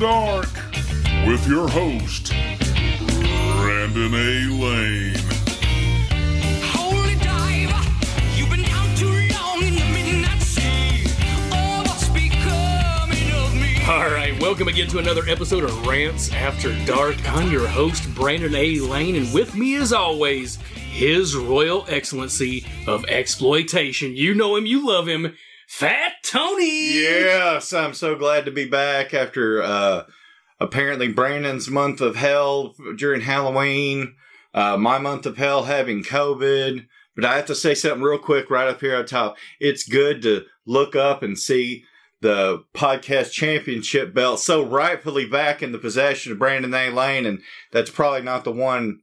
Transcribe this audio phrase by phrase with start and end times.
[0.00, 2.32] After Dark with your host,
[3.60, 4.48] Brandon A.
[4.48, 5.14] Lane.
[6.72, 7.90] Holy diver,
[8.34, 11.04] you've been down too long in the midnight sea.
[11.52, 13.84] Oh, what's becoming of me?
[13.86, 17.16] All right, welcome again to another episode of Rants After Dark.
[17.30, 18.78] I'm your host, Brandon A.
[18.80, 24.16] Lane, and with me, as always, His Royal Excellency of Exploitation.
[24.16, 25.36] You know him, you love him,
[25.70, 26.94] Fat Tony.
[26.94, 30.02] Yes, I'm so glad to be back after uh,
[30.58, 34.16] apparently Brandon's month of hell during Halloween,
[34.52, 36.86] uh, my month of hell having COVID.
[37.14, 39.36] But I have to say something real quick right up here on top.
[39.60, 41.84] It's good to look up and see
[42.20, 46.90] the podcast championship belt so rightfully back in the possession of Brandon A.
[46.90, 49.02] Lane, and that's probably not the one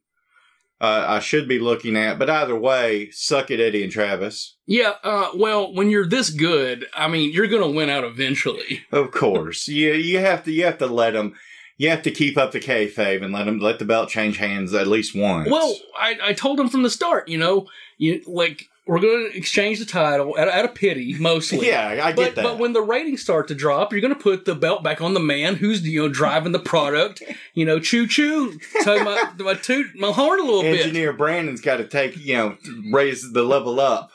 [0.80, 2.20] uh, I should be looking at.
[2.20, 4.56] But either way, suck it, Eddie and Travis.
[4.66, 8.81] Yeah, uh, well, when you're this good, I mean, you're going to win out eventually.
[8.92, 11.36] Of course, you you have to you have to let them.
[11.78, 14.73] You have to keep up the kayfabe and let them let the belt change hands
[14.73, 15.50] at least once.
[15.50, 19.38] Well, I, I told him from the start, you know, you like we're going to
[19.38, 21.68] exchange the title out, out of pity mostly.
[21.68, 22.44] yeah, I get But, that.
[22.44, 25.14] but when the ratings start to drop, you're going to put the belt back on
[25.14, 27.22] the man who's you know driving the product.
[27.54, 30.80] You know, choo choo, tug my my toot my horn a little bit.
[30.82, 32.58] Engineer Brandon's got to take you know
[32.92, 34.12] raise the level up.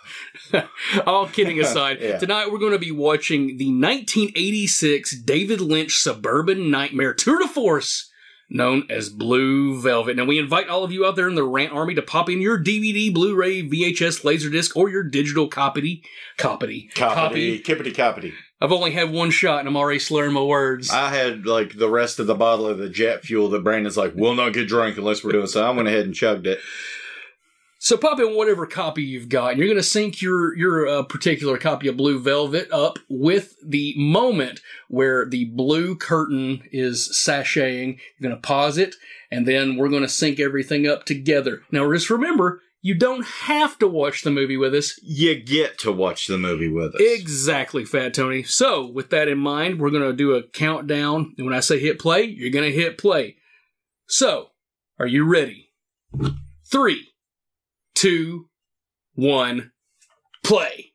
[1.06, 2.18] All kidding aside, Yeah.
[2.18, 8.10] tonight we're going to be watching the 1986 David Lynch suburban nightmare tour de force.
[8.54, 10.14] Known as Blue Velvet.
[10.14, 12.42] Now, we invite all of you out there in the rant army to pop in
[12.42, 16.02] your DVD, Blu ray, VHS, Laserdisc, or your digital copy.
[16.36, 16.90] Copy.
[16.94, 18.34] Coppity, kippity coppity.
[18.60, 20.90] I've only had one shot and I'm already slurring my words.
[20.90, 24.12] I had like the rest of the bottle of the jet fuel that Brandon's like,
[24.14, 25.66] we'll not get drunk unless we're doing so.
[25.66, 26.60] I went ahead and chugged it.
[27.84, 31.02] So pop in whatever copy you've got, and you're going to sync your your uh,
[31.02, 37.98] particular copy of Blue Velvet up with the moment where the blue curtain is sashaying.
[37.98, 38.94] You're going to pause it,
[39.32, 41.62] and then we're going to sync everything up together.
[41.72, 44.96] Now, just remember, you don't have to watch the movie with us.
[45.02, 47.00] You get to watch the movie with us.
[47.00, 48.44] Exactly, Fat Tony.
[48.44, 51.34] So, with that in mind, we're going to do a countdown.
[51.36, 53.38] And when I say hit play, you're going to hit play.
[54.06, 54.50] So,
[55.00, 55.72] are you ready?
[56.70, 57.08] Three,
[58.02, 58.48] two,
[59.14, 59.70] one,
[60.42, 60.92] play.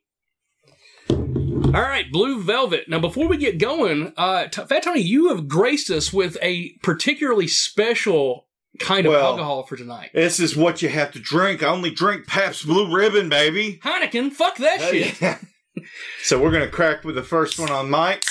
[1.08, 2.86] All right, Blue Velvet.
[2.88, 6.74] Now, before we get going, uh, T- Fat Tony, you have graced us with a
[6.82, 8.46] particularly special
[8.78, 10.10] kind of Well- alcohol for tonight.
[10.12, 11.62] This is what you have to drink.
[11.62, 13.80] I only drink Pabst Blue Ribbon, baby.
[13.82, 15.18] Heineken, fuck that shit.
[16.22, 18.22] so we're gonna crack with the first one on Mike.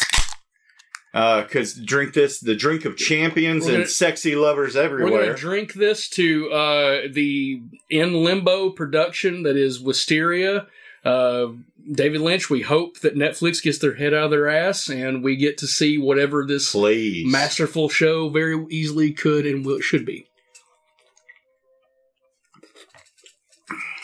[1.18, 5.12] Uh, cause drink this, the drink of champions We're and sexy lovers everywhere.
[5.12, 10.68] We're going to drink this to uh, the In Limbo production that is Wisteria.
[11.04, 11.48] Uh,
[11.92, 15.36] David Lynch, we hope that Netflix gets their head out of their ass and we
[15.38, 17.26] get to see whatever this Please.
[17.26, 20.28] masterful show very easily could and will, should be.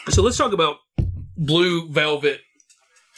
[0.09, 0.78] So let's talk about
[1.38, 2.41] Blue Velvet.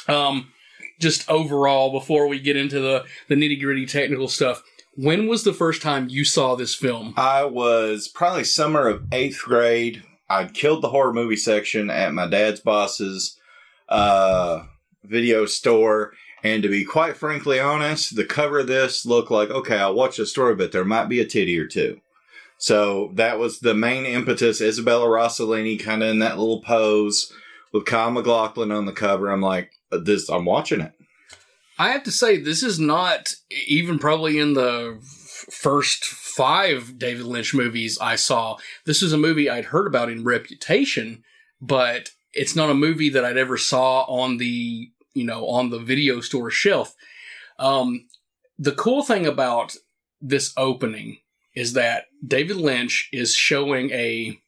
[0.10, 0.52] Um,
[1.00, 4.64] just overall, before we get into the, the nitty gritty technical stuff,
[4.96, 7.14] when was the first time you saw this film?
[7.18, 10.04] I was probably summer of eighth grade.
[10.30, 13.38] I'd killed the horror movie section at my dad's boss's
[13.90, 14.64] uh,
[15.04, 16.14] video store.
[16.44, 20.18] And to be quite frankly honest, the cover of this looked like, okay, I'll watch
[20.18, 22.00] the story, but there might be a titty or two.
[22.58, 24.62] So that was the main impetus.
[24.62, 27.34] Isabella Rossellini kind of in that little pose
[27.76, 29.30] with Kyle MacLachlan on the cover.
[29.30, 30.94] I'm like, this, I'm watching it.
[31.78, 33.36] I have to say, this is not
[33.68, 34.98] even probably in the
[35.52, 38.56] first five David Lynch movies I saw.
[38.86, 41.22] This is a movie I'd heard about in Reputation,
[41.60, 45.80] but it's not a movie that I'd ever saw on the you know on the
[45.80, 46.96] video store shelf.
[47.60, 48.08] Um,
[48.58, 49.76] the cool thing about
[50.22, 51.18] this opening
[51.54, 54.40] is that David Lynch is showing a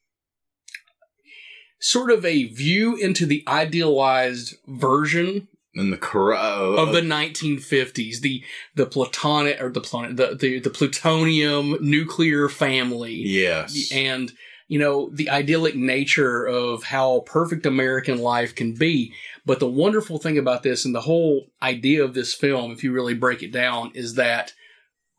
[1.80, 8.22] sort of a view into the idealized version And the cor- uh, of the 1950s,
[8.22, 8.44] the
[8.76, 13.92] the platonic or the planet the, the the plutonium nuclear family, yes.
[13.92, 14.32] and
[14.68, 19.14] you know the idyllic nature of how perfect American life can be.
[19.46, 22.92] But the wonderful thing about this and the whole idea of this film, if you
[22.92, 24.54] really break it down, is that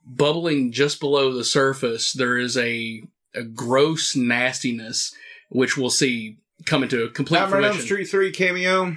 [0.04, 3.02] bubbling just below the surface, there is a
[3.34, 5.14] a gross nastiness
[5.50, 8.96] which we'll see come into a complete Nightmare on Elm Street three cameo.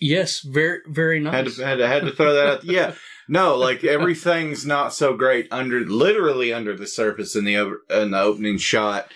[0.00, 1.34] Yes, very very nice.
[1.34, 2.64] Had to, had to had to throw that out.
[2.68, 2.94] Yeah,
[3.28, 8.20] no, like everything's not so great under literally under the surface in the in the
[8.20, 9.10] opening shot,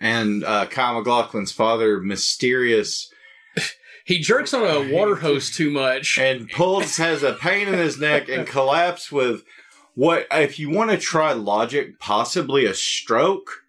[0.00, 3.12] and uh, Kyle MacLachlan's father, mysterious
[4.04, 6.16] He jerks on a water hose too much.
[6.16, 9.42] and pulls has a pain in his neck and collapse with
[9.94, 13.64] what if you want to try logic, possibly a stroke,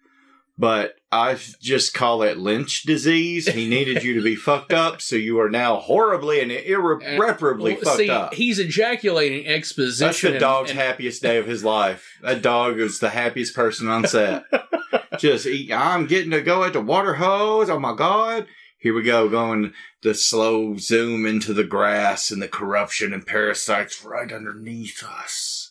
[0.56, 3.48] but I just call it Lynch disease.
[3.48, 7.82] He needed you to be fucked up, so you are now horribly and irreparably Well,
[7.82, 8.34] fucked see, up.
[8.34, 10.06] he's ejaculating exposition.
[10.06, 12.06] That's the dog's and- happiest day of his life.
[12.22, 14.44] That dog was the happiest person on set.
[15.18, 17.68] Just, eat, I'm getting to go at the water hose.
[17.68, 18.46] Oh my God.
[18.78, 24.02] Here we go, going the slow zoom into the grass and the corruption and parasites
[24.02, 25.69] right underneath us.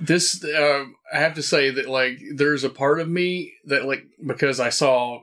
[0.00, 4.04] This uh, I have to say that like there's a part of me that like
[4.24, 5.22] because I saw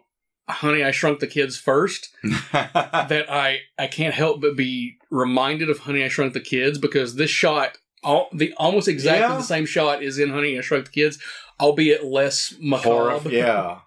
[0.50, 2.10] Honey I Shrunk the Kids first
[2.52, 7.16] that I I can't help but be reminded of Honey I Shrunk the Kids because
[7.16, 9.38] this shot all the almost exactly Yeah.
[9.38, 11.20] the same shot is in Honey I Shrunk the Kids
[11.60, 13.80] albeit less macabre yeah.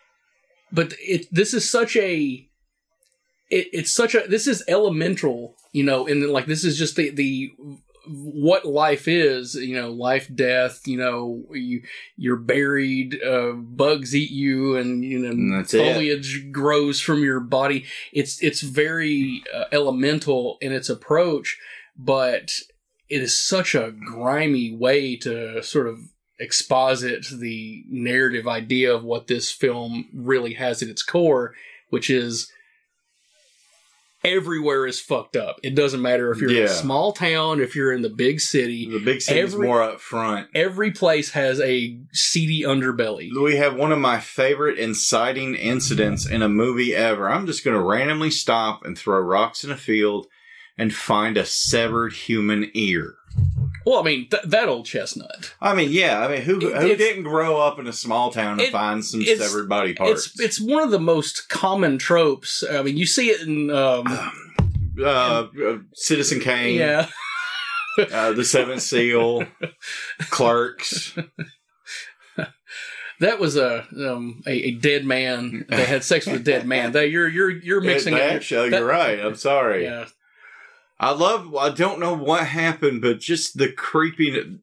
[0.72, 2.46] but it this is such a
[3.50, 7.10] it, it's such a this is elemental you know and like this is just the
[7.10, 7.52] the
[8.06, 11.82] what life is you know life death you know you
[12.16, 15.92] you're buried uh bugs eat you and you know And that's it.
[15.94, 21.58] foliage grows from your body it's it's very uh, elemental in its approach
[21.96, 22.52] but
[23.08, 25.98] it is such a grimy way to sort of
[26.38, 31.54] exposit the narrative idea of what this film really has at its core,
[31.90, 32.50] which is
[34.24, 35.56] everywhere is fucked up.
[35.62, 38.88] It doesn't matter if you're in a small town, if you're in the big city,
[38.90, 40.48] The big city's Every- more up front.
[40.54, 43.30] every place has a seedy underbelly.
[43.34, 47.30] We have one of my favorite inciting incidents in a movie ever.
[47.30, 50.26] I'm just going to randomly stop and throw rocks in a field
[50.78, 53.14] and find a severed human ear.
[53.86, 55.54] Well, I mean, th- that old chestnut.
[55.60, 56.20] I mean, yeah.
[56.24, 59.04] I mean, who who it's- didn't grow up in a small town and It- find
[59.04, 60.26] some severed body parts?
[60.26, 62.62] It's it's one of the most common tropes.
[62.70, 64.04] I mean, you see it in um,
[65.00, 67.06] uh, uh, Citizen Kane, yeah,
[68.12, 69.44] uh, The Seventh Seal,
[70.30, 71.16] Clerks.
[73.20, 76.92] that was a um, a, a dead man that had sex with a dead man.
[76.92, 78.20] That you're you're you're mixing it.
[78.20, 79.18] Actually, that- you're right.
[79.20, 79.84] I'm sorry.
[79.84, 80.06] Yeah,
[81.00, 81.56] I love.
[81.56, 84.60] I don't know what happened, but just the creeping.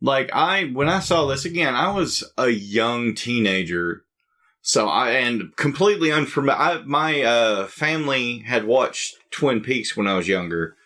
[0.00, 4.04] Like I, when I saw this again, I was a young teenager,
[4.62, 6.84] so I and completely unfamiliar.
[6.86, 10.76] My uh, family had watched Twin Peaks when I was younger,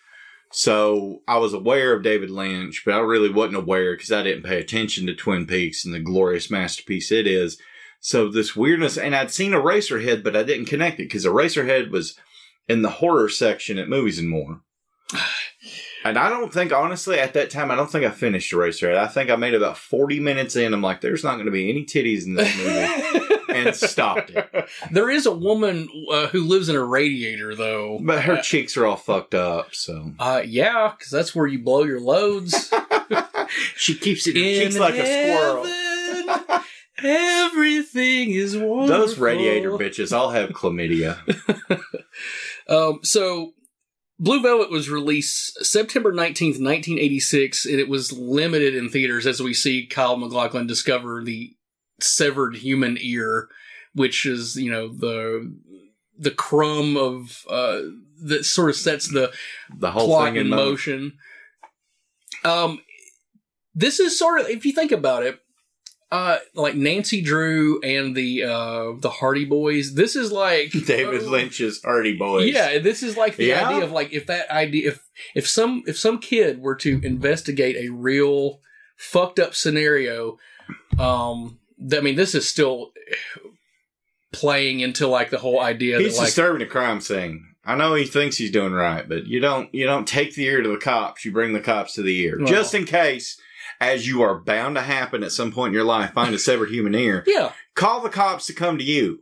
[0.51, 4.45] so I was aware of David Lynch, but I really wasn't aware because I didn't
[4.45, 7.59] pay attention to Twin Peaks and the glorious masterpiece it is.
[7.99, 12.17] So this weirdness, and I'd seen Eraserhead, but I didn't connect it because Eraserhead was
[12.71, 14.61] in the horror section at Movies and More.
[16.03, 18.97] And I don't think, honestly, at that time, I don't think I finished Eraserhead.
[18.97, 20.73] I think I made about 40 minutes in.
[20.73, 23.35] I'm like, there's not going to be any titties in this movie.
[23.49, 24.49] and stopped it.
[24.89, 27.99] There is a woman uh, who lives in a radiator, though.
[28.01, 30.13] But her cheeks are all fucked up, so.
[30.17, 32.73] Uh, yeah, because that's where you blow your loads.
[33.75, 35.65] She keeps it In cheeks like a squirrel.
[37.03, 38.87] Everything is wonderful.
[38.87, 41.17] Those radiator bitches all have chlamydia.
[42.67, 43.53] Um, so,
[44.19, 49.53] Blue Velvet was released September 19th, 1986, and it was limited in theaters as we
[49.53, 51.55] see Kyle MacLachlan discover the
[51.99, 53.49] severed human ear,
[53.93, 55.55] which is, you know, the
[56.17, 57.81] the crumb of uh
[58.23, 59.31] that sort of sets the
[59.75, 61.13] The whole plot thing in in motion.
[62.43, 62.81] Um,
[63.73, 65.39] this is sort of, if you think about it,
[66.11, 69.93] uh, like Nancy Drew and the uh the Hardy Boys.
[69.95, 72.51] This is like David Lynch's Hardy Boys.
[72.53, 73.67] Yeah, this is like the Yeah.
[73.69, 75.03] idea of like if that idea if
[75.35, 78.59] if some if some kid were to investigate a real
[78.97, 80.37] fucked up scenario,
[80.99, 81.59] um,
[81.93, 82.91] I mean, this is still
[84.33, 87.47] playing into like the whole idea He's that like disturbing a crime scene.
[87.63, 90.61] I know he thinks he's doing right, but you don't you don't take the ear
[90.61, 92.37] to the cops, you bring the cops to the ear.
[92.39, 93.39] Well- Just in case,
[93.81, 96.69] as you are bound to happen at some point in your life, find a severed
[96.69, 97.23] human ear.
[97.27, 99.19] yeah, Call the cops to come to you.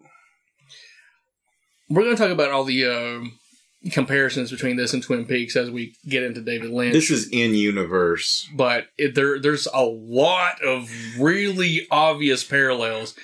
[1.89, 5.71] we're going to talk about all the uh, comparisons between this and Twin Peaks as
[5.71, 6.93] we get into David Lynch.
[6.93, 8.47] This is in universe.
[8.53, 13.15] but it, there there's a lot of really obvious parallels.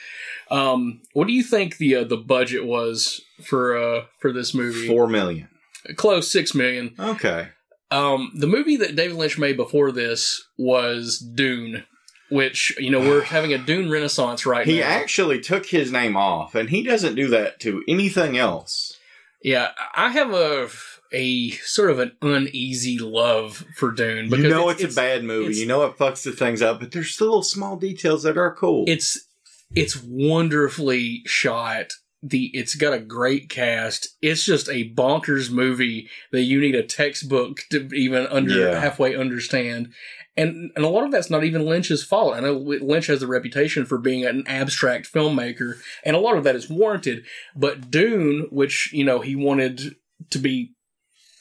[0.52, 4.88] Um, what do you think the uh, the budget was for uh for this movie?
[4.88, 5.50] Four million.
[5.98, 6.96] Close six million.
[7.00, 7.50] Okay.
[7.92, 11.86] Um, the movie that David Lynch made before this was Dune,
[12.30, 14.78] which you know we're having a Dune renaissance right He now.
[14.78, 18.98] He actually took his name off, and he doesn't do that to anything else.
[19.44, 20.70] yeah, I have a
[21.14, 25.56] a sort of an uneasy love for Dune you know it's, a bad movie.
[25.56, 28.54] You know it fucks the things up, but there's still little small details that are
[28.54, 28.86] cool.
[28.88, 29.28] it's
[29.76, 31.92] it's wonderfully shot.
[32.28, 34.08] The it's got a great cast.
[34.22, 38.80] It's just a bonkers movie that you need a textbook to even under Yeah.
[38.80, 39.94] halfway understand.
[40.36, 42.36] And and a lot of that's not even Lynch's fault.
[42.36, 46.44] I know Lynch has a reputation for being an abstract filmmaker, and a lot of
[46.44, 47.26] that is warranted.
[47.56, 49.96] But Dune, which you know he wanted
[50.32, 50.74] to be,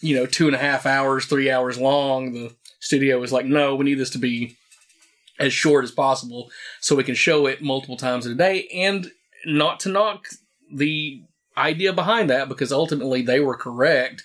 [0.00, 3.74] you know, two and a half hours, three hours long, the studio was like, no,
[3.74, 4.56] we need this to be
[5.40, 6.50] as short as possible
[6.80, 9.10] so we can show it multiple times in a day and
[9.46, 10.26] not to knock
[10.72, 11.22] the
[11.56, 14.24] idea behind that because ultimately they were correct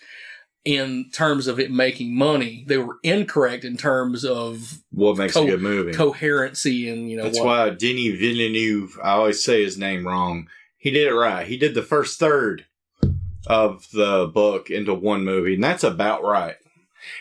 [0.65, 5.43] in terms of it making money they were incorrect in terms of What makes Co-
[5.43, 5.93] a good movie?
[5.93, 10.47] coherency and you know That's what why Denis Villeneuve, I always say his name wrong.
[10.77, 11.47] He did it right.
[11.47, 12.65] He did the first third
[13.47, 16.55] of the book into one movie, and that's about right.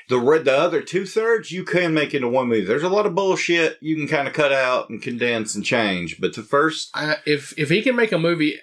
[0.09, 2.65] The the other two thirds you can make into one movie.
[2.65, 6.21] There's a lot of bullshit you can kind of cut out and condense and change,
[6.21, 8.59] but the first, I, if if he can make a movie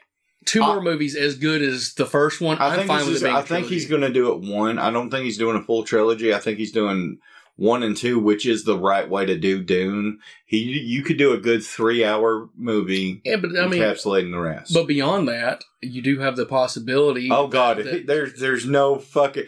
[0.45, 3.23] two I- more movies as good as the first one I think, fine with is-
[3.23, 4.77] I think he's going to do it one.
[4.79, 6.33] I don't think he's doing a full trilogy.
[6.33, 7.17] I think he's doing
[7.57, 10.19] one and two, which is the right way to do Dune.
[10.45, 14.39] He you could do a good three hour movie yeah but i mean encapsulating the
[14.39, 14.73] rest.
[14.73, 19.45] but beyond that you do have the possibility Oh God, that- there's there's no fucking.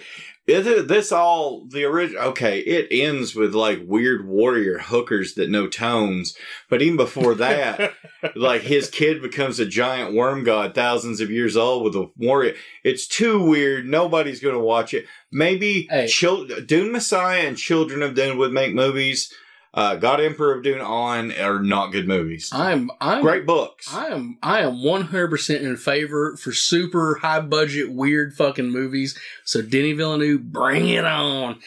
[0.48, 2.24] Is it this all the original?
[2.30, 6.38] Okay, it ends with like weird warrior hookers that know tones,
[6.70, 7.94] but even before that,
[8.36, 12.56] like his kid becomes a giant worm god, thousands of years old with a warrior.
[12.86, 13.86] It's too weird.
[13.88, 15.06] Nobody's gonna watch it.
[15.34, 16.08] Maybe Hey.
[16.08, 19.34] Chil- Dune Messiah and Children of Dune would make movies.
[19.78, 22.50] Uh, God Emperor of Dune on are not good movies.
[22.52, 23.94] i'm i'm Great books.
[23.94, 28.72] I am I am one hundred percent in favor for super high budget weird fucking
[28.72, 29.16] movies.
[29.46, 31.60] So Denny Villeneuve, bring it on!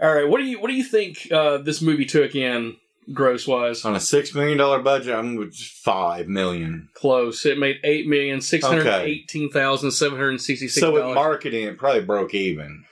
[0.00, 2.76] All right, what do you what do you think uh, this movie took in
[3.12, 3.84] gross wise?
[3.84, 6.90] on a six million dollar budget, I'm with five million.
[6.94, 7.44] Close.
[7.44, 11.66] It made eight million six hundred eighteen thousand seven hundred sixty six So with marketing,
[11.66, 12.84] it probably broke even.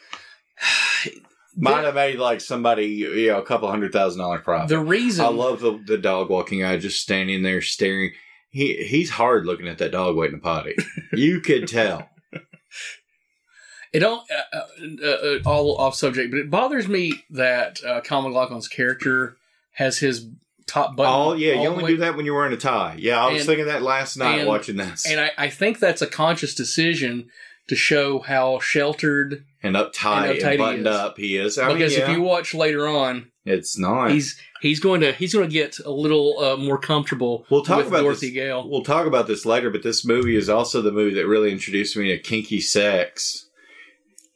[1.60, 4.68] Might have made like somebody, you know, a couple hundred thousand dollar profit.
[4.68, 8.12] the reason I love the the dog walking guy just standing there staring.
[8.48, 10.74] He he's hard looking at that dog waiting to potty.
[11.12, 12.08] you could tell.
[13.92, 14.58] it don't uh,
[15.04, 19.36] uh, uh, all off subject, but it bothers me that uh, Kyle MacLachlan's character
[19.72, 20.28] has his
[20.66, 21.12] top button.
[21.12, 22.96] Oh yeah, all you only do that when you're wearing a tie.
[22.98, 25.06] Yeah, I was And- thinking that last night and- watching this.
[25.06, 27.28] And I, I think that's a conscious decision
[27.68, 29.44] to show how sheltered.
[29.62, 31.58] And uptight and and, uptight he buttoned up he is.
[31.58, 34.10] I mean, because if you watch later on, it's not.
[34.10, 37.78] he's he's going to he's going to get a little uh, more comfortable We'll talk
[37.78, 38.34] with about Dorothy this.
[38.34, 38.68] Gale.
[38.68, 41.96] We'll talk about this later, but this movie is also the movie that really introduced
[41.96, 43.48] me to kinky sex.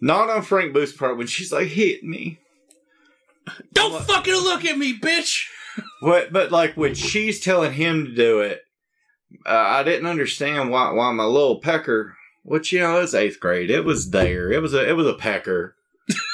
[0.00, 2.38] Not on Frank Booth's part when she's like, "Hit me,"
[3.72, 5.46] Don't fucking look at me, bitch.
[6.02, 8.62] but but like when she's telling him to do it,
[9.46, 12.16] uh, I didn't understand why why my little pecker.
[12.44, 13.70] Which you know, it was eighth grade.
[13.70, 14.52] It was there.
[14.52, 15.76] It was a it was a pecker.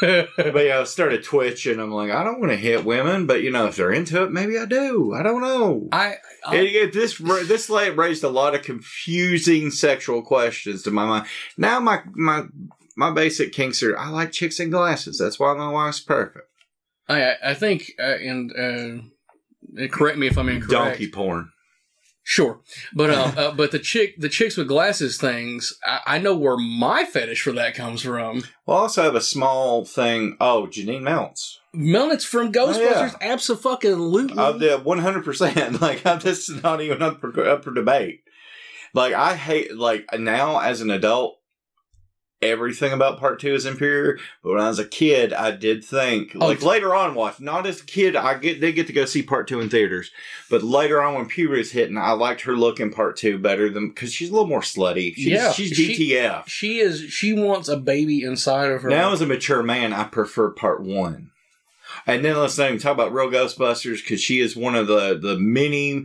[0.00, 1.79] But yeah, I started twitching.
[1.79, 4.33] I'm like, I don't want to hit women, but you know, if they're into it,
[4.33, 5.12] maybe I do.
[5.14, 5.88] I don't know.
[5.93, 6.14] I,
[6.45, 11.07] I It, it- this this late raised a lot of confusing sexual questions to my
[11.07, 11.26] mind.
[11.57, 12.45] Now my my
[12.97, 15.19] my basic kinks are I like chicks in glasses.
[15.19, 16.49] That's why my wife's perfect.
[17.09, 18.50] I I think uh, and
[19.79, 20.71] uh, correct me if I'm incorrect.
[20.73, 21.52] Donkey porn.
[22.33, 22.61] Sure,
[22.95, 25.77] but uh, uh, but the chick the chicks with glasses things.
[25.85, 28.45] I, I know where my fetish for that comes from.
[28.67, 30.37] Well, I also have a small thing.
[30.41, 31.59] Oh, Janine Mounts.
[31.75, 34.39] Melnitz from Ghostbusters, absolutely.
[34.39, 35.81] I did one hundred percent.
[35.81, 38.21] Like I'm- this is not even up for up for debate.
[38.95, 41.39] Like I hate like now as an adult,
[42.42, 44.18] everything about part two is inferior.
[44.42, 47.66] But when I was a kid, I did think Oh, like later on, watch not
[47.66, 48.16] as a kid.
[48.16, 50.11] I get they get to go see part two in theaters,
[50.49, 53.88] but later on when puberty's hitting, I liked her look in part two better than
[53.88, 55.14] because she's a little more slutty.
[55.14, 55.94] She's, Yeah, she's she-
[56.47, 57.00] she is.
[57.12, 58.88] She wants a baby inside of her.
[58.90, 61.30] Now, as a mature man, I prefer part one.
[62.06, 65.18] And then let's not even talk about Real Ghostbusters because she is one of the,
[65.20, 66.04] the many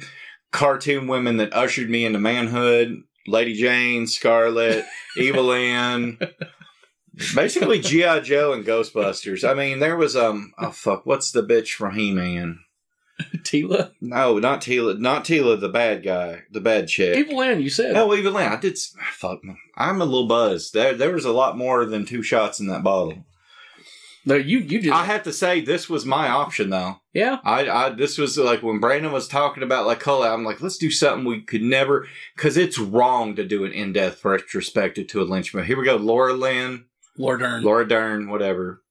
[0.52, 3.04] cartoon women that ushered me into manhood.
[3.28, 4.86] Lady Jane, Scarlet,
[5.20, 6.20] Evelyn,
[7.34, 8.20] basically G.I.
[8.22, 9.48] Joe and Ghostbusters.
[9.48, 12.60] I mean, there was, um, oh fuck, what's the bitch from He Man?
[13.38, 17.18] Teela, No, not Teela, not Teela, the bad guy, the bad chick.
[17.18, 17.94] Evil Ann, you said.
[17.94, 19.42] No, Evelyn, I did, fuck,
[19.78, 20.74] I'm a little buzzed.
[20.74, 23.26] There, there was a lot more than two shots in that bottle.
[24.28, 27.00] No, you you just I have to say this was my option though.
[27.14, 27.38] yeah.
[27.44, 30.78] I, I this was like when Brandon was talking about like Cola, I'm like, let's
[30.80, 35.22] do something we could never because it's wrong to do an in depth retrospective to
[35.22, 35.68] a Lynch movie.
[35.68, 36.86] Here we go, Laura Lynn,
[37.18, 37.64] Laura Dern.
[37.64, 38.82] Laura Dern, whatever.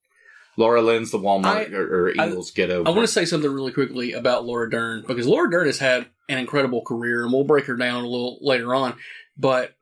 [0.56, 2.88] Laura Lynn's the Walmart I- or, or I- Eagles get over.
[2.88, 6.06] I want to say something really quickly about Laura Dern because Laura Dern has had
[6.28, 8.94] an incredible career, and we'll break her down a little later on.
[9.36, 9.74] But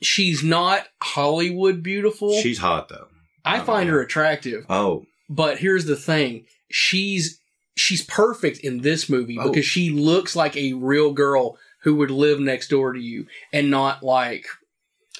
[0.00, 2.40] she's not Hollywood beautiful.
[2.40, 3.08] She's hot though.
[3.44, 4.66] I oh, find her attractive.
[4.68, 6.46] Oh, But here's the thing.
[6.70, 7.40] She's
[7.76, 9.48] she's perfect in this movie Oh.
[9.48, 13.70] because she looks like a real girl who would live next door to you and
[13.70, 14.44] not like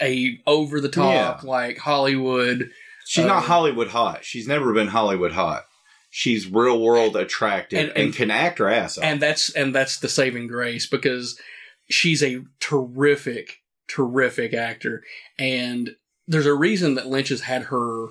[0.02, 1.48] a over the top Yeah.
[1.48, 2.70] like Hollywood.
[3.06, 4.24] she's Um, not Hollywood hot.
[4.24, 5.64] She's never been Hollywood hot.
[6.10, 9.04] She's real world attractive And- and, and- can act her ass off.
[9.04, 11.38] And that's and that's the saving grace because
[11.88, 13.58] she's a terrific
[13.88, 15.02] terrific actor
[15.38, 15.96] and
[16.30, 18.06] there's a reason that Lynch has had her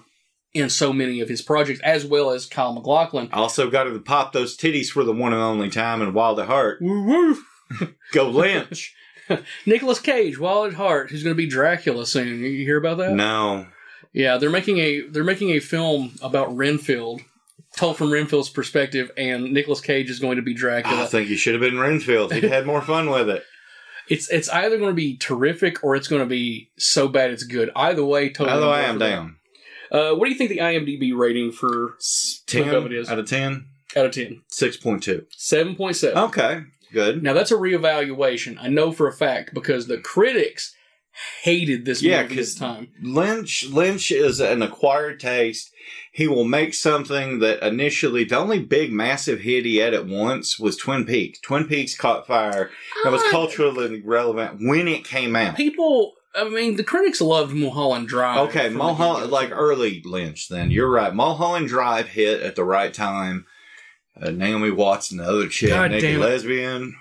[0.53, 3.29] in so many of his projects as well as Kyle MacLachlan.
[3.31, 6.39] also got her to pop those titties for the one and only time in Wild
[6.39, 6.79] at Heart.
[6.81, 7.89] Woo woo.
[8.11, 8.93] Go Lynch.
[9.65, 12.39] Nicolas Cage, Wild at Heart, who's going to be Dracula soon.
[12.39, 13.13] You hear about that?
[13.13, 13.67] no.
[14.11, 17.21] Yeah, they're making a they're making a film about Renfield,
[17.77, 21.03] told from Renfield's perspective, and Nicolas Cage is going to be Dracula.
[21.03, 22.33] I think you should have been Renfield.
[22.33, 23.43] He'd had more fun with it.
[24.09, 27.43] It's it's either going to be terrific or it's going to be so bad it's
[27.43, 27.69] good.
[27.75, 28.55] Either way, totally.
[28.55, 29.37] Although I'm down.
[29.91, 33.09] Uh, what do you think the IMDb rating for up it 10 is.
[33.09, 33.65] out of 10?
[33.95, 34.43] out of 10?
[34.51, 35.25] 6.2.
[35.35, 36.15] 7.7.
[36.27, 36.61] Okay,
[36.93, 37.23] good.
[37.23, 38.57] Now that's a reevaluation.
[38.61, 40.75] I know for a fact because the critics
[41.41, 42.89] hated this Yeah, movie this time.
[43.01, 45.71] Lynch Lynch is an acquired taste.
[46.19, 50.59] He will make something that initially the only big massive hit he had at once
[50.59, 51.39] was Twin Peaks.
[51.39, 52.71] Twin Peaks caught fire.
[53.05, 55.55] That was Ah, culturally relevant when it came out.
[55.55, 58.49] People, I mean, the critics loved Mulholland Drive.
[58.49, 60.49] Okay, Mulholland, like early Lynch.
[60.49, 61.15] Then you're right.
[61.15, 63.45] Mulholland Drive hit at the right time.
[64.21, 66.95] Uh, Naomi Watts, another chick, God naked lesbian.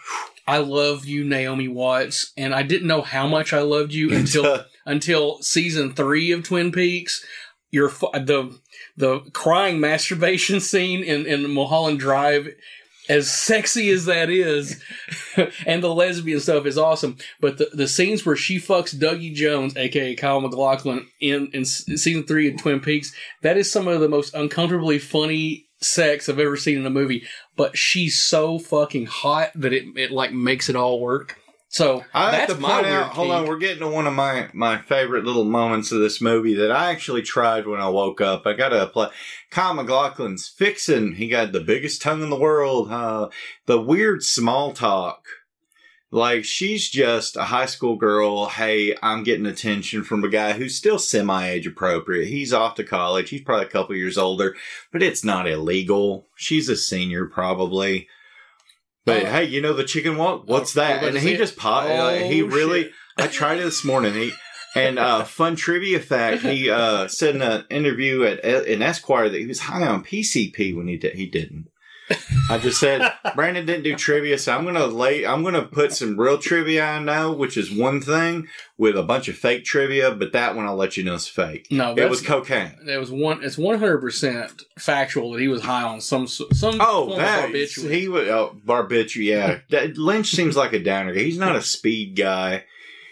[0.47, 4.65] I love you, Naomi Watts, and I didn't know how much I loved you until
[4.87, 7.25] until season three of Twin Peaks.
[7.71, 8.57] Your fu- the
[8.99, 12.49] the crying masturbation scene in in Mulholland Drive,
[13.09, 14.83] as sexy as that is,
[15.67, 17.17] and the lesbian stuff is awesome.
[17.41, 22.25] But the, the scenes where she fucks Dougie Jones, aka Kyle MacLachlan, in in season
[22.25, 26.57] three of Twin Peaks, that is some of the most uncomfortably funny sex I've ever
[26.57, 27.23] seen in a movie.
[27.57, 31.39] But she's so fucking hot that it it like makes it all work.
[31.71, 33.11] So I that's have to my point out.
[33.11, 36.55] Hold on, we're getting to one of my my favorite little moments of this movie
[36.55, 38.47] that I actually tried when I woke up.
[38.47, 39.11] I got to apply.
[39.51, 41.17] Kyle MacLachlan's fixing.
[41.17, 42.91] He got the biggest tongue in the world.
[42.91, 43.29] Uh,
[43.67, 45.27] the weird small talk.
[46.11, 48.47] Like she's just a high school girl.
[48.47, 52.29] Hey, I'm getting attention from a guy who's still semi age appropriate.
[52.29, 53.29] He's off to college.
[53.29, 54.57] He's probably a couple years older,
[54.91, 56.27] but it's not illegal.
[56.35, 58.09] She's a senior probably.
[59.09, 59.31] But Oh.
[59.31, 60.43] hey, you know the chicken walk?
[60.47, 61.03] What's was that?
[61.03, 61.89] And he just popped.
[61.89, 62.83] like, he Oh, really.
[62.85, 62.93] shit.
[63.19, 64.15] I tried it this morning.
[64.15, 64.33] He
[64.77, 66.43] and uh, fun trivia fact.
[66.43, 70.77] He uh, said in an interview at in Esquire that he was high on PCP
[70.77, 71.15] when he did.
[71.15, 71.69] He didn't.
[72.51, 73.03] I just said
[73.35, 75.27] Brandon didn't do trivia, so I'm gonna lay.
[75.27, 79.29] I'm gonna put some real trivia I know, which is one thing, with a bunch
[79.29, 80.11] of fake trivia.
[80.13, 81.67] But that one I'll let you know is fake.
[81.71, 82.73] No, It was cocaine.
[82.87, 83.45] It was one.
[83.45, 86.49] It's one hundred percent factual that he was high on some some
[86.81, 87.91] Oh, that barbiturate.
[87.91, 89.17] he was oh, barbiturate.
[89.25, 91.13] Yeah, That- Lynch seems like a downer.
[91.13, 92.65] He's not a speed guy.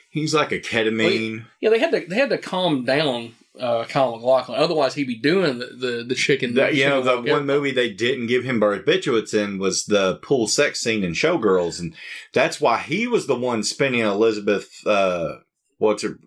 [0.08, 1.44] He's like a ketamine.
[1.60, 4.58] yeah, they had to they had to calm down uh, Kyle MacLachlan.
[4.58, 6.54] Otherwise, he'd be doing the the, the chicken.
[6.54, 10.46] That, you know, the one movie they didn't give him barbiturates in was the pool
[10.46, 11.94] sex scene in Showgirls, and
[12.32, 14.86] that's why he was the one spinning Elizabeth.
[14.86, 15.36] Uh,
[15.78, 16.18] what's her?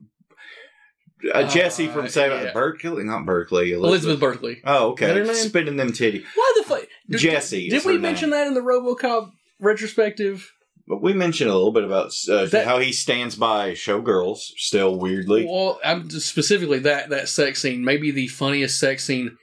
[1.34, 2.54] Uh, Jesse from Uh, Saving yeah.
[2.54, 3.74] Berkeley, not Berkeley.
[3.74, 4.62] Elizabeth Berkley.
[4.64, 5.34] Oh, okay.
[5.34, 6.24] Spinning them titty.
[6.34, 6.88] Why the fuck?
[7.10, 8.40] Did, Did is we mention name.
[8.40, 10.50] that in the RoboCop retrospective?
[10.90, 14.40] But we mentioned a little bit about uh, That- how he stands by Showgirls.
[14.58, 19.38] Still weirdly, Well, I'm specifically that that sex scene, maybe the funniest sex scene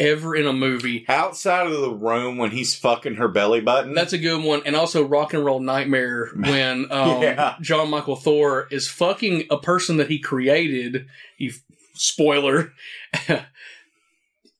[0.00, 1.04] ever in a movie.
[1.08, 3.92] outside of the room when he's fucking her belly button.
[3.94, 7.56] That's a good one, and also Rock and Roll Nightmare when um, Yeah.
[7.60, 11.06] Jon Mikl Thor is fucking a person that he created.
[11.36, 11.52] You
[11.94, 12.72] spoiler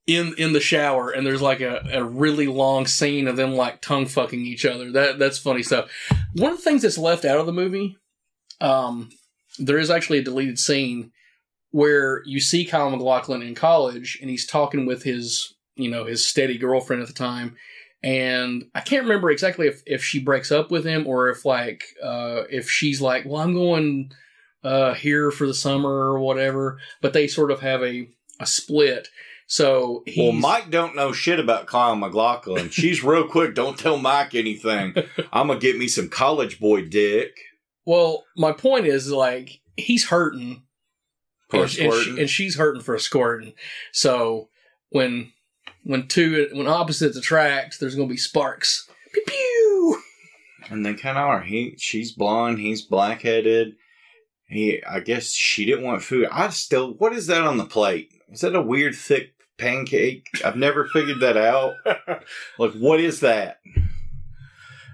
[0.08, 3.80] in in the shower, and there's like a, a really long scene of them like
[3.80, 4.90] tongue fucking each other.
[4.90, 5.88] That that's funny stuff.
[6.34, 7.96] One of the things that's left out of the movie,
[8.60, 9.10] um,
[9.60, 11.12] there is actually a deleted scene
[11.70, 16.26] where you see Kyle MacLachlan in college, and he's talking with his you know his
[16.26, 17.54] steady girlfriend at the time
[18.02, 21.84] and I can't remember exactly if, if she breaks up with him or if like
[22.02, 24.12] uh, if she's like, well, I'm going
[24.62, 26.78] uh, here for the summer or whatever.
[27.00, 29.08] But they sort of have a a split.
[29.50, 32.68] So Well, Mike don't know shit about Kyle MacLachlan.
[32.70, 33.54] She's real quick.
[33.54, 34.94] Don't tell Mike anything.
[35.32, 37.34] I'm gonna get me some college boy dick
[37.86, 40.64] Well, my point is like he's hurting,
[41.48, 43.54] for and, and, she- and she's hurting for a squirting.
[43.92, 44.50] So
[44.90, 45.32] when
[45.82, 48.86] when two when opposites attract, there's going to be sparks.
[49.14, 50.02] Pew pew.
[50.68, 51.40] And they kind of are.
[51.40, 52.58] He, she's blonde.
[52.58, 53.76] He's black headed.
[54.46, 56.28] He, I guess she didn't want food.
[56.30, 58.10] I still, what is that on the plate?
[58.30, 60.28] Is that a weird thick pancake?
[60.44, 61.74] I've never figured that out.
[62.58, 63.60] Like, what is that?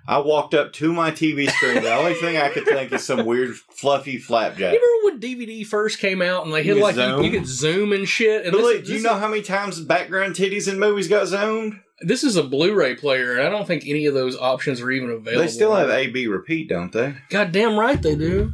[0.06, 1.82] I walked up to my TV screen.
[1.82, 4.74] The only thing I could think is some weird fluffy flapjack.
[4.74, 7.22] You remember when DVD first came out and they had You like you, zoom?
[7.22, 8.42] you could zoom and shit?
[8.44, 11.08] And But this, look, do you is- know how many times background titties in movies
[11.08, 11.80] got zoned?
[12.00, 15.08] this is a Blu-ray player, and I don't think any of those options are even
[15.10, 15.40] available.
[15.42, 17.14] They still have A B repeat, don't they?
[17.30, 18.52] Goddamn right they do.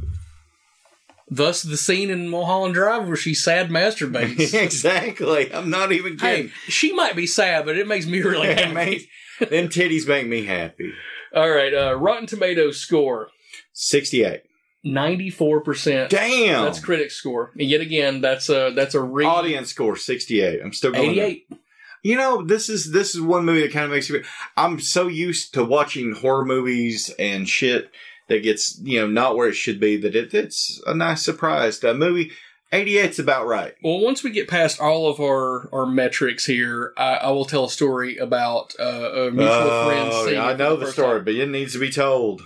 [1.33, 4.53] Thus, the scene in Mulholland Drive where she sad masturbates.
[4.63, 5.51] exactly.
[5.53, 6.47] I'm not even kidding.
[6.49, 8.73] hey, she might be sad, but it makes me really happy.
[8.73, 9.05] makes-
[9.39, 10.93] them titties make me happy.
[11.33, 13.29] All right, uh, Rotten Tomatoes score
[13.73, 14.41] 68.
[14.83, 16.09] ninety-four percent.
[16.11, 16.65] Damn.
[16.65, 17.51] That's critic score.
[17.57, 20.59] And yet again, that's a that's a re- Audience score 68.
[20.63, 21.15] I'm still going.
[21.15, 21.25] there.
[21.25, 21.59] eighty-eight.
[22.03, 24.21] You know, this is this is one movie that kind of makes me.
[24.57, 27.89] I'm so used to watching horror movies and shit
[28.31, 31.79] that gets you know not where it should be that it, it's a nice surprise.
[31.79, 32.31] The movie
[32.71, 33.73] 88's about right.
[33.83, 37.65] Well, once we get past all of our, our metrics here, I, I will tell
[37.65, 40.09] a story about uh, a mutual friend.
[40.13, 41.25] Oh, seeing yeah, I know the first story, time.
[41.25, 42.43] but it needs to be told.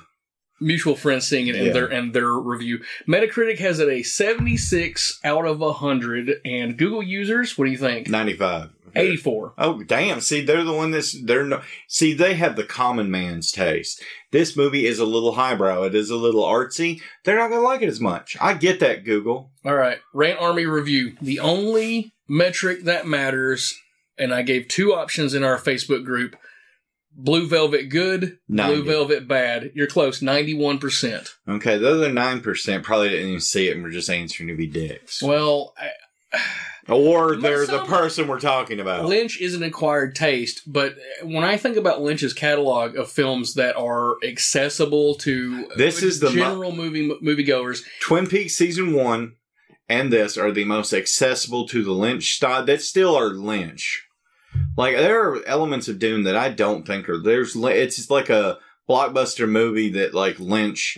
[0.59, 2.79] Mutual friends seeing it and their and their review.
[3.07, 7.77] Metacritic has it a seventy six out of hundred, and Google users, what do you
[7.77, 8.07] think?
[8.07, 8.69] 95.
[8.95, 9.53] Eighty four.
[9.57, 10.21] Oh damn!
[10.21, 11.61] See, they're the one that's they're no.
[11.87, 14.01] See, they have the common man's taste.
[14.31, 15.83] This movie is a little highbrow.
[15.83, 17.01] It is a little artsy.
[17.23, 18.37] They're not gonna like it as much.
[18.39, 19.51] I get that, Google.
[19.63, 21.15] All right, Rant Army review.
[21.21, 23.75] The only metric that matters,
[24.17, 26.35] and I gave two options in our Facebook group:
[27.11, 29.71] Blue Velvet good, Blue Velvet bad.
[29.73, 31.29] You're close, ninety one percent.
[31.47, 34.55] Okay, the other nine percent probably didn't even see it and were just answering to
[34.55, 36.39] be dicks, Well, I,
[36.87, 39.05] or they're the person we're talking about.
[39.05, 43.75] Lynch is an acquired taste, but when I think about Lynch's catalog of films that
[43.75, 49.33] are accessible to This is the mo- general movie moviegoers, Twin Peaks season one
[49.87, 52.65] and this are the most accessible to the Lynch style.
[52.65, 54.07] That still are Lynch.
[54.77, 57.55] Like there are elements of Dune that I don't think are there's.
[57.55, 58.57] It's like a
[58.89, 60.97] blockbuster movie that like Lynch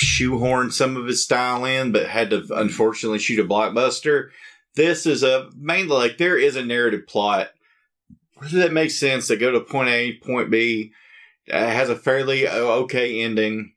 [0.00, 4.28] shoehorned some of his style in, but had to unfortunately shoot a blockbuster.
[4.78, 7.48] This is a mainly like there is a narrative plot
[8.52, 10.92] that makes sense to go to point A, point B.
[11.46, 13.72] It has a fairly uh, okay ending.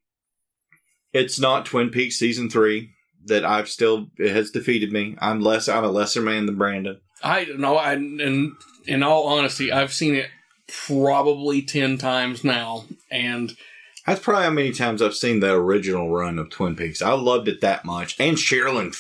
[1.12, 2.92] It's not Twin Peaks season three
[3.26, 5.16] that I've still it has defeated me.
[5.20, 7.02] I'm less I'm a lesser man than Brandon.
[7.24, 7.78] I know.
[7.78, 8.52] I and
[8.86, 10.30] in all honesty, I've seen it
[10.68, 13.58] probably ten times now, and
[14.06, 17.02] That's probably how many times I've seen the original run of Twin Peaks.
[17.02, 18.20] I loved it that much.
[18.20, 18.94] And Sherilyn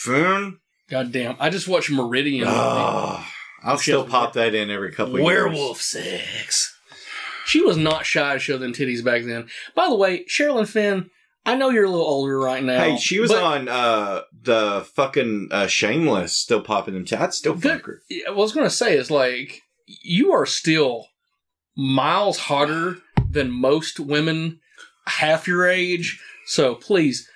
[0.92, 1.04] Fenn.
[1.06, 2.48] goddamn, I just watched Meridian.
[2.48, 3.26] Oh,
[3.64, 6.76] I'll She still pop that in every couple of Werewolf sex.
[7.46, 9.48] She was not shy to show them titties back then.
[9.76, 11.10] By the way, Sherilyn Fenn,
[11.46, 12.80] I know you're a little older right now.
[12.80, 17.06] Hey, she was on uh the fucking uh, Shameless, still popping them.
[17.06, 17.80] T- I'd still Good.
[17.80, 18.02] fuck her.
[18.10, 21.08] Yeah, what I was going to say is like you are still
[21.76, 22.98] miles hotter
[23.30, 24.60] than most women
[25.08, 26.22] half your age.
[26.46, 27.28] So please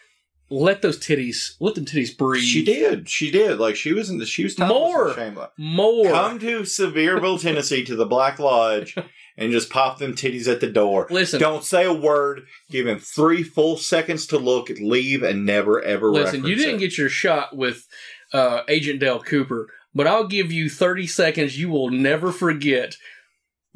[0.49, 2.43] let those titties let them titties breathe.
[2.43, 3.09] She did.
[3.09, 3.57] She did.
[3.59, 5.13] Like she was in the she was More.
[5.15, 5.49] Shameless.
[5.57, 6.05] more.
[6.11, 8.95] Come to Sevierville, Tennessee, to the Black Lodge,
[9.37, 11.07] and just pop them titties at the door.
[11.09, 12.45] Listen, Don't say a word.
[12.69, 16.11] Give him three full seconds to look, leave, and never ever.
[16.11, 16.45] listen.
[16.45, 16.79] You didn't it.
[16.79, 17.87] get your shot with
[18.33, 21.57] uh, Agent Dale Cooper, but I'll give you thirty seconds.
[21.59, 22.95] You will never forget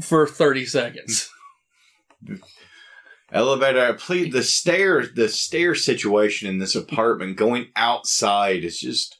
[0.02, 1.30] for thirty seconds.
[3.32, 3.94] elevator.
[3.94, 9.20] Please, the stairs, the stair situation in this apartment, going outside is just,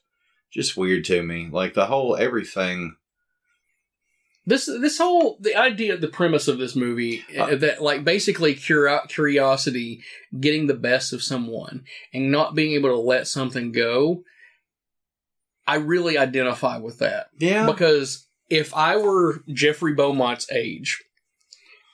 [0.52, 1.50] just weird to me.
[1.52, 2.96] Like the whole everything.
[4.46, 8.56] This this whole the idea, the premise of this movie Uh, uh, that like basically
[8.56, 10.02] curio- curiosity
[10.40, 14.24] getting the best of someone and not being able to let something go.
[15.68, 17.68] I really identify with that Yeah.
[17.68, 21.04] because if I were Jeffrey Beaumont's age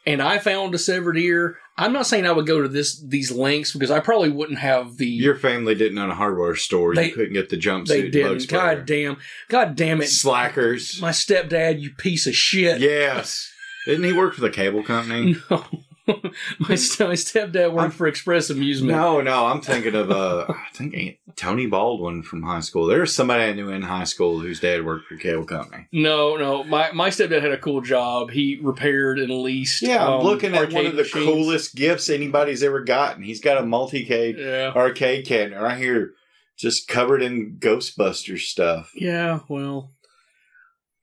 [0.08, 3.32] and I found a severed ear, I'm not saying I would go to this these
[3.32, 6.96] lengths because I probably wouldn't have the Your family didn't own a hardware store.
[6.96, 7.88] They- you couldn't get the jumpsuit.
[7.88, 8.48] they didn't.
[8.48, 9.18] God damn,
[9.50, 11.02] God damn it, Slackers.
[11.02, 12.80] my stepdad, you piece of shit.
[12.80, 13.52] Yes.
[13.86, 15.36] Didn't he work for the cable company?
[15.52, 15.64] No.
[16.60, 18.92] my, st- my stepdad worked I'm- for Express Amusement.
[18.92, 22.86] No, no, I'm thinking of uh, I think Tony Baldwin from high school.
[22.86, 25.88] There was somebody I knew in high school whose dad worked for cable company.
[25.92, 26.64] No, no.
[26.64, 28.30] My, my stepdad had a cool job.
[28.32, 29.82] He repaired and leased.
[29.82, 31.26] Yeah, I'm um, looking at one of the machines.
[31.26, 33.24] coolest gifts anybody's ever gotten.
[33.24, 34.72] He's got a multi-cade Yeah.
[34.76, 36.12] arcade cabinet right here,
[36.58, 38.92] just covered in Ghostbusters stuff.
[38.96, 39.92] Yeah, well,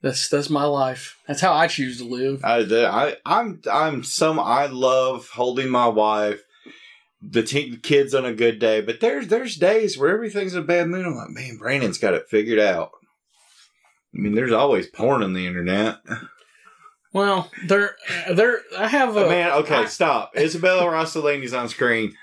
[0.02, 1.18] that's that's my life.
[1.26, 2.44] That's how I choose to live.
[2.44, 4.38] I, I, I'm, I'm some.
[4.40, 6.42] I love holding my wife,
[7.22, 8.80] the te- kids on a good day.
[8.80, 11.06] But there's there's days where everything's in a bad mood.
[11.06, 12.90] I'm like, man, Brandon's got it figured out.
[14.14, 15.96] I mean, there's always porn on the internet.
[17.14, 17.94] Well, there,
[18.32, 18.60] there.
[18.78, 20.32] I have a man, okay, I- stop.
[20.36, 22.14] Isabella Rossellini's on screen.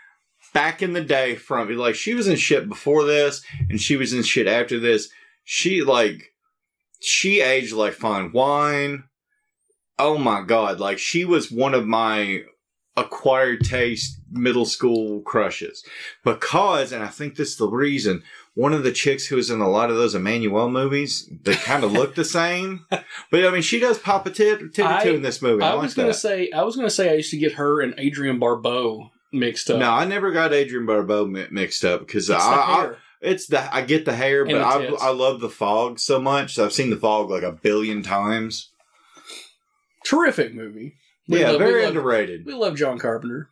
[0.52, 4.13] Back in the day, from like she was in shit before this, and she was
[4.13, 5.10] in shit after this.
[5.44, 6.34] She like
[6.99, 9.03] she aged like fine wine.
[9.97, 10.79] Oh my god!
[10.79, 12.43] Like she was one of my
[12.97, 15.83] acquired taste middle school crushes
[16.23, 18.23] because, and I think this is the reason.
[18.55, 21.83] One of the chicks who was in a lot of those Emmanuelle movies, they kind
[21.85, 22.85] of look the same.
[22.89, 25.63] But I mean, she does pop a tit, titty I- too in this movie.
[25.63, 26.13] I, I like was gonna that.
[26.15, 29.79] say, I was gonna say, I used to get her and Adrienne Barbeau mixed up.
[29.79, 32.93] No, I never got Adrienne Barbeau mi- mixed up because I, I.
[33.21, 35.01] it's the I get the hair, but the I tits.
[35.01, 36.55] I love the fog so much.
[36.55, 38.69] So I've seen the fog like a billion times.
[40.05, 40.95] Terrific movie.
[41.27, 42.45] We yeah, love- we very love- underrated.
[42.45, 43.49] We love John Carpenter.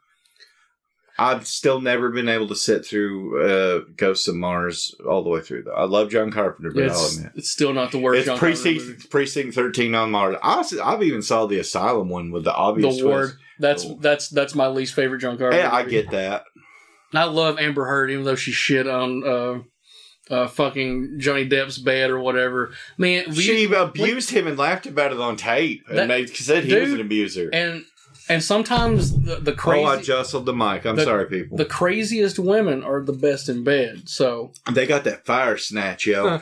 [1.20, 5.42] I've still never been able to sit through uh, Ghosts of Mars all the way
[5.42, 5.74] through though.
[5.74, 7.32] I love John Carpenter, but I'll It's, admit.
[7.36, 8.20] it's still not the worst.
[8.20, 10.38] It's John precinct precinct thirteen on Mars.
[10.44, 13.22] I, have even saw the Asylum one with the obvious The ward.
[13.30, 13.38] twist.
[13.60, 15.58] That's that's that's my least favorite John Carpenter.
[15.64, 15.92] Yeah, I movie.
[15.92, 16.44] get that.
[17.14, 22.10] I love Amber Heard, even though she shit on uh, uh, fucking Johnny Depp's bed
[22.10, 22.74] or whatever.
[22.98, 26.66] Man, we, She abused him and laughed about it on tape, That- and made, said
[26.66, 27.50] he was an abuser.
[27.54, 27.86] and
[28.30, 30.86] and sometimes the, the oh, I jostled the mic.
[30.86, 31.58] I'm the- sorry, people.
[31.58, 34.10] the craziest women are the best in bed.
[34.10, 36.42] So They got that fire snatch, yo.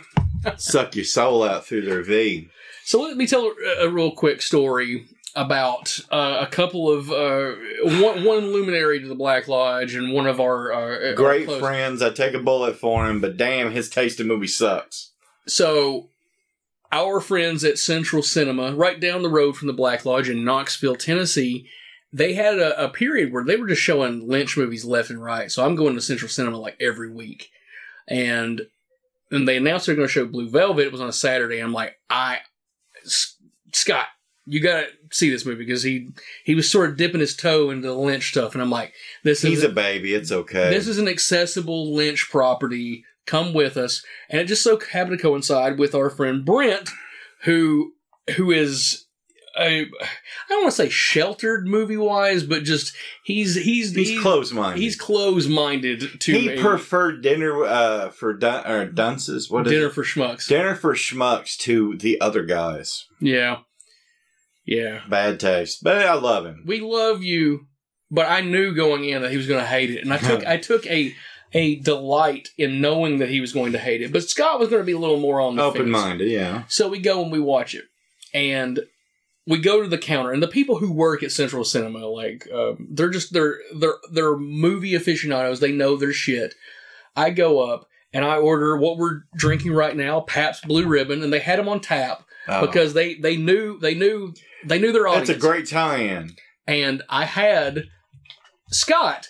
[0.57, 2.49] Suck your soul out through their vein.
[2.85, 7.53] so let me tell a, a real quick story about uh, a couple of uh,
[8.01, 12.01] one, one luminary to the Black Lodge and one of our uh, Great our friends.
[12.01, 15.11] I take a bullet for him, but damn, his taste in movie sucks.
[15.47, 16.09] So,
[16.91, 20.95] our friends at Central Cinema, right down the road from the Black Lodge in Knoxville,
[20.95, 21.69] Tennessee,
[22.13, 25.51] they had a, a period where they were just showing Lynch movies left and right.
[25.51, 27.49] So I'm going to Central Cinema like every week,
[28.07, 28.61] and
[29.31, 30.85] and they announced they're going to show Blue Velvet.
[30.85, 31.57] It was on a Saturday.
[31.57, 32.39] And I'm like, I,
[33.73, 34.05] Scott,
[34.45, 36.09] you got to see this movie because he
[36.43, 39.41] he was sort of dipping his toe into the Lynch stuff, and I'm like, this
[39.41, 40.13] He's is a baby.
[40.13, 40.69] It's okay.
[40.69, 43.03] this is an accessible Lynch property.
[43.25, 44.03] Come with us.
[44.29, 46.89] And it just so happened to coincide with our friend Brent,
[47.43, 47.93] who
[48.37, 49.05] who is
[49.57, 49.87] a I
[50.49, 54.81] don't want to say sheltered movie wise, but just he's he's he's close minded.
[54.81, 59.49] He's close minded to he a preferred dinner uh, for dun- or dunces.
[59.49, 60.47] What is dinner for schmucks.
[60.47, 63.05] dinner for schmucks to the other guys.
[63.19, 63.59] yeah.
[64.65, 65.01] Yeah.
[65.07, 66.63] Bad taste, but I love him.
[66.65, 67.67] We love you,
[68.09, 70.45] but I knew going in that he was going to hate it, and I took
[70.47, 71.15] I took a
[71.53, 74.11] a delight in knowing that he was going to hate it.
[74.11, 76.63] But Scott was going to be a little more on the open minded, yeah.
[76.67, 77.85] So we go and we watch it,
[78.33, 78.79] and
[79.47, 82.87] we go to the counter, and the people who work at Central Cinema, like um,
[82.89, 85.59] they're just they're they're they're movie aficionados.
[85.59, 86.55] They know their shit.
[87.15, 91.31] I go up and I order what we're drinking right now, Pabst Blue Ribbon, and
[91.31, 92.65] they had them on tap Oh.
[92.65, 94.33] because they they knew they knew
[94.65, 95.27] they knew their audience.
[95.27, 96.35] That's a great tie-in.
[96.67, 97.85] and I had
[98.71, 99.29] Scott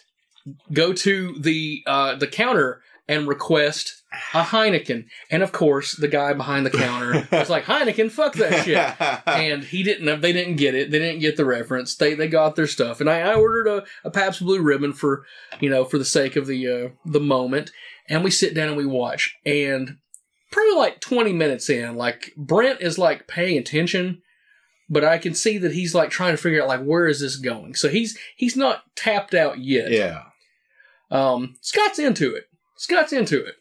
[0.71, 4.01] go to the uh, the counter and request
[4.33, 8.63] a Heineken, and of course the guy behind the counter was like Heineken, fuck that
[8.65, 8.77] shit.
[9.27, 10.21] And he didn't.
[10.21, 10.89] They didn't get it.
[10.89, 11.95] They didn't get the reference.
[11.95, 13.01] They they got their stuff.
[13.01, 15.23] And I, I ordered a, a Pabst Blue Ribbon for
[15.59, 17.71] you know for the sake of the uh, the moment.
[18.07, 19.35] And we sit down and we watch.
[19.45, 19.97] And
[20.51, 24.21] probably like twenty minutes in, like Brent is like paying attention,
[24.89, 27.37] but I can see that he's like trying to figure out like where is this
[27.37, 27.75] going.
[27.75, 29.91] So he's he's not tapped out yet.
[29.91, 30.23] yeah.
[31.11, 32.45] Um, Scott's into it.
[32.77, 33.55] Scott's into it.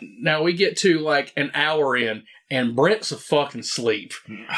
[0.00, 4.12] Now we get to like an hour in, and Brent's a fucking sleep.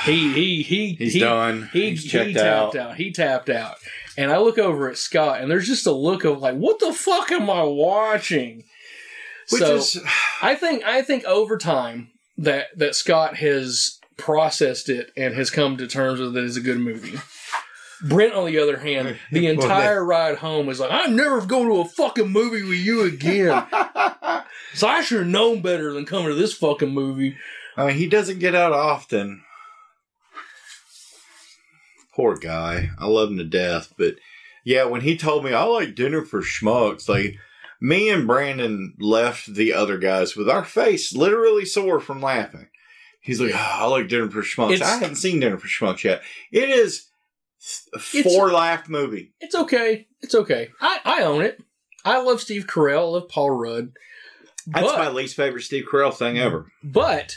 [0.04, 1.68] He he he He's he, done.
[1.72, 2.76] He, He's he tapped out.
[2.76, 2.96] out.
[2.96, 3.76] He tapped out.
[4.16, 6.92] And I look over at Scott, and there's just a look of like, what the
[6.92, 8.64] fuck am I watching?
[9.50, 10.00] Which so is
[10.42, 15.76] I think I think over time that that Scott has processed it and has come
[15.76, 17.18] to terms with it as a good movie.
[18.02, 21.80] Brent, on the other hand, the entire ride home is like, I'm never going to
[21.80, 23.66] a fucking movie with you again.
[24.74, 27.36] so I should have known better than coming to this fucking movie.
[27.76, 29.42] I mean, he doesn't get out often.
[32.14, 32.90] Poor guy.
[32.98, 33.94] I love him to death.
[33.96, 34.16] But
[34.64, 37.36] yeah, when he told me I like dinner for schmucks, like
[37.80, 42.68] me and Brandon left the other guys with our face literally sore from laughing.
[43.22, 44.74] He's like, "Ah, I like dinner for schmucks.
[44.74, 46.22] It's- I haven't seen dinner for schmucks yet.
[46.50, 47.06] It is
[47.94, 49.32] a four laugh movie.
[49.40, 50.08] It's okay.
[50.20, 50.70] It's okay.
[50.80, 51.62] I, I own it.
[52.04, 52.98] I love Steve Carell.
[52.98, 53.92] I love Paul Rudd.
[54.66, 56.70] That's But- my least favorite Steve Carell thing ever.
[56.82, 57.36] But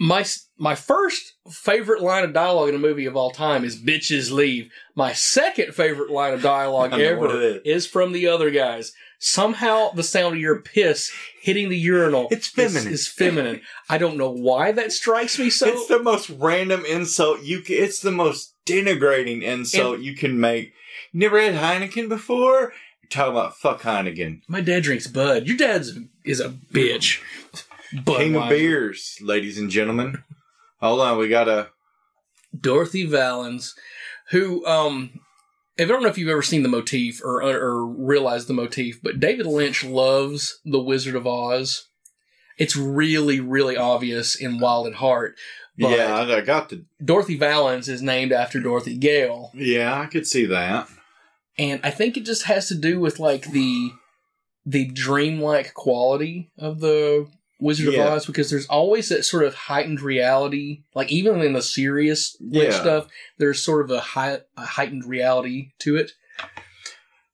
[0.00, 0.24] my
[0.56, 4.70] my first favorite line of dialogue in a movie of all time is "bitches leave."
[4.94, 8.92] My second favorite line of dialogue I know what ever is from the other guys.
[9.20, 11.10] Somehow, the sound of your piss
[11.42, 12.92] hitting the urinal It's feminine.
[12.92, 13.62] Is, feminine.
[13.88, 15.66] I don't know why that strikes me so.
[15.66, 20.72] it's the most random insult you can, it's the most denigrating insult you can make.
[21.12, 22.72] You never had Heineken before?
[23.02, 24.42] You're talking about fuck Heineken.
[24.46, 25.46] my dad drinks Bud.
[25.46, 27.20] Your dad's is a bitch.
[28.04, 30.22] Bud King of beers, ladies and gentlemen.
[30.80, 31.70] Hold on, we gotta
[32.58, 33.72] Dorothy Vallens,
[34.30, 35.20] who um
[35.78, 39.20] I don't know if you've ever seen the motif or or realized the motif, but
[39.20, 41.88] David Lynch loves The Wizard of Oz.
[42.58, 45.36] It's really, really obvious in Wild at Heart.
[45.78, 49.52] But Yeah, I, I got the Dorothy Vallens is named after Dorothy Gale.
[49.54, 50.88] Yeah, I could see that.
[51.56, 53.92] And I think it just has to do with like the
[54.66, 57.28] the dreamlike quality of the
[57.60, 58.06] Wizard Yeah.
[58.08, 60.82] of Oz because there's always that sort of heightened reality.
[60.94, 62.70] Like even in the serious Yeah.
[62.70, 66.12] stuff, there's sort of a, high, a heightened reality to it.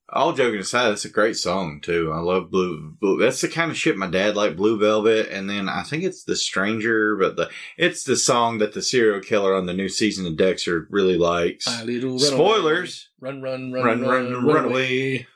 [0.09, 2.11] All joking aside, that's a great song too.
[2.13, 2.95] I love Blue.
[3.01, 3.17] Blue.
[3.19, 4.55] That's the kind of shit my dad liked.
[4.55, 8.73] Blue Velvet, and then I think it's The Stranger, but the it's the song that
[8.73, 11.65] the serial killer on the new season of Dexter really likes.
[11.65, 12.27] My little runaway.
[12.27, 13.09] Spoilers.
[13.19, 15.27] Run, run, run, Run, run, run, run, away.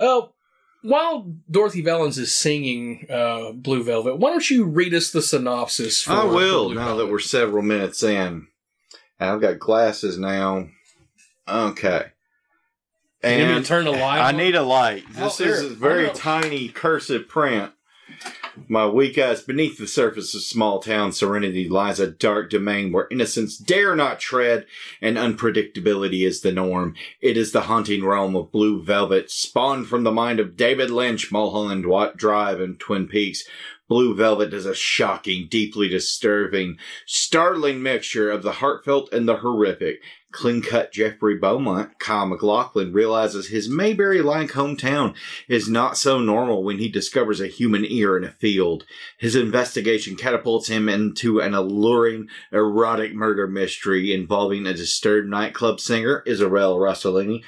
[0.00, 0.32] Oh,
[0.86, 6.02] while Dorothy Vallens is singing uh, Blue Velvet, why don't you read us the synopsis?
[6.02, 7.04] For I will for now Velvet?
[7.04, 8.46] that we're several minutes in.
[9.18, 10.68] And I've got glasses now.
[11.48, 12.06] Okay.
[13.24, 14.20] You need to And turn the light.
[14.20, 14.36] I on?
[14.36, 15.04] need a light.
[15.16, 15.48] Oh, This here.
[15.54, 16.12] is a very Oh, no.
[16.14, 17.72] tiny cursive print.
[18.68, 23.06] My weak eyes beneath the surface of small town serenity lies a dark domain where
[23.10, 24.66] innocence dare not tread
[25.00, 26.94] and unpredictability is the norm.
[27.20, 31.30] It is the haunting realm of blue velvet, spawned from the mind of David Lynch,
[31.30, 31.84] Mulholland
[32.16, 33.44] Drive, and Twin Peaks.
[33.88, 40.00] Blue Velvet is a shocking, deeply disturbing, startling mixture of the heartfelt and the horrific.
[40.36, 45.14] Clean cut Jeffrey Beaumont, Kyle MacLachlan, realizes his Mayberry like hometown
[45.48, 48.84] is not so normal when he discovers a human ear in a field.
[49.16, 56.22] His investigation catapults him into an alluring, erotic murder mystery involving a disturbed nightclub singer,
[56.26, 57.42] Isabel Rossellini,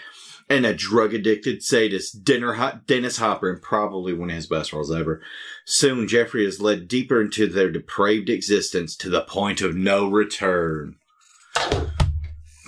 [0.49, 5.21] and a drug addicted sadist, Dennis Hopper, and probably one of his best roles ever.
[5.67, 10.97] Soon, Jeffrey is led deeper into their depraved existence to the point of no return.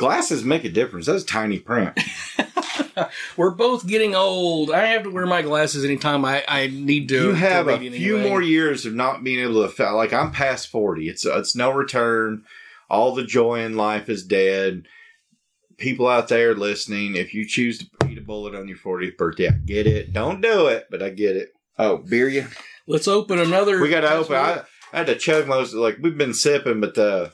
[0.01, 1.07] Glasses make a difference.
[1.07, 1.99] That's tiny print.
[3.37, 4.71] We're both getting old.
[4.71, 7.29] I have to wear my glasses anytime I, I need to.
[7.29, 10.33] you have to a few more years of not being able to fa- like I'm
[10.33, 12.45] past 40 it's it's no return
[12.89, 14.87] all the joy in life is dead
[15.77, 19.49] people out there listening if you choose to eat a bullet on your 40th birthday
[19.49, 22.47] I get it don't do it but I get it oh beer you
[22.87, 23.81] Let's open another.
[23.81, 26.99] we got to open I, I had to chug most like we've been sipping but
[26.99, 27.29] uh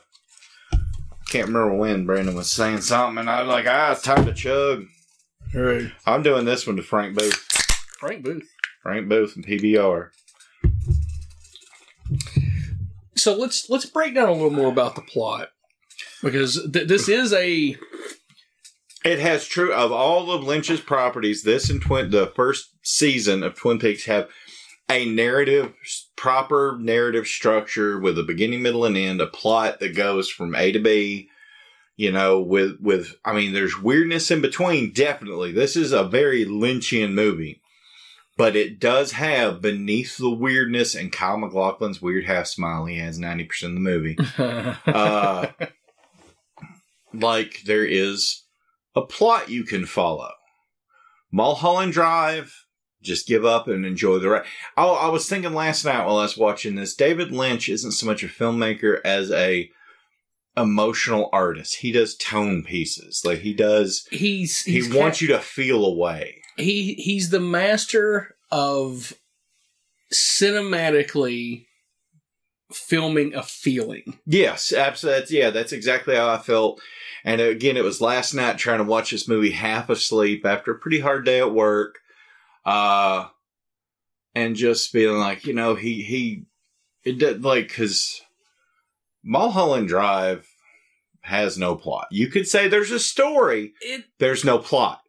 [1.29, 4.33] can't remember when Brandon was saying something and I was like ah it's time to
[4.33, 4.83] chug
[5.53, 5.91] right.
[6.05, 7.45] I'm doing this one to Frank Booth
[7.99, 8.47] Frank Booth.
[8.83, 10.09] Frank Booth and PBR
[13.15, 15.49] So let's let's break down a little more about the plot
[16.23, 17.75] because th- this is a
[19.03, 21.43] It has true of all of Lynch's properties.
[21.43, 24.29] This and Twin, the first season of Twin Peaks have
[24.89, 25.73] a narrative,
[26.15, 29.21] proper narrative structure with a beginning, middle, and end.
[29.21, 31.29] A plot that goes from A to B.
[31.95, 34.93] You know, with with I mean, there's weirdness in between.
[34.93, 37.61] Definitely, this is a very Lynchian movie,
[38.37, 42.85] but it does have beneath the weirdness and Kyle MacLachlan's weird half smile.
[42.85, 44.17] He has ninety percent of the movie
[44.85, 45.47] uh,
[47.13, 48.43] like there is
[48.95, 50.31] a plot you can follow.
[51.31, 52.66] Mulholland Drive,
[53.07, 54.45] just give up and enjoy the ride.
[54.75, 58.05] Oh, I was thinking last night while I was watching this, David Lynch isn't so
[58.05, 59.71] much a filmmaker as a
[60.55, 61.77] emotional artist.
[61.77, 63.21] He does tone pieces.
[63.23, 66.41] Like he does he's, he he's wants you to feel a way.
[66.57, 69.13] he he's the master of
[70.13, 71.65] cinematically
[72.71, 74.19] filming a feeling.
[74.25, 75.37] Yes, absolutely.
[75.37, 76.81] Yeah, that's exactly how I felt.
[77.23, 80.79] And again, it was last night trying to watch this movie half asleep after a
[80.79, 81.99] pretty hard day at work.
[82.67, 83.29] Uh,
[84.35, 86.43] and just feeling like, you know, he, he,
[87.03, 88.21] it did like, cause
[89.23, 90.47] Mulholland Drive
[91.21, 92.07] has no plot.
[92.11, 95.01] You could say there's a story, It there's no plot.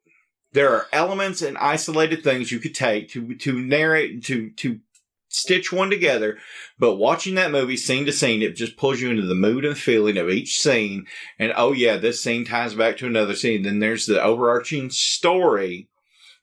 [0.52, 4.80] There are elements and isolated things you could take to to narrate to to
[5.28, 6.38] stitch one together,
[6.78, 9.78] but watching that movie scene to scene, it just pulls you into the mood and
[9.78, 11.06] feeling of each scene.
[11.38, 13.62] And oh yeah, this scene ties back to another scene.
[13.62, 15.88] Then there's the overarching story,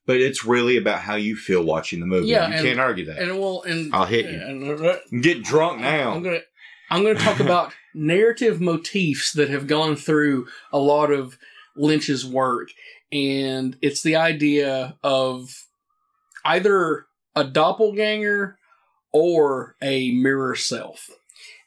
[0.06, 2.28] but it's really about how you feel watching the movie.
[2.28, 3.20] Yeah, you and- can't argue that.
[3.20, 4.40] and well and I'll hit you.
[4.40, 6.20] and, uh, Get drunk I'm now.
[6.20, 6.40] gonna
[6.92, 11.36] I'm going to talk about narrative motifs that have gone through a lot of
[11.76, 12.70] Lynch's work.
[13.12, 15.50] And it's the idea of
[16.44, 18.58] either a doppelganger
[19.12, 21.10] or a mirror self.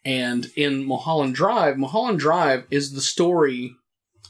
[0.05, 3.75] And in Mulholland Drive, Mulholland Drive is the story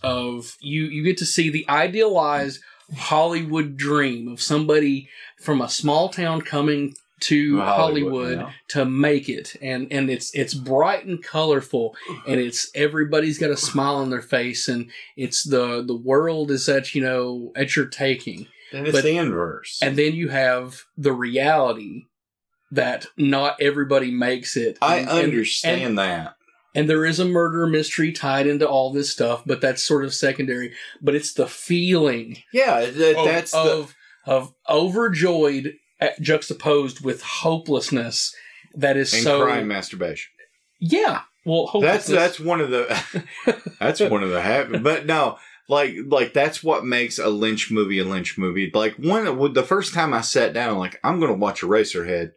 [0.03, 2.61] of you you get to see the idealized
[2.97, 5.09] Hollywood dream of somebody
[5.41, 8.53] from a small town coming to Hollywood, Hollywood, yeah.
[8.69, 11.97] to make it and and it's it's bright and colorful
[12.29, 16.69] and it's everybody's got a smile on their face and it's the the world is
[16.69, 19.81] at you know at your taking And it's But- the inverse.
[19.83, 22.05] and then you have the reality
[22.71, 26.35] that not everybody makes it I And- and- understand and, that.
[26.75, 30.13] And there is a murder mystery tied into all this stuff but that's sort of
[30.15, 33.59] secondary but it's the feeling Yeah, that, of, that's the.
[33.59, 33.95] of
[34.27, 38.35] of overjoyed uh, juxtaposed with hopelessness
[38.75, 40.31] that is And so crime masturbation.
[40.81, 44.79] yeah well That's that's one of the that's one of the happy.
[44.79, 45.39] But no,
[45.69, 48.71] like like that's what makes a Lynch movie a Lynch movie.
[48.75, 52.33] Like one the first time I sat down, like I'm going to watch Eraserhead.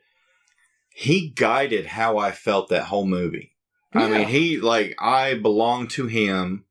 [0.93, 3.50] He guided how I felt that whole movie.
[3.93, 6.65] I mean, he like I belong to him,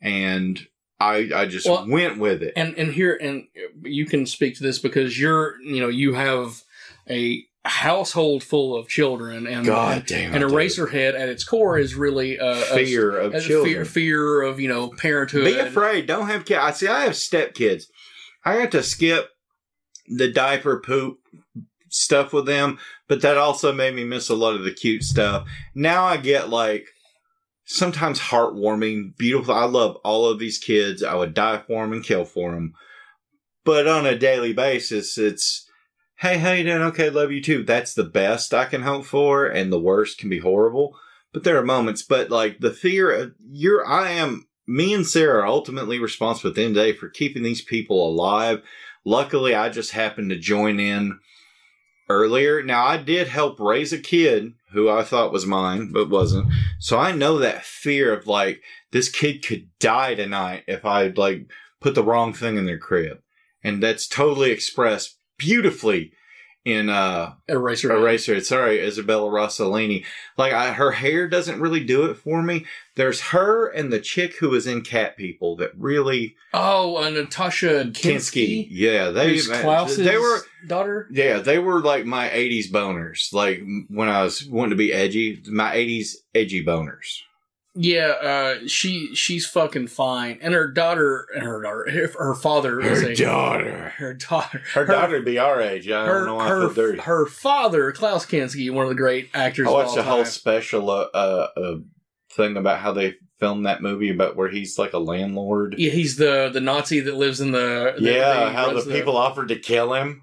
[0.00, 0.60] and
[1.00, 2.52] I I just Well, went with it.
[2.56, 3.46] and and here and
[3.82, 6.62] you can speak to this because you're you know you have
[7.10, 10.44] a household full of children and God and, damn and.
[10.44, 13.74] Eraserhead at its core is really uh, a, a- fear of a children.
[13.74, 15.44] fear, fear of you know parenthood.
[15.44, 16.06] Be afraid.
[16.06, 16.60] Don't have kids.
[16.60, 16.88] I see.
[16.88, 17.90] I have step kids.
[18.44, 19.28] I had to skip
[20.06, 21.18] the diaper poop
[21.90, 22.78] stuff with them,
[23.08, 25.48] but that also made me miss a lot of the cute stuff.
[25.74, 26.86] Now I get like
[27.64, 29.54] sometimes heartwarming, beautiful.
[29.54, 31.02] I love all of these kids.
[31.02, 32.72] I would die for them and kill for them.
[33.64, 35.68] But on a daily basis, it's
[36.16, 36.82] hey, how you doing?
[36.82, 37.62] Okay, love you too.
[37.62, 40.96] That's the best I can hope for, and the worst can be horrible.
[41.32, 42.02] But there are moments.
[42.02, 44.46] But like the fear, of, you're, I am.
[44.66, 47.62] Me and Sarah are ultimately responsible at the end of the day for keeping these
[47.62, 48.62] people alive.
[49.04, 51.18] Luckily, I just happened to join in
[52.08, 52.62] earlier.
[52.62, 56.52] Now, I did help raise a kid who I thought was mine, but wasn't.
[56.78, 61.50] So I know that fear of like, this kid could die tonight if I like
[61.80, 63.18] put the wrong thing in their crib.
[63.62, 66.12] And that's totally expressed beautifully
[66.68, 67.90] in, uh, Eraser.
[67.92, 68.40] Eraser.
[68.40, 70.04] Sorry, Isabella Rossellini.
[70.36, 72.66] Like, I, her hair doesn't really do it for me.
[72.96, 77.84] There's her and the chick who was in Cat People that really, Oh, uh, Natasha
[77.92, 78.14] Kinski.
[78.64, 78.66] Kinski.
[78.70, 81.08] Yeah, they, Klaus's they were, daughter.
[81.10, 83.32] yeah, they were like my 80s boners.
[83.32, 87.20] Like when I was wanting to be edgy, my 80s edgy boners.
[87.80, 92.80] Yeah, uh, she she's fucking fine, and her daughter and her daughter, her, her father
[92.80, 93.94] is a daughter.
[93.98, 95.88] her daughter, Her daughter would be our age.
[95.88, 99.68] I don't her know feel her, her father, Klaus Kinski, one of the great actors.
[99.68, 101.74] I watched a whole special uh, uh, uh,
[102.32, 105.76] thing about how they filmed that movie about where he's like a landlord.
[105.78, 107.92] Yeah, he's the the Nazi that lives in the.
[107.94, 110.22] that- Yeah, how the runs people offered to kill him.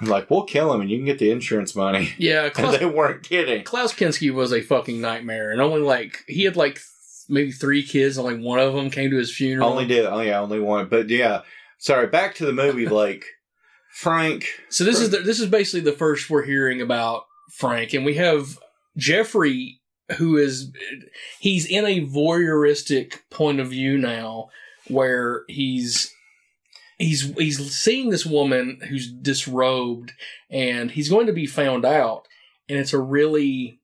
[0.00, 2.12] Like, we'll kill him and you can get the insurance money.
[2.18, 3.64] Yeah, Klaus, they weren't kidding.
[3.64, 6.80] Klaus Kinski was a fucking nightmare, and only like he had like
[7.28, 9.68] maybe three kids, only one of them came to his funeral.
[9.68, 10.88] Only did, oh yeah, only one.
[10.88, 11.42] But yeah,
[11.78, 12.86] sorry, back to the movie.
[12.94, 13.24] Like,
[13.92, 18.04] Frank, So this is the, this is basically the first we're hearing about Frank, and
[18.04, 18.58] we have
[18.96, 19.80] Jeffrey,
[20.18, 20.72] who is
[21.38, 24.48] he's in a voyeuristic point of view now,
[24.88, 26.12] where he's
[27.04, 30.12] he's he's seeing this woman who's disrobed,
[30.50, 32.26] and he's going to be found out,
[32.68, 33.80] and it's a really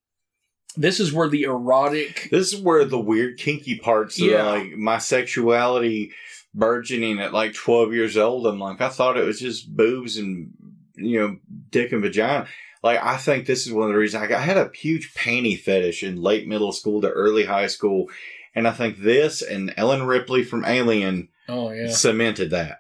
[0.76, 4.44] this is where the erotic this is where the weird, kinky parts of Yeah.
[4.44, 6.12] like my sexuality
[6.54, 8.46] burgeoning at like 12 years old.
[8.46, 10.52] I'm like, I thought it was just boobs and,
[10.96, 11.36] you know,
[11.70, 12.46] dick and vagina.
[12.82, 15.12] Like, I think this is one of the reasons I, got, I had a huge
[15.14, 18.06] panty fetish in late middle school to early high school.
[18.54, 22.79] And I think this and Ellen Ripley from Alien oh yeah cemented that.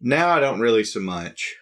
[0.00, 1.56] Now I don't really so much.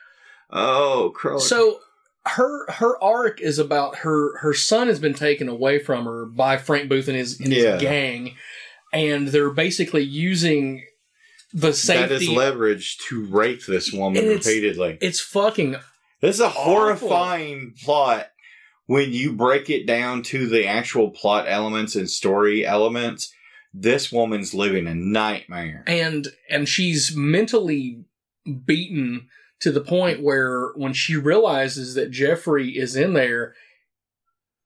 [0.51, 1.39] Oh, Crow.
[1.39, 1.81] So
[2.27, 6.57] her her arc is about her her son has been taken away from her by
[6.57, 7.79] Frank Booth and his and his Yeah.
[7.79, 8.37] gang,
[8.93, 10.85] and they're basically using
[11.53, 12.35] the same that is safety.
[12.37, 14.99] leverage to rape this woman it's- repeatedly.
[15.01, 15.77] it's fucking
[16.21, 16.63] This is a awful.
[16.65, 18.29] horrifying plot
[18.87, 23.33] when you break it down to the actual plot elements and story elements.
[23.73, 25.85] This woman's living a nightmare.
[25.87, 28.05] and and she's mentally
[28.65, 29.29] beaten
[29.61, 33.55] to the point where when she realizes that Jeffrey is in there,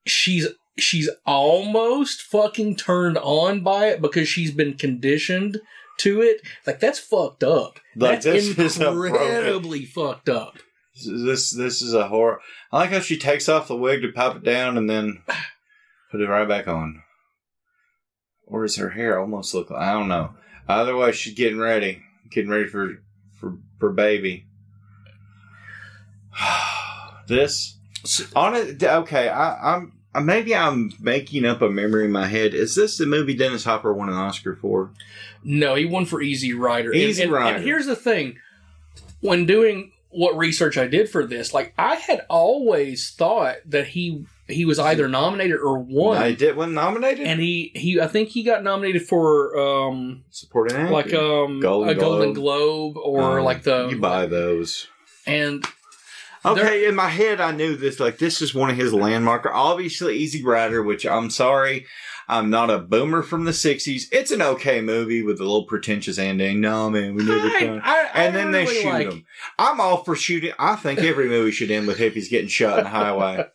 [0.07, 5.61] she's she's almost fucking turned on by it because she's been conditioned
[5.99, 6.41] to it.
[6.67, 7.79] Like that's fucked up.
[7.97, 10.59] Like, that's incredibly fucked up.
[11.07, 12.41] This this is a horror.
[12.73, 15.23] I like how she takes off the wig to pop it down, and then
[16.11, 17.03] Put it right back on.
[18.47, 20.35] Or is her hair almost look like I don't know.
[20.69, 22.03] Either way, she's getting ready.
[22.31, 23.03] Getting ready for
[23.81, 24.47] for baby.
[27.27, 27.77] this
[28.37, 32.55] on it okay, I, I'm uh, maybe I'm making up a memory in my head.
[32.55, 34.91] Is this the movie Dennis Hopper won an Oscar for?
[35.45, 36.91] No, he won for Easy Rider.
[36.91, 37.57] And- Easy and, Rider.
[37.57, 38.37] And here's the thing:
[39.21, 44.25] when doing what research I did for this, like I had always thought that he
[44.51, 47.27] he was either nominated or won, I did one nominated.
[47.27, 50.93] and he he I think he got nominated for um supporting actor.
[50.93, 52.95] like um Golden a Golden Globe.
[52.95, 54.87] Globe or Um, like the you buy those.
[55.27, 55.65] and
[56.43, 58.01] Okay, in my head, I knew this.
[58.01, 59.45] Like, this is one of his landmark.
[59.53, 61.85] Obviously, Easy Rider, which I'm sorry,
[62.31, 64.05] I'm not a boomer from the '60s.
[64.11, 66.63] It's an okay movie with a little pretentious ending.
[66.63, 67.81] No, man, we never I.
[67.85, 69.27] I, I And then they really shoot like- him.
[69.59, 70.53] I'm all for shooting.
[70.59, 73.45] I think every movie should end with hippies getting shot in the highway.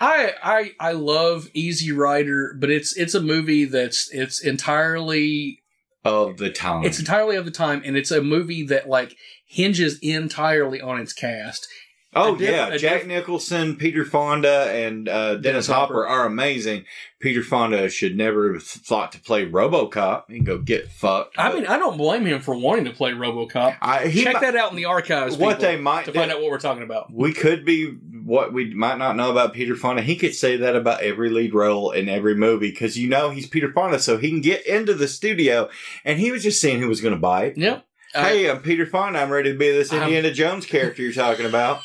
[0.00, 5.62] I I I love Easy Rider, but it's it's a movie that's it's entirely
[6.04, 6.84] of the time.
[6.84, 11.12] it's entirely of the time, and it's a movie that like hinges entirely on its
[11.12, 11.68] cast.
[12.14, 16.04] Oh diff- yeah, Jack diff- Nicholson, Peter Fonda, and uh, Dennis, Dennis Hopper.
[16.04, 16.06] Hopper.
[16.08, 16.84] are amazing.
[17.20, 20.24] Peter Fonda should never have thought to play RoboCop.
[20.30, 21.34] and go get fucked.
[21.38, 23.76] I mean, I don't blame him for wanting to play RoboCop.
[23.82, 25.36] I, he Check that out in the archives.
[25.36, 27.12] What they might to do- find out what we're talking about.
[27.12, 27.86] we could be
[28.24, 30.00] what we might not know about Peter Fonda.
[30.02, 33.46] He could say that about every lead role in every movie because you know he's
[33.46, 35.68] Peter Fonda, so he can get into the studio
[36.04, 37.58] and he was just seeing who was going to bite.
[37.58, 37.84] Yep.
[38.14, 39.18] Hey, I'm Peter Fonda.
[39.20, 41.82] I'm ready to be this I'm- Indiana Jones character you're talking about.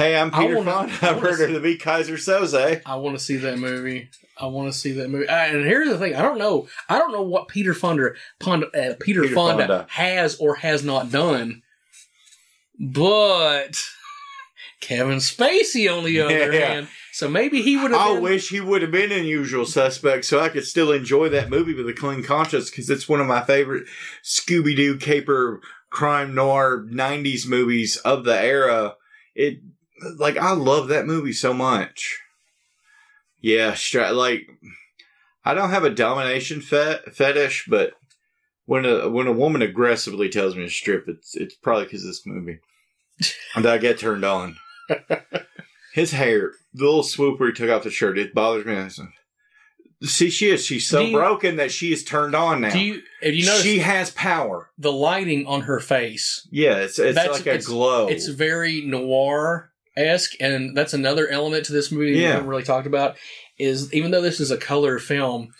[0.00, 0.94] Hey, I'm I Peter wanna- Fonda.
[1.02, 2.80] I I'm wanna to be Keyser Söze.
[2.86, 4.08] I want to see that movie.
[4.38, 5.28] I want to see that movie.
[5.28, 6.68] Uh, and here's the thing: I don't know.
[6.88, 9.86] I don't know what Peter Fonda, Fonda uh, Peter, Peter Fonda, Fonda.
[9.90, 11.60] has or has not done.
[12.78, 13.78] But
[14.80, 16.66] Kevin Spacey, on the other Yeah.
[16.66, 18.00] hand, so maybe he would have.
[18.00, 21.28] I been, wish he would have been in Usual Suspects so I could still enjoy
[21.28, 23.86] that movie with a clean conscience because it's one of my favorite
[24.24, 28.94] Scooby Doo caper crime noir 90s movies of the era.
[29.34, 29.58] It,
[30.16, 32.18] like, I love that movie so much.
[33.40, 34.48] Yeah, stra- like,
[35.44, 37.92] I don't have a domination fet- fetish, but
[38.66, 42.26] when a when a woman aggressively tells me to strip, it's it's probably because this
[42.26, 42.58] movie,
[43.54, 44.56] and I get turned on.
[45.94, 49.06] His hair, the little swoop where he took off the shirt, it bothers me.
[50.04, 50.64] See, she is.
[50.64, 52.70] She's so you- broken that she is turned on now.
[52.70, 53.02] Do you?
[53.22, 54.70] Have you noticed she has power.
[54.78, 56.46] the lighting on her face?
[56.50, 58.08] Yeah, it's it's like a it's- glow.
[58.08, 59.69] It's very noir
[60.00, 62.32] esque, and that's another element to this movie we Yeah.
[62.32, 63.16] haven't really talked about.
[63.58, 65.52] Is even though this is a color film,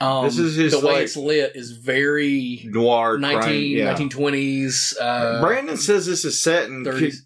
[0.00, 3.62] um, This is his, the way like, it's lit is very noir 19, crime.
[3.62, 3.94] Yeah.
[3.94, 4.96] 1920s.
[5.00, 6.84] Uh, Brandon says this is set in.
[6.84, 7.16] 30s.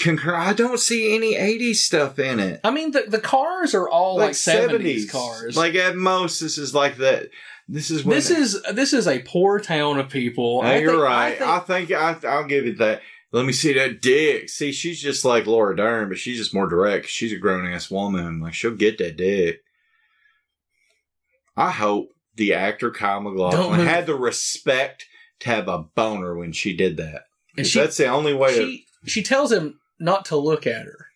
[0.00, 0.34] Concur.
[0.34, 2.60] I don't see any '80s stuff in it.
[2.64, 5.56] I mean, the, the cars are all like, 70s, cars.
[5.56, 7.28] Like at most, this is like that.
[7.68, 10.62] This is this is this is a poor town of people.
[10.62, 11.40] No, I you're think- right.
[11.42, 13.02] I I think- think, I, I'll give it that.
[13.32, 14.50] Let me see that dick.
[14.50, 17.08] See, she's just like Laura Dern, but she's just more direct.
[17.08, 18.40] She's a grown ass woman.
[18.40, 19.60] Like she'll get that dick.
[21.56, 25.06] I hope the actor Kyle MacLachlan had the respect
[25.40, 27.22] to have a boner when she did that.
[27.56, 28.54] and she, that's the only way.
[28.54, 31.06] to, she she tells him not to look at her.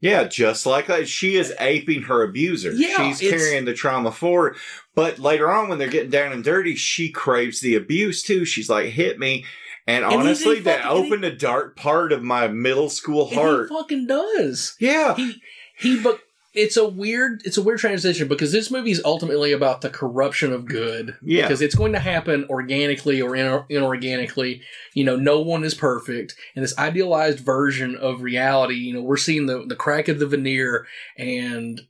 [0.00, 1.08] yeah, just like that.
[1.08, 2.72] She is aping her abuser.
[2.72, 4.56] Yeah, she's carrying the trauma forward.
[4.94, 8.44] But later on, when they're getting down and dirty, she craves the abuse too.
[8.44, 9.44] She's like, "Hit me."
[9.90, 13.26] And, And honestly, that fucking- and he- opened a dark part of my middle school
[13.26, 13.68] heart.
[13.68, 14.76] he fucking does.
[14.80, 15.14] yeah.
[15.16, 15.40] He
[15.78, 16.20] he but
[16.52, 20.52] it's a weird it's a weird transition because this movie is ultimately about the corruption
[20.52, 21.16] of good.
[21.22, 21.42] Yeah.
[21.42, 24.60] Because it's going to happen organically or inor- inorganically.
[24.94, 26.34] You know, no one is perfect.
[26.56, 30.26] And this idealized version of reality, you know, we're seeing the, the crack of the
[30.26, 30.86] veneer
[31.16, 31.82] and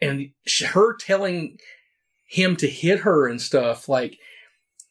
[0.00, 0.30] and
[0.72, 1.58] her telling
[2.28, 4.18] him to hit her and stuff like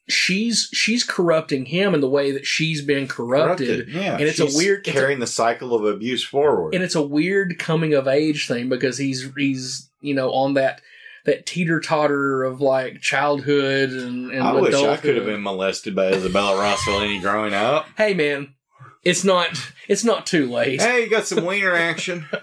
[0.08, 3.88] she's she's corrupting him in the way that she's been corrupted.
[3.90, 4.14] Yeah.
[4.14, 6.74] And it's a weird- it's a- carrying the cycle of abuse forward.
[6.76, 10.82] and it's a weird coming of age thing because he's he's you know on that
[11.26, 15.96] that teeter totter of like childhood and, and I wish I could have been molested
[15.96, 17.88] by Isabella Rossellini growing up.
[17.98, 18.54] Hey man,
[19.04, 20.82] it's not it's not too late.
[20.82, 22.26] Hey, you got some wiener action.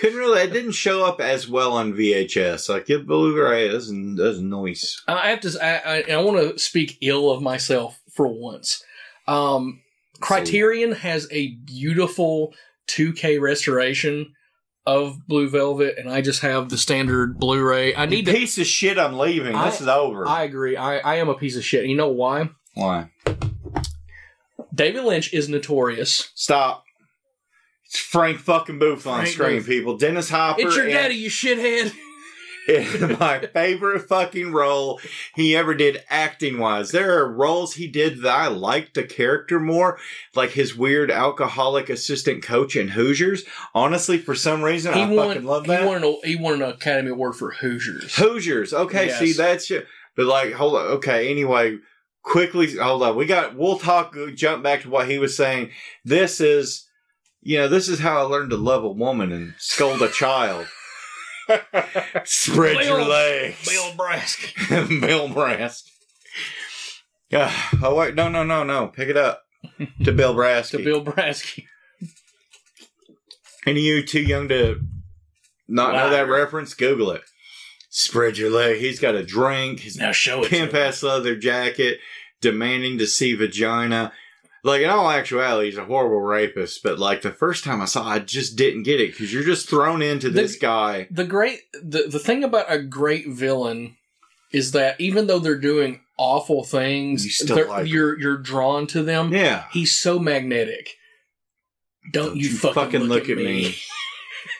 [0.00, 0.40] Couldn't really.
[0.40, 2.70] It didn't show up as well on VHS.
[2.70, 5.02] Like it Blu-ray doesn't doesn't noise.
[5.06, 8.82] I have to I I, I want to speak ill of myself for once.
[9.28, 9.82] Um,
[10.20, 12.54] Criterion has a beautiful
[12.88, 14.32] 2K restoration
[14.86, 17.94] of Blue Velvet, and I just have the standard Blu-ray.
[17.94, 18.32] I need to.
[18.32, 18.98] piece of shit.
[18.98, 19.54] I'm leaving.
[19.54, 20.26] I- this is over.
[20.26, 20.76] I agree.
[20.78, 21.84] I, I am a piece of shit.
[21.84, 22.48] You know why?
[22.74, 23.10] Why?
[24.74, 26.84] David Lynch is notorious Stop.
[27.90, 29.66] It's Frank fucking Booth on Frank screen, Booth.
[29.66, 29.96] people.
[29.96, 30.60] Dennis Hopper.
[30.62, 31.92] It's your and- daddy, you shithead.
[33.18, 35.00] my favorite fucking role
[35.34, 36.92] he ever did acting wise.
[36.92, 39.98] There are roles he did that I liked the character more,
[40.36, 43.42] like his weird alcoholic assistant coach in Hoosiers.
[43.74, 45.28] Honestly, for some reason, He I won.
[45.28, 45.86] fucking love He that.
[45.86, 46.04] won.
[46.04, 48.14] An, he won an Academy Award for Hoosiers.
[48.16, 48.72] Hoosiers.
[48.72, 49.18] Okay, Yes.
[49.18, 49.82] see that's you.
[50.14, 50.82] But like, hold on.
[50.98, 51.78] Okay, anyway,
[52.22, 53.16] quickly, hold on.
[53.16, 53.56] We got.
[53.56, 54.14] We'll talk.
[54.36, 55.70] Jump back to what he was saying.
[56.04, 56.86] This is,
[57.42, 60.66] you know, this is how I learned to love a woman and scold a child.
[62.24, 63.68] Spread your Bill- legs.
[63.68, 65.00] Bill Brask.
[65.00, 65.82] Bill Brask.
[67.30, 67.52] Yeah.
[67.82, 68.88] Oh wait, no, no, no, no.
[68.88, 69.42] Pick it up
[70.04, 70.70] to Bill Brask.
[70.76, 71.64] To Bill Brask.
[73.66, 74.80] Any of you too young to
[75.68, 76.74] not know that reference?
[76.74, 77.22] Google it.
[77.90, 78.78] Spread your leg.
[78.78, 79.80] He's got a drink.
[79.80, 80.50] His Now show it.
[80.50, 81.98] pimp ass leather jacket,
[82.40, 84.12] demanding to see vagina.
[84.62, 86.82] Like in all actuality, he's a horrible rapist.
[86.82, 89.42] But like the first time I saw, it, I just didn't get it because you're
[89.42, 91.08] just thrown into The- this guy.
[91.10, 91.60] The great.
[91.82, 93.96] The the thing about a great villain
[94.52, 99.02] is that even though they're doing awful things, You they're- like you're you're drawn to
[99.02, 99.32] them.
[99.32, 99.64] Yeah.
[99.72, 100.90] He's so magnetic.
[102.12, 103.76] Don't, Don't you, you fucking, fucking look, look at at me.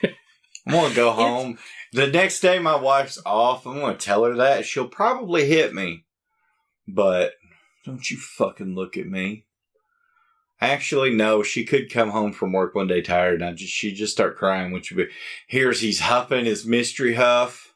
[0.03, 0.09] me.
[0.67, 1.57] I'm gonna go home.
[1.93, 3.65] The next day my wife's off.
[3.67, 4.65] I'm gonna tell her that.
[4.65, 6.05] She'll probably hit me.
[6.87, 7.33] But
[7.85, 9.45] don't you fucking look at me.
[10.61, 13.95] Actually, no, she could come home from work one day tired and I just she'd
[13.95, 15.13] just start crying, which would be
[15.47, 17.73] here's he's huffing his mystery huff.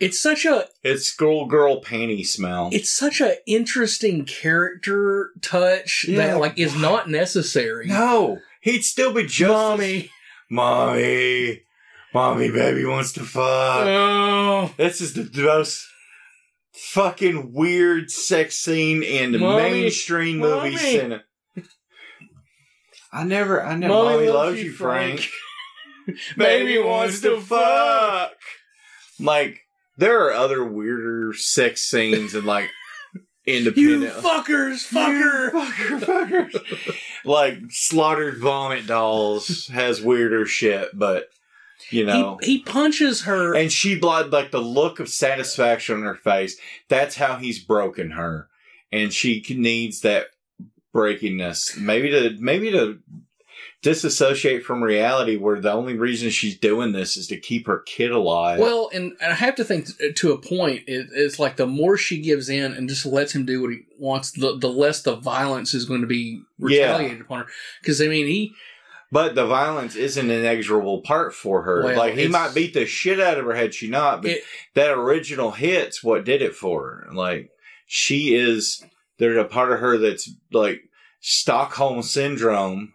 [0.00, 2.70] It's such a It's schoolgirl panty smell.
[2.72, 6.16] it's such a interesting character touch Yeah.
[6.28, 7.86] that like is not necessary.
[7.88, 10.10] no, he'd still be just Mommy.
[10.48, 11.64] mommy,
[12.14, 13.86] mommy, baby wants to fuck.
[13.86, 14.72] Oh.
[14.78, 15.86] This is the most
[16.72, 20.70] fucking weird sex scene in the mainstream mommy.
[20.70, 21.22] movie cinema.
[23.12, 23.92] I never, I never.
[23.92, 25.28] Mommy Mommy, loves loves you, you, Frank.
[26.36, 28.32] Baby wants to fuck.
[29.18, 29.60] Like
[29.96, 32.70] there are other weirder sex scenes and like
[33.46, 34.02] independent.
[34.02, 35.50] You fuckers, fucker.
[35.50, 36.96] fucker, fuckers.
[37.24, 41.28] like slaughtered vomit dolls has weirder shit, but
[41.90, 42.38] you know.
[42.42, 43.54] He, he punches her.
[43.54, 46.56] And she blood like the look of satisfaction on her face.
[46.88, 48.48] That's how he's broken her,
[48.90, 50.28] and she needs that
[50.94, 51.76] breakingness.
[51.78, 52.98] Maybe to maybe to
[53.82, 58.10] disassociate from reality, where the only reason she's doing this is to keep her kid
[58.10, 58.60] alive.
[58.60, 61.66] Well, and, and I have to think t- to a point, it, it's like the
[61.66, 65.02] more she gives in and just lets him do what he wants, the, the less
[65.02, 66.92] the violence is going to be Yeah.
[66.92, 67.46] retaliated upon her.
[67.80, 68.52] Because I mean, he
[69.12, 71.82] but the violence is an inexorable part for her.
[71.82, 74.44] Well, like he might beat the shit out of her had she not, but It-
[74.74, 77.14] that original hit's what did it for her.
[77.14, 77.50] Like
[77.86, 78.84] she is
[79.20, 80.80] there's a part of her that's like
[81.20, 82.92] Stockholm syndrome.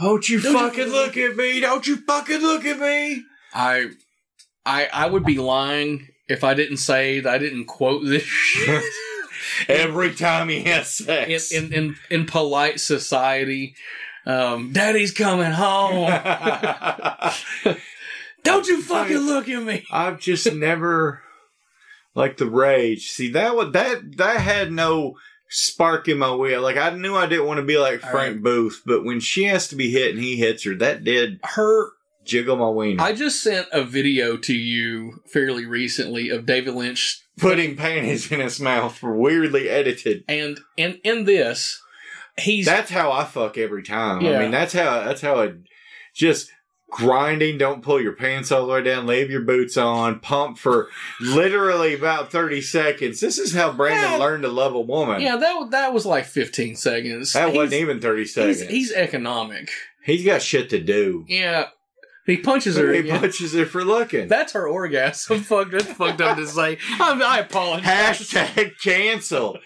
[0.00, 1.60] Don't you Don't you- fucking look at me!
[1.60, 3.22] Don't you fucking look at me!
[3.54, 3.90] I
[4.66, 8.82] I I would be lying if I didn't say that I didn't quote this shit
[9.68, 11.52] Every time he has in, sex.
[11.52, 13.76] in in in polite society.
[14.26, 16.08] Um, Daddy's coming home.
[18.42, 19.84] Don't you fucking look at me.
[19.90, 21.22] I've just never
[22.14, 23.10] like the rage.
[23.10, 25.16] See that would that that had no
[25.48, 26.62] spark in my wheel.
[26.62, 28.42] Like I knew I didn't want to be like Frank right.
[28.42, 31.90] Booth, but when she has to be hit and he hits her, that did Her
[32.24, 33.02] jiggle my wiener.
[33.02, 38.40] I just sent a video to you fairly recently of David Lynch, Putting panties in
[38.40, 40.24] his mouth weirdly edited.
[40.28, 41.80] and in in this,
[42.38, 44.22] he's That's how I fuck every time.
[44.22, 44.38] Yeah.
[44.38, 45.56] I mean, that's how that's how it
[46.14, 46.50] just
[46.94, 47.58] grinding.
[47.58, 49.06] Don't pull your pants all the way down.
[49.06, 50.20] Leave your boots on.
[50.20, 50.88] Pump for
[51.20, 53.20] literally about thirty seconds.
[53.20, 54.16] This is how Brandon Yeah.
[54.18, 55.20] learned to love a woman.
[55.20, 57.32] yeah that that was like fifteen seconds.
[57.32, 58.60] that He's- wasn't even thirty seconds.
[58.62, 59.70] He's, he's economic.
[60.04, 61.24] he's got shit to do.
[61.28, 61.66] Yeah,
[62.26, 62.92] he punches her.
[62.92, 63.20] He again.
[63.20, 64.28] punches her for looking.
[64.28, 65.40] That's her orgasm.
[65.42, 66.78] Fuck, that's fucked up to say.
[67.00, 67.86] I, I apologize.
[68.30, 69.58] Hashtag cancel.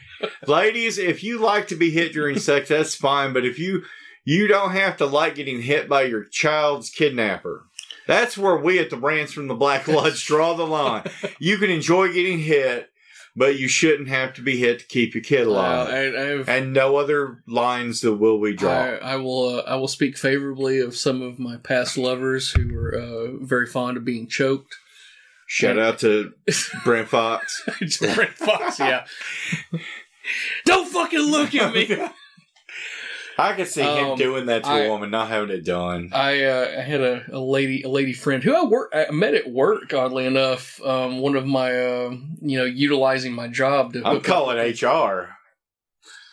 [0.48, 3.32] Ladies, if you like to be hit during sex, that's fine.
[3.32, 3.84] But if you
[4.24, 7.64] you don't have to like getting hit by your child's kidnapper.
[8.06, 11.04] That's where we at the Brands from the Black Lodge draw the line.
[11.38, 12.88] You can enjoy getting hit,
[13.36, 15.88] but you shouldn't have to be hit to keep your kid Uh, alive.
[15.88, 18.72] I, I've, and no other lines that will we draw.
[18.72, 19.58] I, I will.
[19.58, 23.66] Uh, I will speak favorably of some of my past lovers who were uh, very
[23.66, 24.74] fond of being choked.
[25.46, 26.32] Shout out to
[26.84, 27.62] Brent Fox.
[28.00, 29.04] Brent Fox, yeah.
[30.64, 31.86] Don't fucking look at me.
[33.40, 36.10] I could see him Um, doing that to I- a woman, not having it done.
[36.12, 39.34] I, uh, I had a, a lady a lady friend who I work I met
[39.34, 39.94] at work.
[39.94, 42.10] Oddly enough, um, one of my uh,
[42.42, 45.37] you know utilizing my job to I'm hook up- calling HR.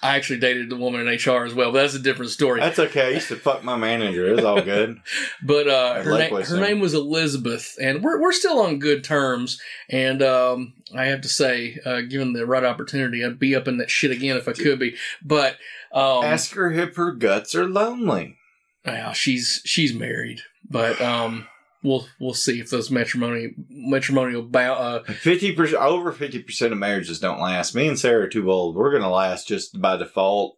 [0.06, 2.60] I actually dated the woman in HR as well, but that's a different story.
[2.60, 3.08] That's okay.
[3.08, 4.28] I used to fuck my manager.
[4.28, 5.02] It was all good.
[5.44, 9.62] But uh, her, name her name was Elizabeth, and we're we're still on good terms.
[9.90, 13.78] And um, I have to say, uh, given the right opportunity, I'd be up in
[13.78, 14.96] that shit again if I could be.
[15.24, 15.58] But
[15.92, 18.38] um, Ask her if her guts are lonely.
[18.86, 21.48] well, she's she's married, but um,
[21.86, 26.80] we'll we'll see if those matrimony matrimonial bow, uh, Fifty percent, over fifty percent of
[26.80, 27.76] marriages don't last.
[27.76, 28.76] Me and Sarah are too old.
[28.76, 30.58] We're gonna last just by default.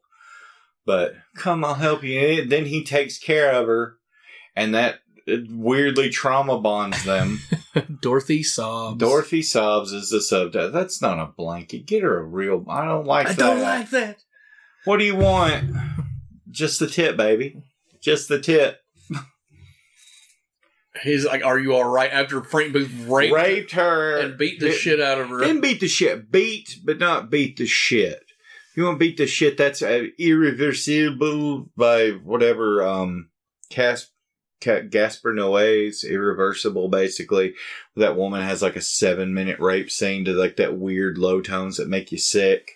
[0.86, 2.18] But come, I'll help you.
[2.20, 3.98] And Then he takes care of her,
[4.56, 7.42] and that weirdly trauma bonds them.
[8.02, 8.98] Dorothy sobs.
[8.98, 10.72] Dorothy sobs is the subtitle.
[10.72, 11.86] That's not a blanket.
[11.86, 12.66] Get her a real.
[12.70, 13.38] I don't like I that.
[13.38, 14.24] don't like that.
[14.86, 15.76] What do you want?
[16.50, 17.62] Just the tip, baby.
[18.02, 18.80] Just the tip.
[21.04, 24.70] He's like, "Are you all right?" After Frank Booth raped, Raped her and beat the
[24.70, 25.40] Did- shit out of her.
[25.40, 26.32] Didn't beat the shit.
[26.32, 28.24] Beat, but not beat the shit.
[28.76, 33.30] You want to beat the shit, that's uh, irreversible by whatever um
[33.72, 34.12] Cas-
[34.64, 36.88] Ca- Gaspar Noé's irreversible.
[36.88, 37.54] Basically,
[37.96, 41.78] that woman has like a seven minute rape scene to like that weird low tones
[41.78, 42.72] that make you sick.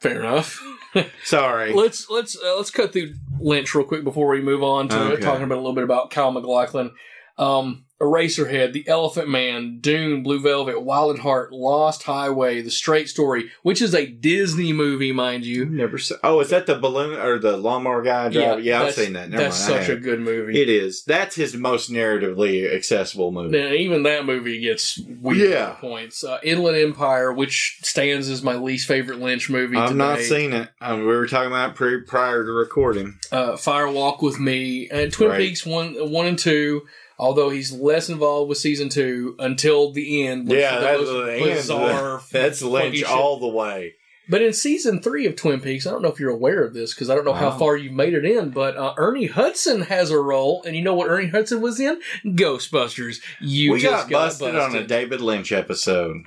[0.00, 0.60] Fair enough.
[1.24, 1.72] Sorry.
[1.72, 5.22] let's let's uh, let's cut through Lynch real quick before we move on to Okay.
[5.22, 6.92] talking about a little bit about Kyle MacLachlan.
[7.38, 13.08] Um, Eraserhead, The Elephant Man, Dune, Blue Velvet, Wild at Heart, Lost Highway, The Straight
[13.08, 15.64] Story, which is a Disney movie, mind you.
[15.64, 15.98] Never.
[15.98, 18.28] Se- oh, is that the balloon or the lawnmower guy?
[18.28, 18.60] Driver?
[18.60, 19.30] Yeah, I've seen that.
[19.30, 19.84] Never that's mind.
[19.86, 20.60] Such a good movie.
[20.60, 21.02] It is.
[21.04, 23.56] That's his most narratively accessible movie.
[23.58, 25.70] Now, even that movie gets weird Yeah.
[25.80, 26.22] points.
[26.24, 29.76] Uh, Inland Empire, which stands as my least favorite Lynch movie.
[29.76, 30.68] I've to not seen it.
[30.80, 33.18] Um, we were talking about it pre- prior to recording.
[33.32, 35.38] uh, Fire Walk with Me, and Twin Right.
[35.38, 36.82] Peaks one, one and two.
[37.18, 40.48] Although he's less involved with season two until the end.
[40.50, 41.44] Yeah, is that's most the end.
[41.44, 42.22] bizarre.
[42.32, 43.06] That's Lynch shit.
[43.06, 43.94] all the way.
[44.28, 46.94] But in season three of Twin Peaks, I don't know if you're aware of this
[46.94, 48.50] because I don't know how far you've made it in.
[48.50, 52.00] But uh, Ernie Hudson has a role, and you know what Ernie Hudson was in?
[52.24, 53.20] Ghostbusters.
[53.38, 56.24] You we just got busted, on a David Lynch episode.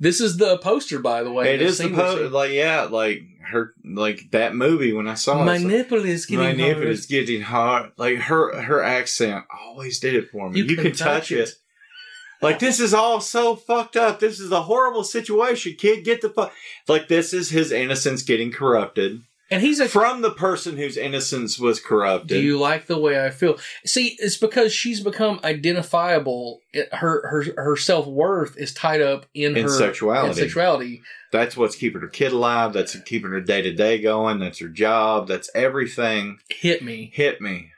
[0.00, 1.54] This is the poster, by the way.
[1.54, 5.62] it is supposed like yeah, like her like that movie when I saw My it.
[5.62, 7.92] nipple is getting my nipple is getting hot.
[7.96, 10.60] Like her her accent always did it for me.
[10.60, 11.50] You, can, touch it.
[12.40, 14.20] Like this is all so fucked up.
[14.20, 16.04] This is a horrible situation, kid.
[16.04, 16.52] Get the fuck.
[16.86, 21.58] Like this is his innocence getting corrupted and he's a from the person whose innocence
[21.58, 22.28] was corrupted.
[22.28, 23.58] Do you like the way I feel?
[23.84, 26.60] See, it's because she's become identifiable.
[26.92, 30.28] Her her her self worth is tied up in, In her sexuality.
[30.28, 31.02] in sexuality.
[31.32, 32.72] That's what's keeping her kid alive.
[32.72, 34.38] That's keeping her day to day going.
[34.38, 35.28] That's her job.
[35.28, 36.38] That's everything.
[36.50, 37.10] Hit me.
[37.14, 37.72] Hit me.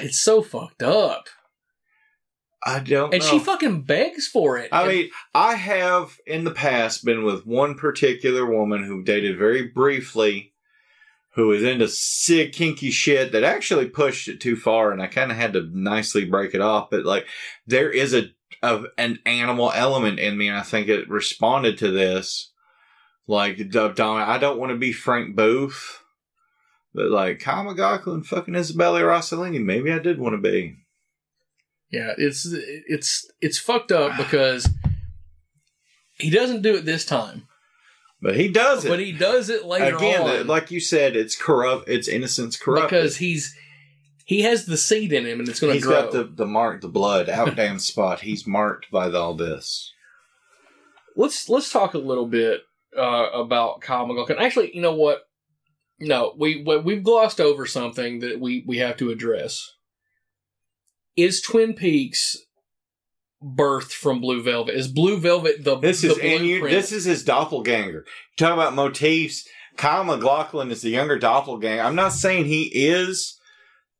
[0.00, 1.28] It's so fucked up,
[2.64, 3.28] I don't and know.
[3.28, 4.70] she fucking begs for it.
[4.72, 9.38] I And- mean, I have in the past been with one particular woman who dated
[9.38, 10.52] very briefly,
[11.34, 15.30] who was into sick, kinky shit that actually pushed it too far, and I kind
[15.30, 16.88] of had to nicely break it off.
[16.90, 17.26] But like,
[17.66, 18.30] there is a
[18.62, 22.52] of an animal element in me, and I think it responded to this.
[23.28, 26.00] Like, I don't want to be Frank Booth,
[26.94, 30.76] but like Kyle MacLachlan, fucking Isabella Rossellini, maybe I did want to be.
[31.90, 34.68] Yeah, it's it's it's fucked up because
[36.18, 37.46] he doesn't do it this time,
[38.20, 38.88] But he does it.
[38.88, 41.88] but he does it later Again, on like you said, it's corrupt.
[41.88, 42.90] It's innocence corrupted.
[42.90, 43.54] because he's
[44.24, 45.94] he has the seed in him, and it's going to grow.
[45.96, 48.20] He's got the the mark, the blood out damn spot.
[48.20, 49.92] He's marked by all this.
[51.16, 52.62] let's let's talk a little bit
[52.98, 54.38] uh, about Kyle MacLachlan.
[54.38, 55.22] Actually, you know what?
[56.00, 59.72] No, we we- we've glossed over something that we we have to address.
[61.16, 62.36] Is Twin Peaks
[63.40, 64.74] birth from Blue Velvet?
[64.74, 68.04] Is Blue Velvet the This the is and you, this is his doppelganger.
[68.36, 69.48] Talk about motifs.
[69.76, 71.82] Kyle MacLachlan is the younger doppelganger.
[71.82, 73.38] I'm not saying he is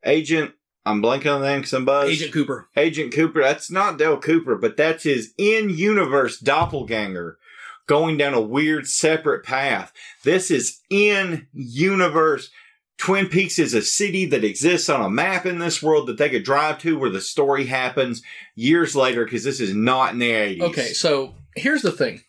[0.04, 0.52] Agent.
[0.84, 2.12] I'm blanking on the name because I'm buzzed.
[2.12, 2.68] Agent Cooper.
[2.76, 3.42] Agent Cooper.
[3.42, 7.38] That's not Dale Cooper, but that's his in-universe doppelganger
[7.86, 9.92] going down a weird separate path.
[10.22, 12.50] This is in-universe.
[12.98, 16.30] Twin Peaks is a city that exists on a map in this world that they
[16.30, 18.22] could drive to where the story happens
[18.54, 20.60] years later because this is not in the 80s.
[20.62, 22.22] Okay, so here's the thing.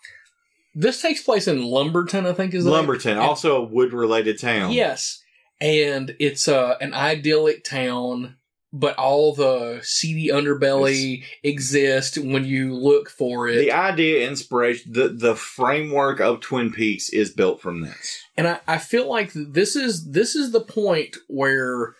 [0.75, 2.77] This takes place in Lumberton, I think is the name.
[2.79, 4.71] Lumberton, And- also a wood-related town.
[4.73, 5.23] Yes,
[5.61, 8.35] and it's uh, an idyllic town,
[8.73, 13.59] but all the seedy underbelly exist when you look for it.
[13.59, 18.21] The idea, inspiration, the, the framework of Twin Peaks is built from this.
[18.35, 21.95] and I, I feel like this is this is the point where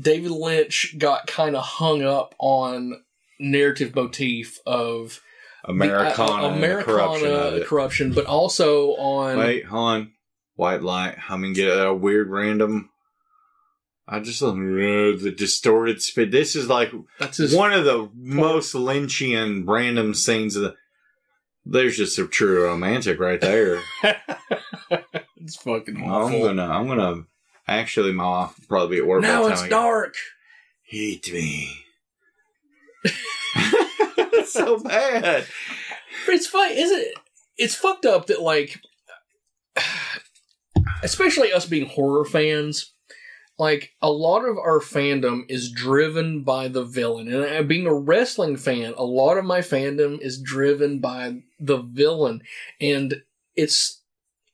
[0.00, 3.02] David Lynch got kind of hung up on
[3.38, 5.20] narrative motif of
[5.64, 10.12] Americana, the, uh, Americana corruption corruption, but also on Wait, hold on.
[10.56, 11.16] White light.
[11.28, 12.90] I mean, get a weird random.
[14.06, 16.30] I just love uh, the distorted spit.
[16.30, 20.74] This is like that's his one of the most Lynchian random scenes of the.
[21.66, 23.80] There's just a true romantic right there.
[25.36, 27.22] it's fucking I'm gonna, I'm gonna.
[27.66, 29.22] Actually, my wife will probably be at work.
[29.22, 30.14] by now it's time I get- dark.
[30.86, 31.70] Hate me.
[33.04, 35.46] it's so bad.
[36.26, 37.14] But it's fine, is it?
[37.56, 38.78] It's fucked up that like,
[41.02, 42.92] especially us being horror fans,
[43.58, 47.94] like a lot of our fandom is driven by the villain, and uh, being a
[47.94, 52.42] wrestling fan, a lot of my fandom is driven by the villain,
[52.80, 53.22] and
[53.54, 54.02] it's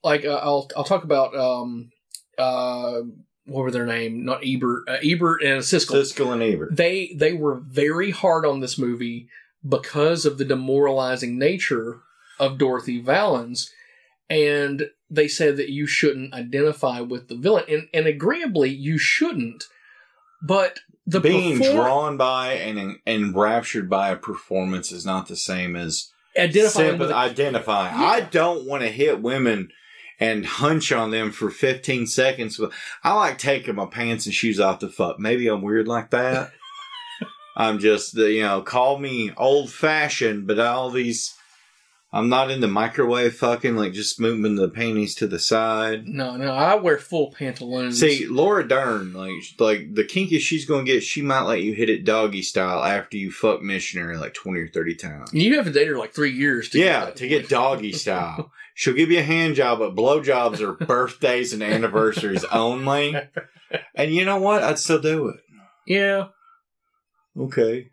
[0.03, 1.89] like uh, I'll I'll talk about um
[2.37, 3.01] uh
[3.45, 4.23] what were their name?
[4.23, 6.75] Not Ebert, uh, Ebert and Siskel Siskel and Ebert.
[6.75, 9.27] they they were very hard on this movie
[9.67, 12.01] because of the demoralizing nature
[12.39, 13.69] of Dorothy Vallens,
[14.29, 19.65] and they said that you shouldn't identify with the villain, and, and agreeably, you shouldn't.
[20.41, 25.75] But the Being perform- drawn by and enraptured by a performance is not the same
[25.75, 27.89] as identifying with Simple, identify.
[27.89, 28.05] Yeah.
[28.05, 29.69] I don't want to hit women
[30.19, 32.59] and hunch on them for 15 seconds.
[33.03, 35.19] I like taking my pants and shoes off the fuck.
[35.19, 36.51] Maybe I'm weird like that.
[37.57, 41.35] I'm just, you know, call me old fashioned, but all these,
[42.13, 46.05] I'm not in the microwave fucking, like just moving the panties to the side.
[46.07, 47.99] no, no, I wear full pantaloons.
[48.01, 51.89] See, Laura Dern, like, like the kinkiest she's gonna get, she might let you hit
[51.89, 55.33] it doggy style after you fuck missionary like 20 or 30 times.
[55.33, 58.51] you have to date her like three years to yeah, that to get doggy style.
[58.73, 63.15] She'll give you a hand job, but blowjobs are birthdays and anniversaries only.
[63.95, 64.63] And you know what?
[64.63, 65.39] I'd still do it.
[65.85, 66.27] Yeah,
[67.39, 67.87] Okay.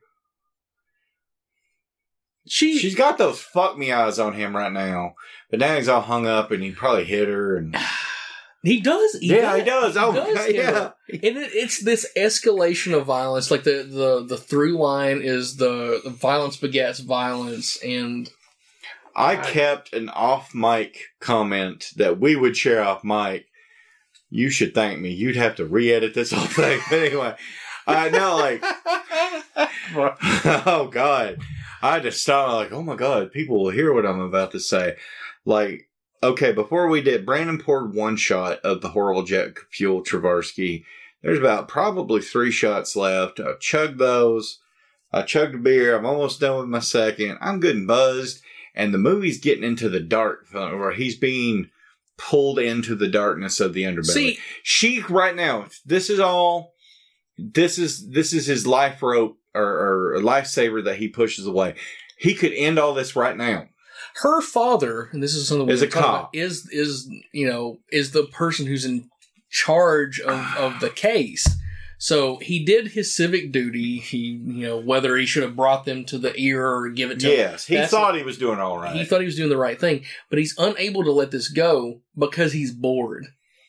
[2.49, 5.15] She She's got those fuck me eyes on him right now.
[5.51, 7.77] But now he's all hung up and he probably hit her and
[8.63, 9.17] he does.
[9.19, 9.97] He Yeah, he does.
[9.97, 10.91] Oh, hit yeah.
[11.09, 13.51] and it, it's this escalation of violence.
[13.51, 18.31] Like the the the through line is the, the violence begets violence, and
[19.17, 23.47] I kept an off mic comment that we would share off mic.
[24.31, 25.11] You should thank me.
[25.11, 26.81] You'd have to re edit this whole thing.
[26.91, 27.35] But anyway,
[27.87, 28.63] I know, like,
[30.67, 31.39] oh God.
[31.83, 34.97] I just started like, oh my God, people will hear what I'm about to say.
[35.45, 35.89] Like,
[36.23, 40.85] okay, before we did, Brandon poured one shot of the horrible jet fuel Travarsky.
[41.23, 43.41] There's about probably three shots left.
[43.41, 44.61] I chugged those.
[45.13, 45.97] I chugged a beer.
[45.97, 47.39] I'm almost done with my second.
[47.41, 48.43] I'm good and buzzed.
[48.75, 51.71] And the movie's getting into the dark, where he's being
[52.19, 56.75] pulled into the darkness of the underbelly see, she right now this is all
[57.39, 61.75] this is this is his life rope or, or a lifesaver that he pushes away
[62.19, 63.67] he could end all this right now
[64.23, 67.79] her father, and this is something we Is a talk about, is is you know
[67.93, 69.09] is the person who's in
[69.51, 71.47] charge of of the case.
[72.01, 73.99] So he did his civic duty.
[73.99, 77.21] He you know whether he should have brought them to the ear or give it
[77.21, 79.51] to yes he That's- thought he was doing all right He thought he was doing
[79.51, 83.27] the right thing, but he's unable to let this go because he's bored.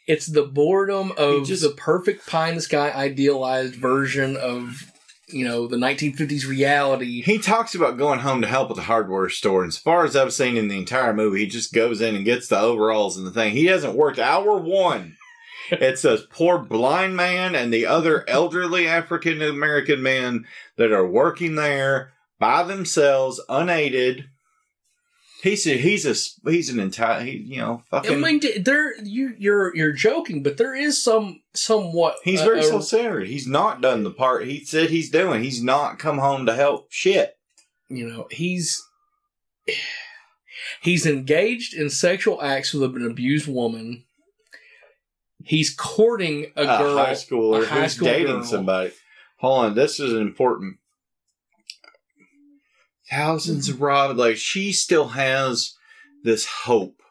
[0.07, 4.91] It's the boredom of just- the perfect pie in the sky idealized version of
[5.31, 7.21] you know the 1950s reality.
[7.21, 10.15] he talks about going home to help at the hardware store and as far as
[10.15, 13.25] i've seen in the entire movie he just goes in and gets the overalls and
[13.25, 15.15] the thing he hasn't worked hour one
[15.71, 20.45] it's a poor blind man and the other elderly african american men
[20.77, 24.29] that are working there by themselves unaided
[25.41, 28.11] He's a, he's a he's an entire he, you know fucking.
[28.11, 32.17] I mean, there you you're you're joking, but there is some somewhat.
[32.23, 33.27] he's uh, very uh, self-centered.
[33.27, 35.41] He's not done the part he said he's doing.
[35.41, 37.37] He's not come home to help shit.
[37.87, 38.85] you know he's
[40.81, 44.03] he's engaged in sexual acts with an abused woman.
[45.41, 48.43] He's courting a A, girl, high schooler a high who's school dating girl.
[48.43, 48.91] somebody.
[49.37, 50.79] Hold on, this is important.
[53.11, 54.17] Thousands of robbed.
[54.17, 55.73] Like she still has
[56.23, 57.01] this hope.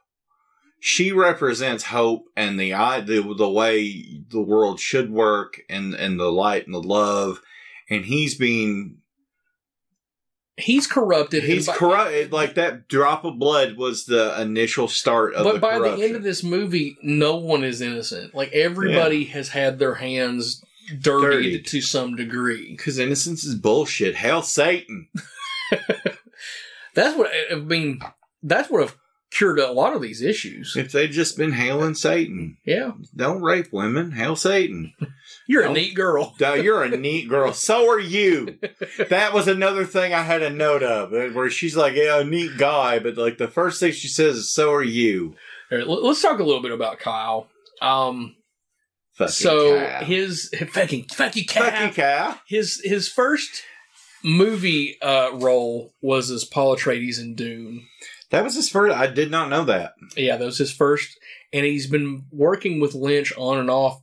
[0.80, 6.30] She represents hope and the the the way the world should work and and the
[6.30, 7.40] light and the love.
[7.90, 8.98] And he's being
[10.56, 11.44] He's corrupted.
[11.44, 12.32] he's and by- corrupt.
[12.32, 16.00] Like that drop of blood was the initial start of But the by corruption.
[16.00, 18.34] the end of this movie, no one is innocent.
[18.34, 20.62] Like everybody has had their hands
[21.00, 21.02] dirtied,
[21.42, 21.66] Dirtied.
[21.66, 22.72] to some degree.
[22.76, 24.16] because innocence is bullshit.
[24.16, 25.08] Hell, Satan.
[26.94, 28.00] That's what I mean.
[28.42, 28.94] That's what a
[29.30, 30.74] cured a lot of these issues.
[30.74, 34.94] If they'd just been hailing Satan, Yeah, don't rape women, hail Satan.
[35.46, 36.34] you're a neat girl.
[36.40, 37.52] You're a neat girl.
[37.52, 38.58] So are you.
[39.10, 42.24] That was another thing I had a note of, uh, where she's like, "Yeah, a
[42.24, 45.34] neat guy," but like the first thing she says is, "So are you."
[45.70, 47.48] Right, let- let's talk a little bit about Kyle.
[47.82, 48.34] Um,
[49.16, 50.04] Fucking so cow.
[50.04, 51.70] his fucking fuck you, Kyle.
[51.70, 52.38] fucking cow.
[52.48, 53.62] His his first
[54.22, 57.86] movie uh, role was as Paul Atreides in Dune.
[58.30, 58.94] That was his first.
[58.96, 59.94] I did not know that.
[60.16, 61.18] Yeah, that was his first,
[61.52, 64.02] and he's been working with Lynch on and off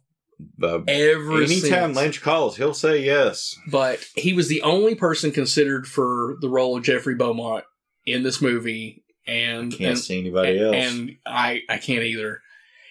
[0.57, 1.97] But ever anytime since.
[1.97, 3.55] Lynch calls, he'll say yes.
[3.70, 7.66] But he was the only person considered for the role of Jeffrey Beaumont
[8.05, 10.76] in this movie, and Can't and, see anybody else.
[10.76, 12.41] and I I can't either.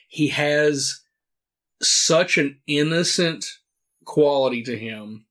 [0.08, 1.00] He has
[1.82, 3.44] such an innocent
[4.04, 5.26] quality to him.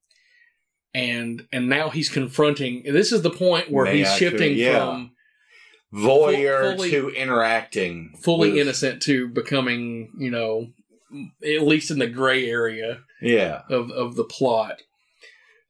[0.95, 2.83] And and now he's confronting.
[2.85, 4.79] This is the point where May he's I shifting yeah.
[4.79, 5.11] from
[5.93, 10.67] Voyeur fully- to interacting, fully with- innocent to becoming, you know,
[11.43, 14.81] at least in the gray area Yeah, of, of the plot.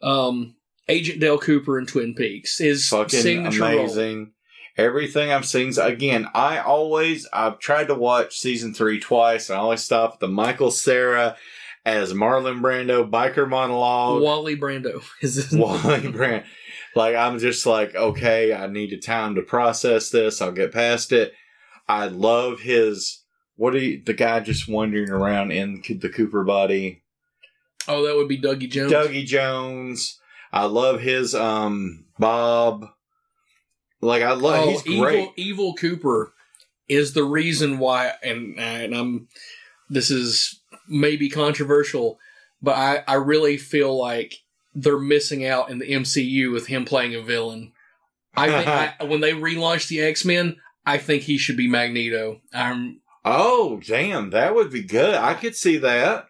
[0.01, 0.55] Um,
[0.89, 3.79] Agent Dale Cooper in Twin Peaks is fucking signature role.
[3.79, 4.31] amazing.
[4.77, 5.71] Everything I've seen.
[5.79, 9.49] Again, I always I've tried to watch season three twice.
[9.49, 11.37] and I always stop at the Michael Cera
[11.85, 14.21] as Marlon Brando biker monologue.
[14.21, 16.45] Wally Brando is his Wally Brand.
[16.95, 20.41] Like I'm just like, okay, I need a time to process this.
[20.41, 21.33] I'll get past it.
[21.87, 23.23] I love his
[23.55, 27.03] what are you, the guy just wandering around in the Cooper body?
[27.87, 28.91] Oh, that would be Dougie Jones.
[28.91, 30.19] Dougie Jones.
[30.51, 32.87] I love his um Bob.
[34.01, 35.29] Like I love oh, he's evil, great.
[35.35, 36.33] evil Cooper
[36.87, 39.27] is the reason why, and and I'm
[39.89, 42.19] this is maybe controversial,
[42.61, 44.35] but I I really feel like
[44.75, 47.71] they're missing out in the MCU with him playing a villain.
[48.35, 48.67] I think
[48.99, 52.41] I, when they relaunch the X Men, I think he should be Magneto.
[52.53, 55.15] I'm Oh, damn, that would be good.
[55.15, 56.25] I could see that.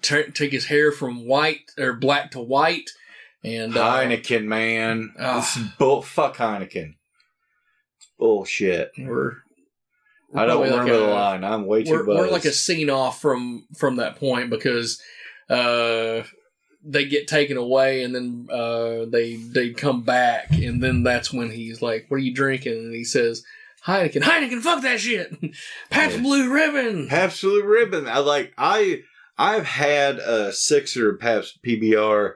[0.00, 2.88] t- take his hair from white or black to white,
[3.44, 5.12] and uh, Heineken, man.
[5.18, 5.40] Ah.
[5.40, 6.94] This is bull fuck Heineken.
[7.98, 8.92] It's bullshit.
[8.98, 9.38] we're
[10.34, 11.44] I don't probably like remember the line.
[11.44, 15.00] I'm way too we're, we're like a scene off from from that point because
[15.50, 16.22] uh
[16.84, 21.50] they get taken away and then uh they they come back and then that's when
[21.50, 23.44] he's like what are you drinking and he says
[23.86, 25.32] Heineken Heineken fuck that shit
[25.90, 26.22] Pabst.
[26.22, 28.08] Blue Ribbon Absolute ribbon.
[28.08, 29.02] I like I
[29.38, 32.34] I've had a sixer Pabst PBR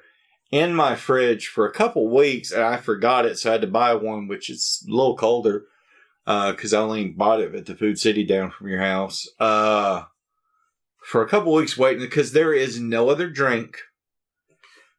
[0.51, 3.67] in my fridge for a couple weeks and I forgot it, so I had to
[3.67, 5.65] buy one, which is a little colder.
[6.27, 9.29] Because I only bought it at the Food City down from your house.
[9.39, 10.03] Uh,
[11.07, 13.79] for a couple weeks waiting because there is no other drink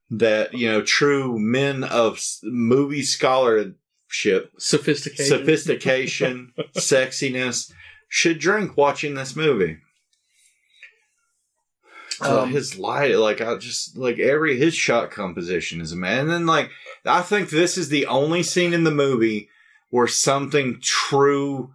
[0.10, 7.72] that you know true men of movie scholarship, sophisticated sophistication, sexiness
[8.08, 9.80] should drink watching this movie.
[12.22, 16.22] So Um, his light, like I just like every his shot composition is a man.
[16.22, 16.72] And then like
[17.06, 19.50] I think this is the only scene in the movie
[19.90, 21.72] where something true,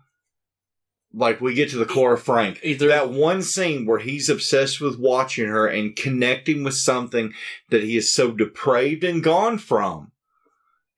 [1.12, 2.60] like we get to the core of Frank.
[2.62, 7.32] Either- that one scene where he's obsessed with watching her and connecting with something
[7.70, 10.08] that he is so depraved and gone from.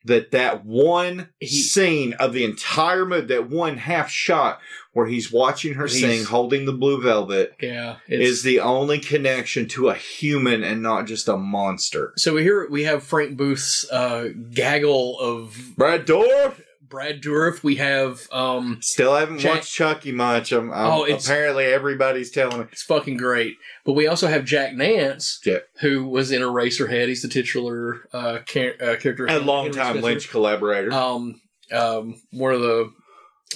[0.06, 4.60] That that one He- scene of the entire movie, that one half shot
[4.92, 9.66] where he's watching her He's- sing, holding the blue velvet, yeah is the only connection
[9.68, 12.12] to a human and not just a monster.
[12.18, 17.76] so we hear we have Frank Booth's uh gaggle of Brad Dorf Brad Dourif we
[17.76, 20.52] have um still haven't Jack- watched Chucky much.
[20.52, 22.66] I'm, I'm- Oh, apparently everybody's telling me.
[22.72, 23.54] it's fucking great
[23.84, 25.58] but we also have Jack Nance Yeah.
[25.80, 27.08] who was in Eraserhead.
[27.08, 29.26] He's the titular uh, char- uh, character.
[29.26, 30.92] A Henry long time Lynch collaborator.
[30.92, 31.40] Um,
[31.72, 32.92] um, one of the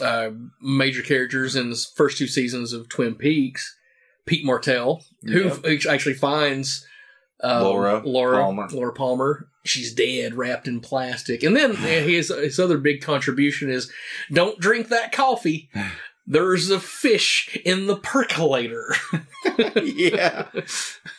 [0.01, 3.76] uh, major characters in the first two seasons of Twin Peaks,
[4.26, 5.51] Pete Martell, who
[5.89, 6.87] actually finds
[7.43, 8.68] um, Laura Laura Palmer.
[8.72, 9.48] Laura Palmer.
[9.65, 11.43] She's dead, wrapped in plastic.
[11.43, 13.91] And then his his other big contribution is,
[14.33, 15.71] don't drink that coffee.
[16.31, 18.95] There's a fish in the percolator.
[19.83, 20.49] yeah.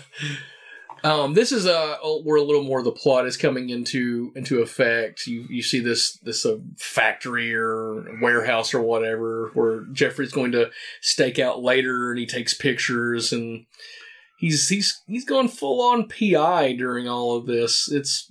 [1.04, 4.60] Um, this is a where a little more of the plot is coming into into
[4.60, 5.26] effect.
[5.26, 10.70] You you see this this uh, factory or warehouse or whatever where Jeffrey's going to
[11.00, 13.66] stake out later, and he takes pictures, and
[14.38, 17.90] he's he's he's gone full on PI during all of this.
[17.90, 18.30] It's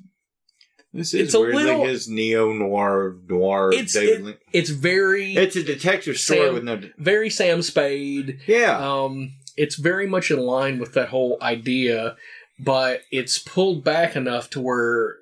[0.93, 5.35] This It's is a weirdly little- his neo noir noir It's- David it- it's very
[5.35, 6.81] It's a detective story Sam- with no.
[6.97, 8.39] very Sam Spade.
[8.47, 8.77] Yeah.
[8.79, 12.15] Um, it's very much in line with that whole idea,
[12.59, 15.17] but it's pulled back enough to where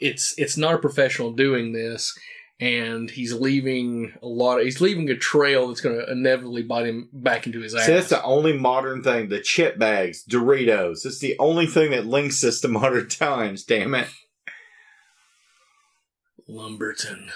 [0.00, 2.16] it's it's not a professional doing this,
[2.60, 4.62] and he's leaving a lot.
[4.62, 7.86] he's leaving a trail that's going to inevitably bite him back into his ass.
[7.86, 9.28] See, that's the only modern thing.
[9.28, 11.06] The chip bags, Doritos.
[11.06, 13.62] It's the only thing that links us to modern times.
[13.62, 14.08] Damn it.
[16.48, 17.30] Lumberton.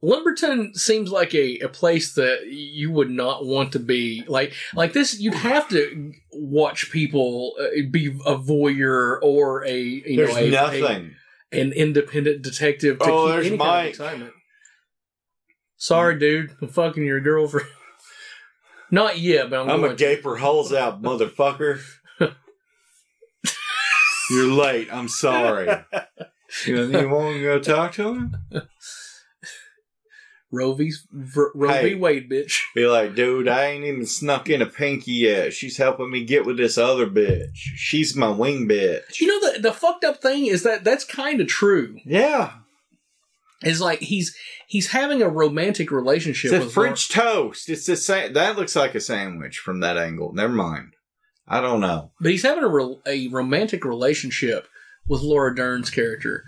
[0.00, 4.22] Lumberton seems like a, a place that you would not want to be.
[4.28, 10.16] Like like this, you'd have to watch people uh, be a voyeur or a you
[10.16, 11.16] There's know a, nothing.
[11.52, 14.32] An independent detective to Oh, keep there's any kind of excitement.
[15.76, 17.68] Sorry, dude, I'm fucking your girlfriend.
[18.90, 21.80] Not yet, but I'm, I'm going a gaper holes out, motherfucker.
[24.30, 24.88] You're late.
[24.92, 25.68] I'm sorry.
[26.66, 28.36] You, you want to go talk to him?
[30.50, 30.92] Roe v.
[31.12, 31.90] Roe Hey.
[31.90, 31.94] v.
[31.96, 32.60] Wade, bitch.
[32.74, 35.52] Be like, dude, I ain't even snuck in a pinky yet.
[35.52, 37.50] She's helping me get with this other bitch.
[37.54, 39.20] She's my wing bitch.
[39.20, 41.98] You know the the fucked up thing is that that's kind of true.
[42.04, 42.52] Yeah.
[43.62, 44.36] Is like he's
[44.68, 47.68] he's having a romantic relationship It's a with French toast.
[47.68, 48.32] It's the same.
[48.32, 50.32] That looks like a sandwich from that angle.
[50.32, 50.92] Never mind.
[51.48, 52.12] I don't know.
[52.20, 54.68] But he's having a re- a romantic relationship
[55.08, 56.44] with Laura Dern's character.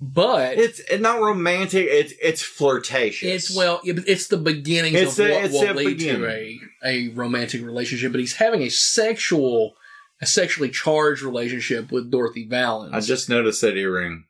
[0.00, 1.86] But It's, not romantic.
[1.90, 3.28] It's it's flirtatious.
[3.48, 7.64] it's well, it's the beginnings It's of the- what will lead to a a romantic
[7.64, 8.12] relationship.
[8.12, 9.74] But he's having a sexual,
[10.22, 12.94] a sexually charged relationship with Dorothy Vallens.
[12.94, 14.24] I just noticed that earring.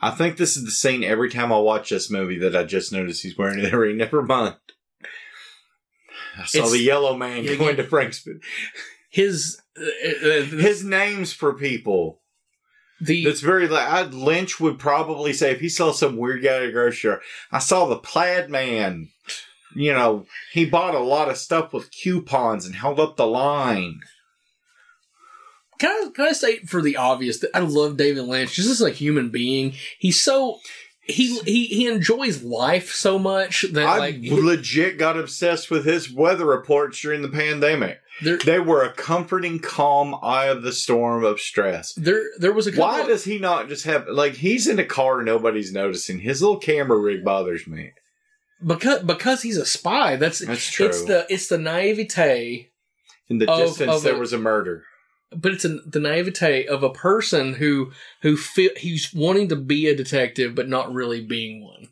[0.00, 2.90] I think this is the scene every time I watch this movie that I just
[2.92, 3.96] noticed he's wearing an earring.
[3.98, 4.56] Never mind.
[6.38, 7.82] I saw It's- the yellow man Yeah, going yeah.
[7.82, 8.40] to Frankston.
[9.10, 9.84] his uh,
[10.26, 12.20] uh, His names for people.
[13.00, 16.56] The That's very like I'd, Lynch would probably say if he saw some weird guy
[16.56, 17.20] at a grocery store.
[17.52, 19.10] I saw the plaid man.
[19.74, 24.00] You know, he bought a lot of stuff with coupons and held up the line.
[25.78, 28.80] Can I, can I say for the obvious that I love David Lynch just as
[28.80, 29.74] a human being.
[29.98, 30.60] He's so
[31.02, 36.10] he he he enjoys life so much that I like legit got obsessed with his
[36.10, 38.00] weather reports during the pandemic.
[38.22, 41.92] There They were a comforting, calm eye of the storm of stress.
[41.94, 44.84] there there was a Why of- does he not just have like he's in a
[44.84, 46.20] car nobody's noticing?
[46.20, 47.92] His little camera rig bothers me.
[48.66, 50.16] because because he's a spy.
[50.16, 50.86] That's That's true.
[50.86, 52.70] It's the it's the naivete,
[53.28, 54.84] In the of- distance, of there a- was a murder.
[55.36, 57.92] but it's a, the naivete of a person who
[58.22, 61.88] who feel he's wanting to be a detective but not really being one.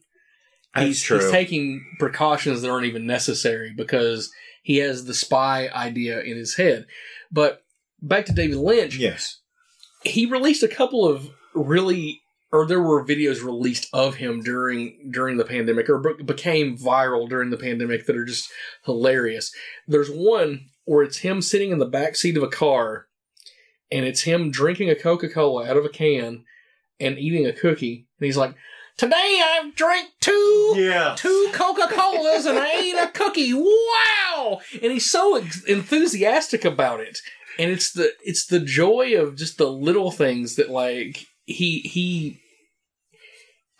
[0.74, 1.18] That's he's, true.
[1.20, 4.32] he's taking precautions that aren't even necessary because
[4.64, 6.86] he has the spy idea in his head.
[7.30, 7.62] But
[8.00, 9.40] back to David Lynch, yes.
[10.02, 15.36] he released a couple of really or there were videos released of him during during
[15.36, 18.50] the pandemic or be- became viral during the pandemic that are just
[18.84, 19.52] hilarious.
[19.86, 23.06] There's one where it's him sitting in the back seat of a car
[23.92, 26.44] and it's him drinking a Coca-Cola out of a can
[26.98, 28.54] and eating a cookie and he's like,
[28.96, 31.14] "Today I've drank two Yeah.
[31.18, 33.52] two Coca Colas and I ate a cookie.
[33.54, 34.60] Wow!
[34.82, 37.18] And he's so ex- enthusiastic about it,
[37.58, 42.40] and it's the it's the joy of just the little things that like he he.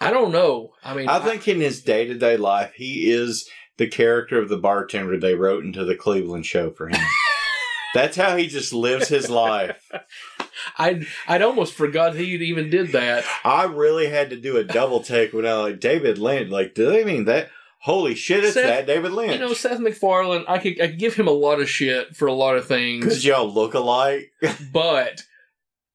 [0.01, 0.73] I don't know.
[0.83, 3.49] I mean, I think in his day to day life, he is
[3.79, 7.01] the character of the bartender they wrote into the Cleveland show for him.
[7.95, 9.89] That's how he just lives his life.
[10.79, 13.25] I'd I'd almost forgot he even did that.
[13.45, 16.51] I really had to do a double take when I like David Lynch.
[16.51, 17.51] Like, do they mean that?
[17.81, 19.35] Holy shit, it's Seth, that David Lynch.
[19.35, 20.47] You know, Seth MacFarlane.
[20.49, 23.05] I could I could give him a lot of shit for a lot of things,
[23.05, 24.33] Because y'all look alike.
[24.73, 25.23] but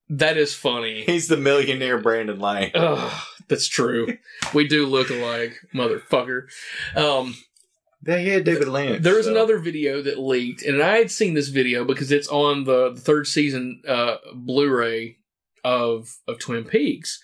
[0.10, 1.02] that is funny.
[1.02, 2.72] He's the millionaire Brandon Lang.
[2.76, 4.18] Ugh, that's true.
[4.54, 6.44] We do look alike, motherfucker.
[6.96, 7.36] Um,
[8.02, 9.04] They had David Lynch.
[9.04, 9.32] there was so.
[9.32, 13.02] another video that leaked, and I had seen this video because it's on the, the
[13.02, 15.18] third season uh, Blu-ray
[15.64, 17.22] of of Twin Peaks.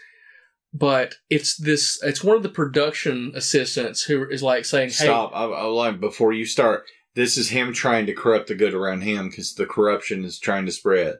[0.73, 2.03] But it's this.
[2.03, 5.31] It's one of the production assistants who is like saying, "Hey, Stop.
[5.34, 6.84] I, I like before you start.
[7.14, 10.65] This is him trying to corrupt the good around him because the corruption is trying
[10.65, 11.19] to spread.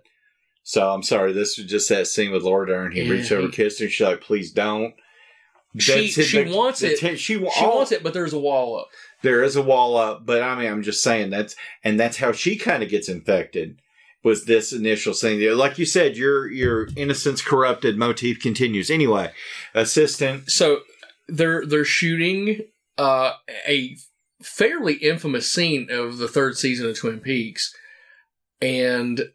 [0.64, 1.32] So I'm sorry.
[1.32, 2.92] This was just that scene with Laura Dern.
[2.92, 3.88] He Yeah, reached over, he- kissed her.
[3.88, 4.94] She's like, "Please don't."
[5.78, 6.10] She- it.
[6.12, 7.00] she The- wants the it.
[7.00, 8.88] ten- she, she all- wants it, but there's a wall up."
[9.22, 12.32] There is a wall up, but I mean, I'm just saying that's and that's how
[12.32, 13.80] she kind of gets infected.
[14.24, 15.42] Was this initial thing?
[15.56, 18.90] Like you said, your your innocence corrupted motif continues.
[18.90, 19.32] Anyway,
[19.74, 20.50] assistant.
[20.50, 20.80] so
[21.28, 22.62] they're they're shooting
[22.98, 23.34] uh,
[23.68, 23.98] a
[24.42, 27.76] fairly infamous scene of the third season of Twin Peaks,
[28.62, 29.30] and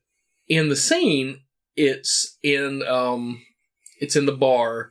[0.48, 1.40] in the scene,
[1.76, 3.42] it's in um,
[4.00, 4.90] it's in the bar,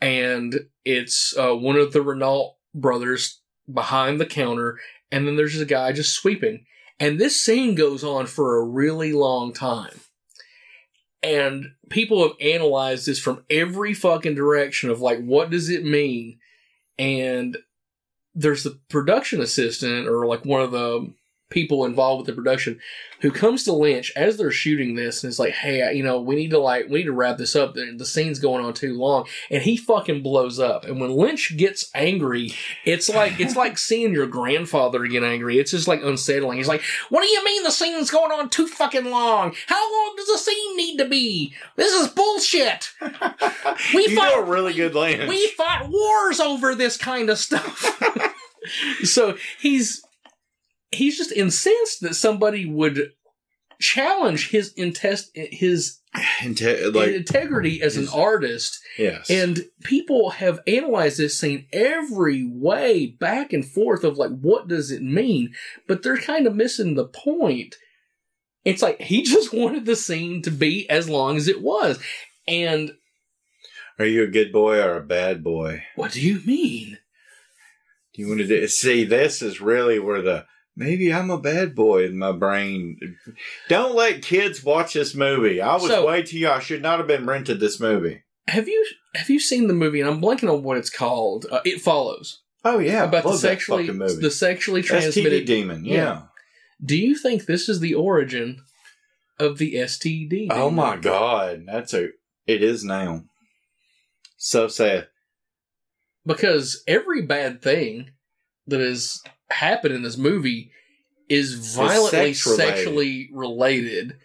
[0.00, 3.41] and it's uh, one of the Renault brothers
[3.72, 4.78] behind the counter,
[5.10, 6.64] and then there's a guy just sweeping,
[7.00, 10.00] and this scene goes on for a really long time.
[11.22, 16.38] and people have analyzed this from every fucking direction of like, what does it mean?
[16.98, 17.56] And
[18.34, 21.12] there's the production assistant or like one of the
[21.52, 22.80] people involved with the production
[23.20, 26.34] who comes to Lynch as they're shooting this and is like, "Hey, you know, we
[26.34, 27.74] need to like we need to wrap this up.
[27.74, 30.84] The, the scene's going on too long." And he fucking blows up.
[30.84, 32.52] And when Lynch gets angry,
[32.84, 35.58] it's like it's like seeing your grandfather get angry.
[35.58, 36.58] It's just like unsettling.
[36.58, 39.54] He's like, "What do you mean the scene's going on too fucking long?
[39.68, 41.54] How long does the scene need to be?
[41.76, 42.92] This is bullshit.
[43.94, 45.28] We you fought know a really good land.
[45.28, 48.00] we fought wars over this kind of stuff.
[49.04, 50.04] so he's
[50.92, 53.12] he's just incensed that somebody would
[53.80, 55.98] challenge his intest his
[56.40, 58.78] Inte- like integrity as an artist.
[58.98, 64.68] Yes, and people have analyzed this scene every way back and forth of like what
[64.68, 65.54] does it mean?
[65.88, 67.76] But they're kind of missing the point.
[68.64, 71.98] It's like he just wanted the scene to be as long as it was.
[72.46, 72.92] And
[73.98, 75.84] are you a good boy or a bad boy?
[75.96, 76.98] what do you mean?
[78.12, 79.04] Do you want to do, see?
[79.04, 80.44] This is really where the
[80.76, 82.98] maybe I'm a bad boy in my brain.
[83.68, 85.60] Don't let kids watch this movie.
[85.60, 86.56] I was So- way too young.
[86.56, 88.22] I should not have been rented this movie.
[88.48, 90.00] Have you have you seen the movie?
[90.00, 91.46] And I'm blanking on what it's called.
[91.50, 94.20] Uh, it follows Oh yeah, about the sexually movie.
[94.20, 95.44] the sexually STD transmitted.
[95.46, 95.84] demon.
[95.84, 95.94] Yeah.
[95.94, 96.22] Yeah.
[96.84, 98.62] Do you think this is the origin
[99.38, 100.48] of the STD?
[100.50, 102.08] Oh my god, that's a.
[102.46, 103.24] It is now.
[104.36, 105.06] So sad.
[106.26, 108.10] Because every bad thing
[108.66, 109.22] that has
[109.52, 110.70] happened in this movie
[111.28, 112.74] is violently sex related.
[112.76, 114.16] sexually related,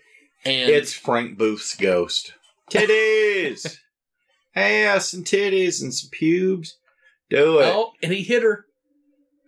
[0.43, 2.33] and It's Frank Booth's ghost.
[2.71, 3.77] Titties,
[4.55, 6.77] ass and titties and some pubes.
[7.29, 7.65] Do it.
[7.65, 8.65] oh, and he hit her,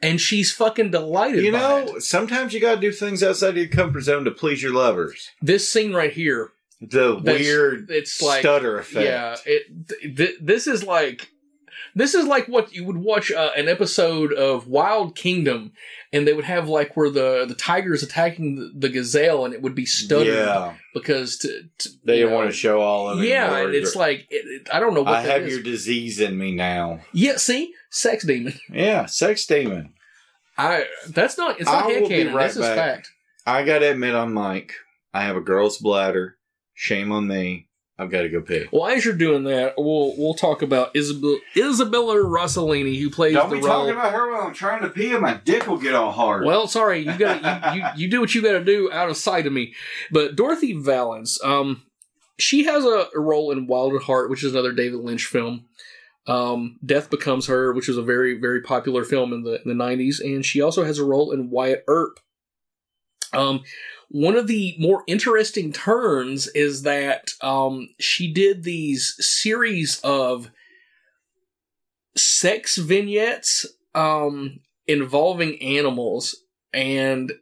[0.01, 1.43] and she's fucking delighted.
[1.43, 2.03] you know, it.
[2.03, 5.29] sometimes you got to do things outside of your comfort zone to please your lovers.
[5.41, 6.51] this scene right here
[6.81, 9.05] The weird it's like stutter effect.
[9.05, 10.17] Yeah, it.
[10.17, 11.29] Th- this is like,
[11.99, 15.71] this is like what you would watch uh, an episode of Wild Kingdom,
[16.13, 19.53] and they would have like where the the tiger is attacking the, the gazelle, and
[19.53, 23.09] it would be stuttered Yeah, because to, to they didn't know, want to show all
[23.09, 23.27] of it.
[23.27, 25.53] Yeah, and it's like it, it- I don't know what I that have is.
[25.53, 26.99] your disease in me now.
[27.13, 28.53] Yeah, see, sex demon.
[28.71, 29.93] Yeah, sex demon.
[30.57, 32.33] I that's not it's not I will be headcanon.
[32.33, 33.11] right this is fact.
[33.45, 34.73] I gotta admit, I'm Mike.
[35.13, 36.37] I have a girl's bladder.
[36.73, 37.68] Shame on me.
[37.99, 38.65] I've got to go pee.
[38.71, 43.49] Well, as you're doing that, we'll we'll talk about Isabel, Isabella Rossellini, who plays Don't
[43.49, 43.85] the be role.
[43.85, 46.45] talking about her while I'm trying to pee, and my dick will get all hard.
[46.45, 49.17] Well, sorry, you got you, you you do what you got to do out of
[49.17, 49.73] sight of me.
[50.11, 51.83] But Dorothy Vallens, um,
[52.37, 55.65] she has a, a role in Wild at Heart, which is another David Lynch film.
[56.25, 59.83] Um, Death Becomes Her, which was a very very popular film in the in the
[59.83, 62.19] '90s, and she also has a role in Wyatt Earp.
[63.33, 63.63] Um,
[64.09, 70.49] one of the more interesting turns is that um, she did these series of
[72.15, 76.35] sex vignettes um, involving animals.
[76.73, 77.33] And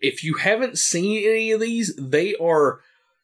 [0.00, 2.80] if you haven't seen any of these, they are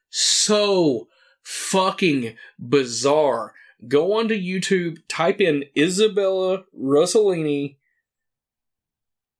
[0.08, 1.08] so
[1.42, 3.52] fucking bizarre.
[3.88, 7.76] Go onto YouTube, type in Isabella Rossellini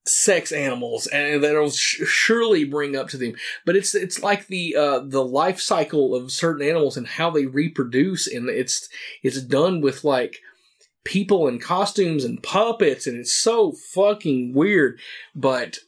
[0.05, 3.35] sex animals and that'll sh- surely bring up to them.
[3.65, 7.47] But it's it's like the uh the life cycle of certain animals and how they
[7.47, 8.89] reproduce and it's
[9.23, 10.39] it's done with like
[11.05, 14.99] people in costumes and puppets and it's so fucking weird.
[15.35, 15.79] But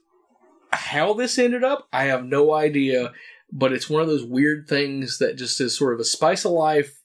[0.74, 3.12] how this ended up i have no idea
[3.53, 6.53] but it's one of those weird things that just is sort of a spice of
[6.53, 7.01] life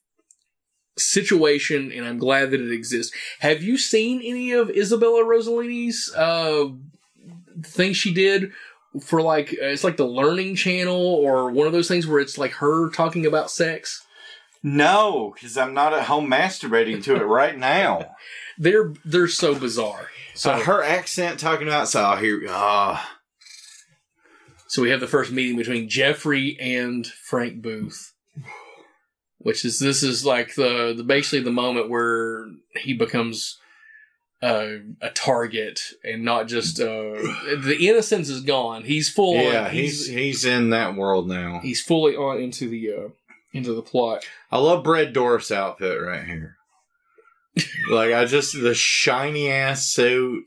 [0.97, 3.15] situation and i'm glad that it exists.
[3.39, 6.65] Have you seen any of isabella rossellini's uh
[7.63, 8.51] thing she did
[9.01, 12.37] for like uh, it's like the learning channel or one of those things where it's
[12.37, 14.05] like her talking about sex.
[14.61, 18.15] No, because I'm not at home masturbating to it right now.
[18.57, 20.09] they're they're so bizarre.
[20.33, 23.17] So so her accent talking about so here, ah,
[24.67, 28.13] so we have the first meeting between jeffrey and frank booth
[29.39, 33.57] which is this is like the, the basically the moment where he becomes
[34.41, 34.67] uh,
[35.01, 40.07] a target and not just uh, the innocence is gone he's full yeah, on, he's
[40.07, 41.59] he's in that world now.
[41.61, 43.09] he's fully on into the uh,
[43.53, 46.55] into the plot I love Brad Dourif's outfit right here.
[47.91, 50.45] like I just the shiny ass suit,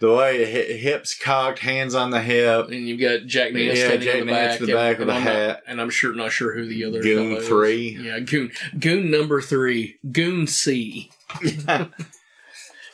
[0.00, 2.68] the way hi- hips cocked, hands on the hip.
[2.70, 5.08] And you've got Jack Nance Yeah, standing Jack in the back, the back and, with
[5.08, 5.62] and a I'm not- hat.
[5.68, 7.46] and I'm sure not sure who the other Goon fellow is.
[7.48, 7.98] three.
[8.02, 8.50] Yeah, Goon
[8.80, 11.10] Goon number three, Goon C.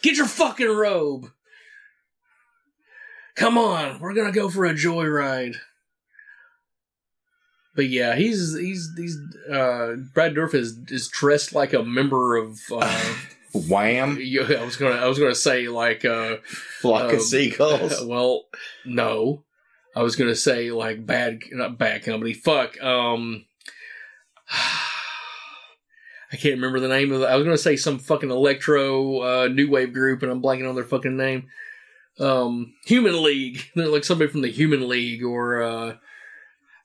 [0.04, 1.30] Get your fucking robe.
[3.36, 5.56] Come on, we're gonna go for a joyride.
[7.74, 9.16] but yeah, he's he's he's
[9.50, 12.60] uh, Brad Dourif is is dressed like a member of.
[12.70, 13.14] Uh,
[13.54, 14.18] Wham!
[14.20, 18.04] yeah, I was gonna I was gonna say like uh, Flock of seagulls.
[18.04, 18.44] well,
[18.84, 19.42] no,
[19.96, 22.34] I was gonna say like bad not bad company.
[22.34, 22.78] Fuck.
[22.82, 23.46] Um,
[26.34, 27.20] I can't remember the name of.
[27.20, 30.68] The, I was gonna say some fucking electro uh, new wave group, and I'm blanking
[30.68, 31.46] on their fucking name.
[32.18, 33.70] Um, Human League.
[33.76, 35.94] They're like somebody from the Human League, or uh,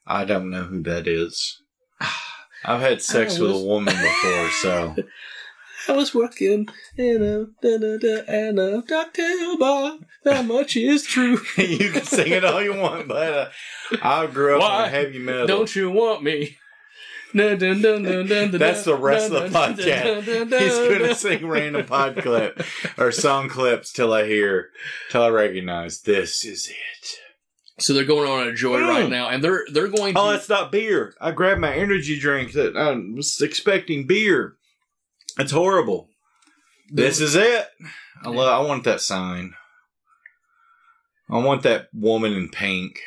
[0.06, 1.64] I don't know who that is.
[2.64, 4.96] I've had sex I with a woman before, so
[5.88, 9.98] I was working in a da, da, da, and a cocktail bar.
[10.26, 11.40] That much is true.
[11.58, 13.50] you can sing it all you want, but uh,
[14.04, 15.48] I grew up Why on heavy metal.
[15.48, 16.59] Don't you want me?
[17.34, 20.24] That's the rest of the podcast.
[20.60, 22.62] He's gonna sing random pod clip
[22.98, 24.70] or song clips till I hear,
[25.10, 27.10] till I recognize this is it.
[27.82, 29.10] So they're going on a joyride Mm.
[29.10, 30.20] now, and they're they're going to.
[30.20, 31.14] Oh, it's not beer.
[31.22, 34.56] I grabbed my energy drink that I was expecting beer.
[35.38, 36.10] It's horrible.
[36.92, 37.68] This is it.
[38.24, 38.50] I love.
[38.50, 39.54] I want that sign.
[41.30, 43.00] I want that woman in pink.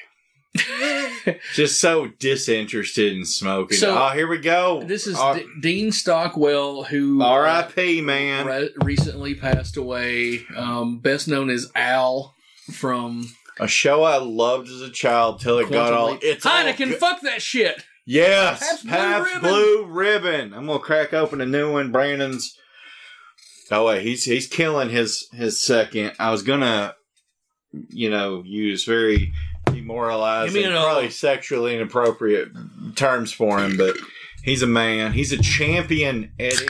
[1.55, 3.77] Just so disinterested in smoking.
[3.79, 4.83] So, oh, here we go.
[4.85, 8.01] this is Uh, D- Dean Stockwell, who R.I.P.
[8.01, 8.47] Man.
[8.47, 10.45] re- recently passed away.
[10.57, 12.35] Um, best known as Al
[12.73, 13.29] from
[13.61, 16.13] A show I loved as a child till it got all.
[16.13, 16.21] Leap.
[16.23, 16.77] It's all Heineken.
[16.89, 16.99] good.
[16.99, 17.83] fuck that shit.
[18.05, 20.25] Yes, Pabst Pabst, Blue Blue, Ribbon.
[20.51, 20.55] Ribbon.
[20.55, 21.93] I'm gonna crack open a new one.
[21.93, 22.57] Brandon's.
[23.71, 26.13] Oh wait, he's he's killing his his second.
[26.19, 26.95] I was gonna,
[27.91, 29.33] you know, use very
[29.83, 32.49] demoralizing, Give me an probably sexually inappropriate
[32.97, 33.97] terms for him, but
[34.43, 35.13] he's a man.
[35.13, 36.67] He's a champion, Eddie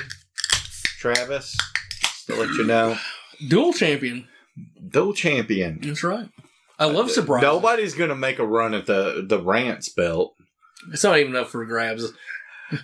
[0.98, 1.56] Travis.
[2.00, 2.96] Just to let you know,
[3.48, 4.28] Dual champion.
[4.90, 5.80] dual champion.
[5.82, 6.28] That's right.
[6.78, 7.42] I love surprise.
[7.42, 10.34] Nobody's gonna make a run at the the Rants belt.
[10.92, 12.12] It's not even up for grabs.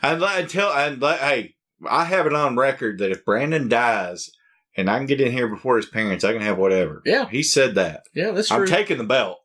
[0.02, 1.54] And let and tell and let, hey,
[1.88, 4.30] I have it on record that if Brandon dies
[4.76, 7.02] and I can get in here before his parents, I can have whatever.
[7.04, 7.28] Yeah.
[7.28, 8.02] He said that.
[8.14, 8.58] Yeah, that's true.
[8.58, 9.38] I'm taking the belt.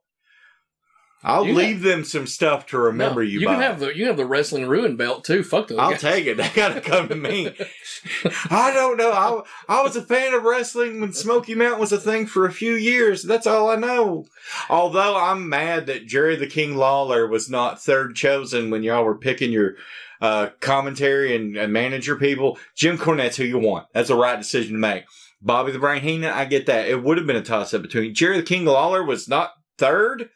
[1.24, 3.56] I'll You leave them some stuff to remember No, you, You by.
[3.56, 5.44] have the you have the wrestling ruin belt too.
[5.44, 6.02] Fuck those I'll guys.
[6.02, 6.36] take it.
[6.38, 7.48] They gotta come to me.
[8.50, 9.12] I don't know.
[9.12, 12.52] I, I was a fan of wrestling when Smoky Mountain was a thing for a
[12.52, 13.24] few years.
[13.24, 14.26] That's all I know.
[14.70, 19.18] Although I'm mad that Jerry the King Lawler was not third chosen when y'all were
[19.18, 19.76] picking your
[20.22, 22.58] uh, commentary and, and manager people.
[22.76, 23.88] Jim Cornette's who you want.
[23.94, 25.04] That's the right decision to make.
[25.42, 26.88] Bobby the Brain Heenan, I get that.
[26.88, 30.30] It would have been a toss up between Jerry the King Lawler was not third.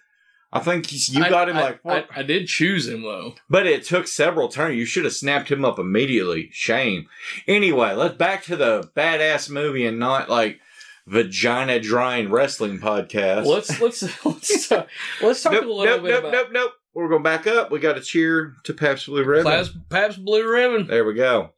[0.51, 3.35] I think he's- you I- got him I- like, I, I did choose him though.
[3.49, 4.77] but it took several turns.
[4.77, 6.49] You should have snapped him up immediately.
[6.53, 7.07] Shame.
[7.47, 10.59] Anyway, let's back to the badass movie and not like
[11.05, 13.45] vagina drying wrestling podcast.
[13.45, 14.87] Let's let's uh, let's talk,
[15.21, 16.71] let's talk nope, a little nope, bit nope, about nope, nope.
[16.93, 17.69] We're going back up.
[17.69, 19.51] We got to cheer to Pabst Blue Ribbon.
[19.51, 20.87] Pabst, Pabst Blue Ribbon.
[20.87, 21.51] There we go.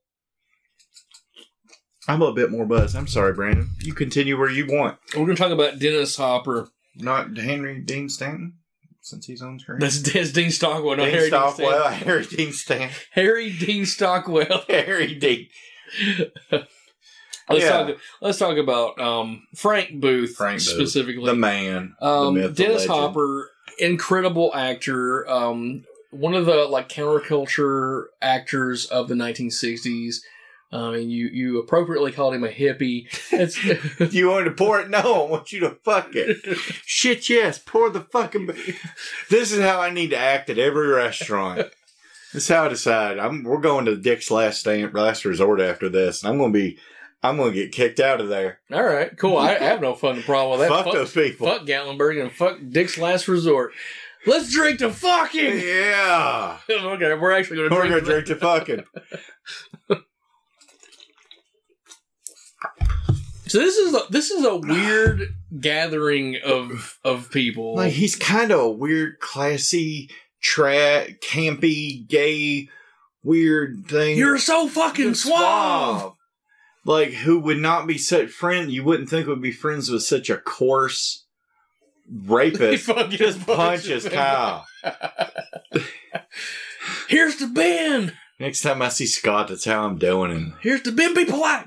[2.08, 2.96] I'm a bit more buzzed.
[2.96, 3.70] I'm sorry, Brandon.
[3.82, 4.98] You continue where you want.
[5.16, 6.70] We're gonna talk about Dennis Hopper.
[6.96, 8.56] Not Henry Dean Stanton,
[9.02, 9.80] since he's on screen.
[9.80, 12.08] That's, that's Dean Stockwell, not Dean Harry Dean Stockwell, Stanton.
[12.08, 14.64] Harry Dean Stanton, Harry Dean Stockwell.
[14.70, 15.48] Harry Dean.
[16.52, 17.70] Let's Yeah.
[17.70, 17.98] talk.
[18.22, 21.26] Let's talk about um, Frank Booth Frank Booth, specifically.
[21.26, 22.92] the man, Um, the myth, Dennis legend.
[22.94, 23.50] Hopper,
[23.80, 25.28] incredible actor.
[25.28, 30.18] Um, one of the like counterculture actors of the 1960s.
[30.72, 33.08] Um, and you you appropriately called him a hippie.
[33.32, 33.58] It's,
[34.14, 34.90] You want to pour it?
[34.90, 36.46] No, I want you to fuck it.
[36.86, 38.48] Shit, yes, pour the fucking.
[39.32, 41.58] This is how I need to act at every restaurant.
[42.34, 43.18] This is how I decide.
[43.18, 43.44] I'm.
[43.44, 46.78] We're going to Dick's last stand, last resort after this, and I'm going to be.
[47.24, 48.60] I'm going to get kicked out of there.
[48.72, 49.38] all right, cool.
[49.38, 50.84] I, I have no fucking problem with that.
[50.86, 51.48] Fuck, those people.
[51.48, 53.74] fuck Gatlinburg and fuck Dick's Last Resort.
[54.26, 55.60] Let's drink to fucking.
[55.60, 58.06] Yeah, okay, we're actually going to we're drink.
[58.06, 58.84] going to drink to fucking.
[63.50, 65.24] So this is a, this is a weird
[65.60, 67.76] gathering of of people.
[67.76, 72.70] Like he's kind of a weird, classy, tra- campy, gay,
[73.24, 74.18] weird thing.
[74.18, 76.14] You're so fucking suave.
[76.86, 78.72] Like who would not be such friend?
[78.72, 81.26] You wouldn't think would be friends with such a coarse
[82.08, 82.62] rapist.
[82.72, 84.08] He fucking Just punches.
[84.08, 84.66] Kyle.
[87.08, 88.14] Here's the Ben.
[88.40, 90.56] Next time I see Scott, that's how I'm doing him.
[90.62, 91.16] Here's the Ben.
[91.16, 91.66] Be polite.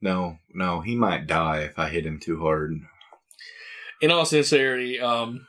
[0.00, 2.80] No, no, he might die if I hit him too hard.
[4.00, 5.46] In all sincerity, um,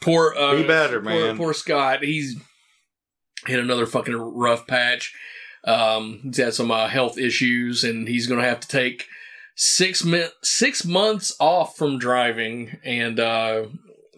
[0.00, 1.36] poor uh, Be better, poor, man.
[1.36, 2.04] Poor Scott.
[2.04, 2.36] He's
[3.46, 5.14] hit another fucking rough patch.
[5.64, 9.06] Um, he's had some uh, health issues, and he's going to have to take
[9.54, 12.78] six mi- six months off from driving.
[12.84, 13.66] And uh,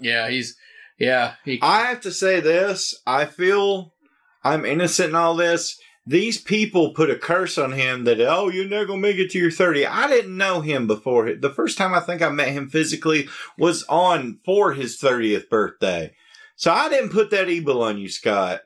[0.01, 0.57] yeah, he's
[0.99, 2.95] Yeah, he, I have to say this.
[3.07, 3.95] I feel
[4.43, 5.79] I'm innocent in all this.
[6.07, 9.31] These people put a curse on him that, oh, you're never going to make it
[9.31, 9.87] to your 30.
[9.87, 11.33] I didn't know him before.
[11.35, 13.27] The first time I think I met him physically
[13.57, 16.13] was on for his 30th birthday.
[16.57, 18.63] So I didn't put that evil on you, Scott.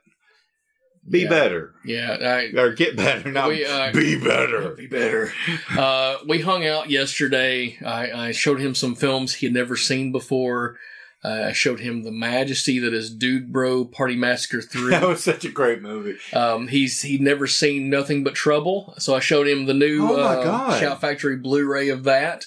[1.08, 1.28] Be Yeah.
[1.28, 1.74] better.
[1.84, 2.16] yeah.
[2.20, 3.30] I, Or get better.
[3.30, 4.70] Not We, uh, be better.
[4.70, 5.32] Be better.
[5.76, 7.78] Uh, we hung out yesterday.
[7.86, 10.76] I, I showed him some films he had never seen before.
[11.24, 14.90] Uh, I showed him The Majesty, that is Dude Bro Party Massacre 3.
[14.90, 16.16] That was such a great movie.
[16.32, 20.16] Um, he's he'd never seen Nothing But Trouble, so I showed him the new Oh
[20.16, 20.78] uh.
[20.78, 22.44] Shout Factory Blu-ray of that.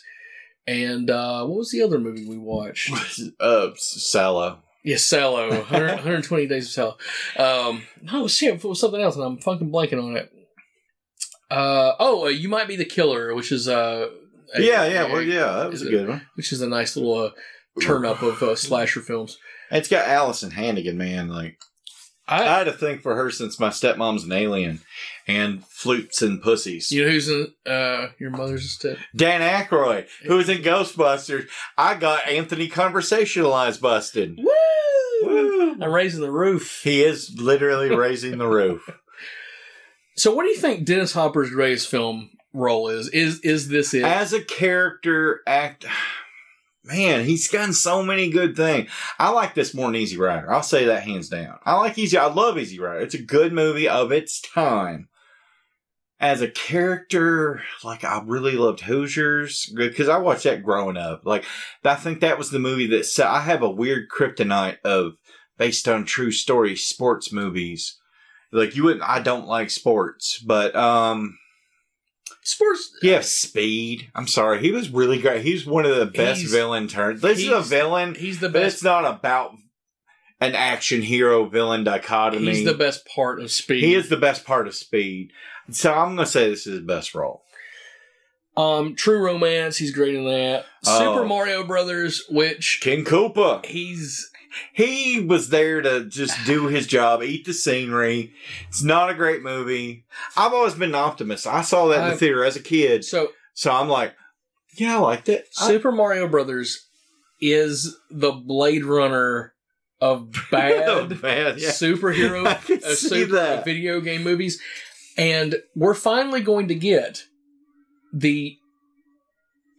[0.68, 2.92] And uh, what was the other movie we watched?
[3.40, 4.60] Uh, Salò.
[4.86, 5.50] Yes, Salò.
[5.70, 6.98] 100, 120 Days of
[7.38, 7.70] Salò.
[7.70, 10.32] Um, no, shit, it was something else, and I'm fucking blanking on it.
[11.50, 14.08] Uh, oh, uh, You Might Be the Killer, which is uh,
[14.56, 16.22] a- Yeah, yeah, a- well, yeah, that was a it- good one.
[16.36, 17.32] which is a nice little uh,
[17.82, 19.38] turn up of uh, slasher films.
[19.70, 21.30] It's got Alyson Hannigan, man.
[21.30, 21.60] Like
[22.28, 24.82] I I, had a thing for her since my stepmom's an alien,
[25.28, 26.92] and flutes and pussies.
[26.92, 28.98] you know who's in uh, your mother's step?
[29.16, 34.38] Dan Aykroyd, who was in Ghostbusters, I got Anthony conversationalized busted.
[34.38, 34.46] Woo!
[35.24, 35.78] Woo.
[35.82, 36.82] I'm raising the roof.
[36.84, 38.90] He is literally raising the roof.
[40.18, 43.08] So, what do you think Dennis Hopper's greatest film role is?
[43.10, 44.04] Is is this it?
[44.04, 45.86] As a character act,
[46.84, 48.90] man, he's done so many good things.
[49.20, 50.52] I like this more than Easy Rider.
[50.52, 51.60] I'll say that hands down.
[51.64, 52.18] I like Easy.
[52.18, 53.02] I love Easy Rider.
[53.02, 55.08] It's a good movie of its time.
[56.20, 61.22] As a character, like I really loved Hoosiers because I watched that growing up.
[61.26, 61.46] Like
[61.84, 63.26] I think that was the movie that set.
[63.26, 65.14] I have a weird kryptonite of
[65.58, 67.98] based on true story sports movies.
[68.52, 69.04] Like you wouldn't.
[69.04, 71.40] I don't like sports, but um.
[72.44, 72.92] Sports.
[73.04, 74.10] Yeah, Speed.
[74.16, 74.60] I'm sorry.
[74.62, 75.44] He was really great.
[75.44, 77.22] He's one of the best villain turns.
[77.22, 78.76] This is a villain, He's the best.
[78.76, 79.52] it's not about
[80.40, 82.56] an action hero villain dichotomy.
[82.56, 83.84] He's the best part of Speed.
[83.84, 85.32] He is the best part of Speed.
[85.70, 87.44] So I'm going to say this is his best role.
[88.58, 89.78] Um, True Romance.
[89.78, 90.66] He's great in that.
[90.88, 91.00] Oh.
[91.16, 93.64] Super Mario Brothers, which King Koopa.
[93.66, 94.31] he's
[94.74, 98.34] He was there to just do his job, eat the scenery.
[98.68, 100.06] It's not a great movie.
[100.36, 101.48] I've always been an optimist.
[101.48, 103.06] I saw that in the I've- theater as a kid.
[103.06, 104.14] so So I'm like,
[104.76, 105.48] yeah, I liked it.
[105.60, 106.88] I- Super Mario Brothers
[107.40, 109.54] is the Blade Runner
[110.00, 111.60] of bad bad.
[111.60, 111.70] Yeah.
[111.70, 113.66] superhero I can uh, see super that.
[113.66, 114.60] video game movies,
[115.18, 117.24] and we're finally going to get
[118.14, 118.58] the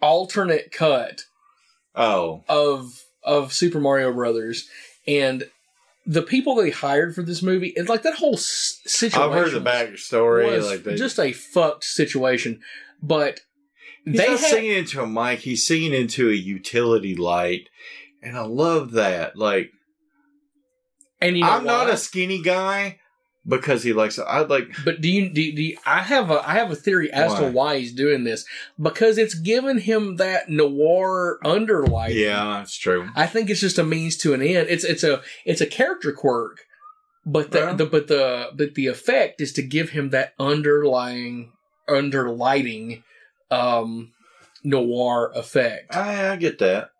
[0.00, 1.24] alternate cut
[1.94, 2.42] Oh.
[2.48, 4.68] of of Super Mario Brothers,
[5.06, 5.44] and
[6.06, 7.72] the people they hired for this movie.
[7.76, 9.20] It's like that whole situation.
[9.20, 10.64] I've heard the backstory.
[10.64, 12.60] Like they, just a fucked situation,
[13.02, 13.40] but
[14.04, 15.40] He's they not had, singing into a mic.
[15.40, 17.68] He's singing into a utility light,
[18.20, 19.36] and I love that.
[19.36, 19.70] Like
[21.22, 22.98] and you know I'm not a skinny guy
[23.46, 24.18] because he likes.
[24.18, 24.22] it.
[24.28, 24.68] I like.
[24.84, 27.34] But do you, do you, do you- I have a I have a theory as
[27.34, 27.50] to Why?
[27.50, 28.44] why he's doing this
[28.80, 32.14] because it's given him that noir underlight.
[32.14, 33.08] Yeah, that's true.
[33.16, 34.68] I think it's just a means to an end.
[34.70, 36.66] It's it's a it's a character quirk,
[37.26, 37.72] but the, Yeah.
[37.74, 41.52] the but the but the effect is to give him that underlying
[41.88, 43.02] underlighting
[43.50, 44.12] um
[44.64, 45.94] noir effect.
[45.94, 46.90] I, I get that.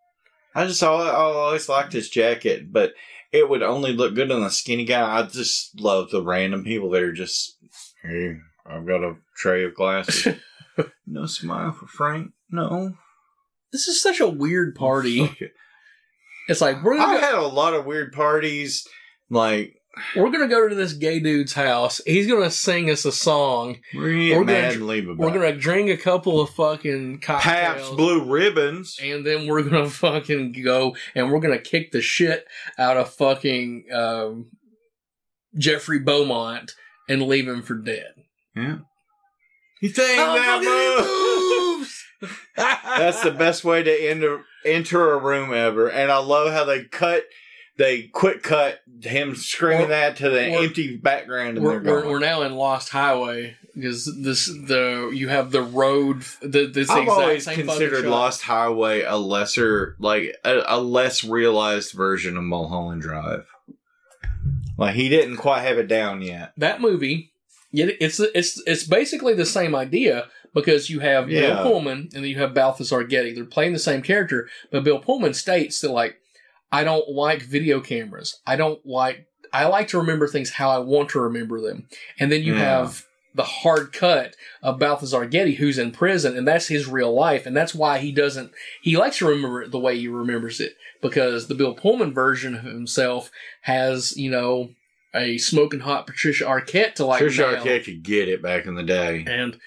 [0.55, 2.93] I just al- I always liked his jacket, but
[3.32, 5.18] it would only look good on a skinny guy.
[5.18, 7.56] I just love the random people that are just,
[8.02, 8.36] hey,
[8.66, 10.36] I've got a tray of glasses.
[11.06, 12.32] no smile for Frank.
[12.50, 12.94] No.
[13.72, 15.34] This is such a weird party.
[16.48, 18.86] It's like we're gonna I've go, had a lot of weird parties.
[19.30, 19.76] Like,
[20.16, 22.01] we're gonna go to this gay dude's house.
[22.06, 23.78] He's gonna sing us a song.
[23.94, 27.97] we're, We're gonna mad leave about We're gonna drink a couple of fucking Pabst cocktails.
[27.97, 28.98] Blue Ribbons.
[29.02, 32.47] and then we're gonna fucking go and we're gonna kick the shit
[32.78, 34.47] out of fucking um,
[35.56, 36.73] Jeffrey Beaumont
[37.09, 38.12] and leave him for dead.
[38.56, 38.78] Yeah.
[39.82, 42.05] You think Oh, that moves.
[42.56, 45.89] That's the best way to enter enter a room ever.
[45.90, 47.24] And I love how they cut,
[47.78, 52.09] they quick cut him screaming Or- that to the empty background, and We're, they're we're,
[52.09, 57.05] we're now in Lost Highway because this the you have the road the this I've
[57.05, 58.05] exact always considered.
[58.05, 63.47] Lost Highway a lesser, like a, a less realized version of Mulholland Drive.
[64.78, 66.53] Like he didn't quite have it down yet.
[66.57, 67.31] that movie.
[67.73, 71.40] It's it's it's basically the same idea because you have Yeah.
[71.40, 73.32] Bill Pullman and then you have Balthazar Getty.
[73.32, 76.16] They're playing the same character, but Bill Pullman states that like
[76.73, 78.40] I don't like video cameras.
[78.47, 81.86] I don't like I like to remember things how I want to remember them.
[82.19, 82.61] And then you Yeah.
[82.61, 83.05] have
[83.35, 87.57] the hard cut of Balthazar Getty, who's in prison, and that's his real life, and
[87.57, 88.53] that's why he doesn't.
[88.82, 92.55] He likes to remember it the way he remembers it because the Bill Pullman version
[92.55, 93.31] of himself
[93.62, 94.70] has, you know,
[95.15, 97.62] a smoking hot Patricia Arquette to like Tricia now.
[97.62, 99.24] Arquette could get it back in the day.
[99.27, 99.59] And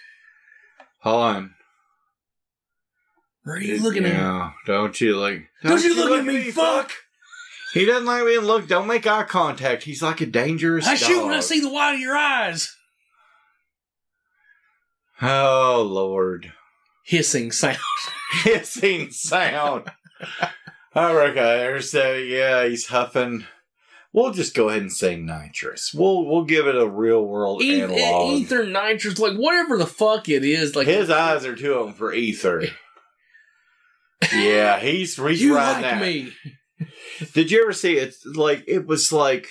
[1.00, 1.55] Hold on.
[3.46, 4.12] Where are you looking at?
[4.14, 5.48] Yeah, don't you like?
[5.64, 6.92] Don't you look at me, fuck!
[7.74, 9.84] He doesn't like being Look, Don't make eye contact.
[9.84, 10.86] He's like a dangerous.
[10.88, 11.26] I shoot dog.
[11.28, 12.76] when I see the white of your eyes.
[15.22, 16.52] Oh Lord,
[17.06, 17.78] Hissing sound.
[18.44, 19.92] hissing sound.
[20.96, 23.46] okay, so uh, yeah, he's huffing.
[24.12, 25.94] We'll just go ahead and say nitrous.
[25.94, 28.32] We'll we'll give it a real world E- analog.
[28.32, 30.76] ether, nitrous, like whatever the fuck it is.
[30.76, 32.64] Like His eyes are to him for ether.
[34.34, 36.02] Yeah, he's he's you riding like that.
[36.02, 36.34] me.
[37.34, 38.16] Did you ever see it?
[38.26, 39.48] Like it was like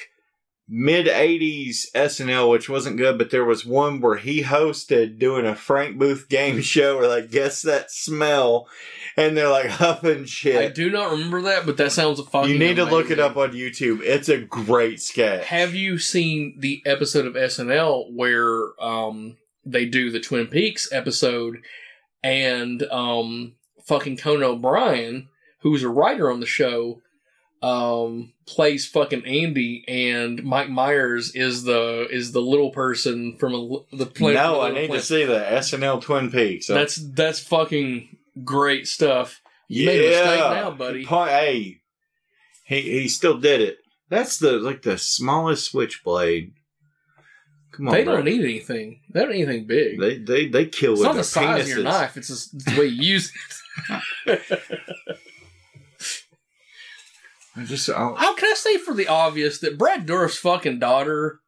[0.69, 5.55] mid '80s SNL, which wasn't good, but there was one where he hosted doing a
[5.55, 8.69] Frank Booth game show where like guess that smell,
[9.17, 10.57] and they're like huffing shit.
[10.57, 12.51] I do not remember that, but that sounds fucking.
[12.51, 14.01] You need to look it up on YouTube.
[14.03, 15.47] It's a great sketch.
[15.47, 21.63] Have you seen the episode of SNL where um they do the Twin Peaks episode
[22.23, 25.29] and um fucking Conan O'Brien,
[25.61, 27.01] who's a writer on the show,
[27.63, 33.97] um plays fucking Andy and Mike Myers is the is the little person from a,
[33.97, 34.35] the planet.
[34.37, 36.67] no, I need to see the SNL Twin Peaks.
[36.67, 39.41] So- That's that's fucking great stuff.
[39.69, 41.07] You made a mistake now, buddy.
[41.07, 41.81] Point A.
[42.67, 43.79] He he still did it.
[44.11, 46.53] That's the like the smallest switchblade.
[47.73, 48.17] Come on, They bro.
[48.17, 49.01] don't need anything.
[49.11, 49.99] They don't need anything big.
[49.99, 51.63] They they they kill it's with not the size penises.
[51.63, 52.17] of your knife.
[52.19, 53.55] It's just it's the way you use it.
[57.57, 61.41] I just I'll, How can I say for the obvious that Brad Dourif's fucking daughter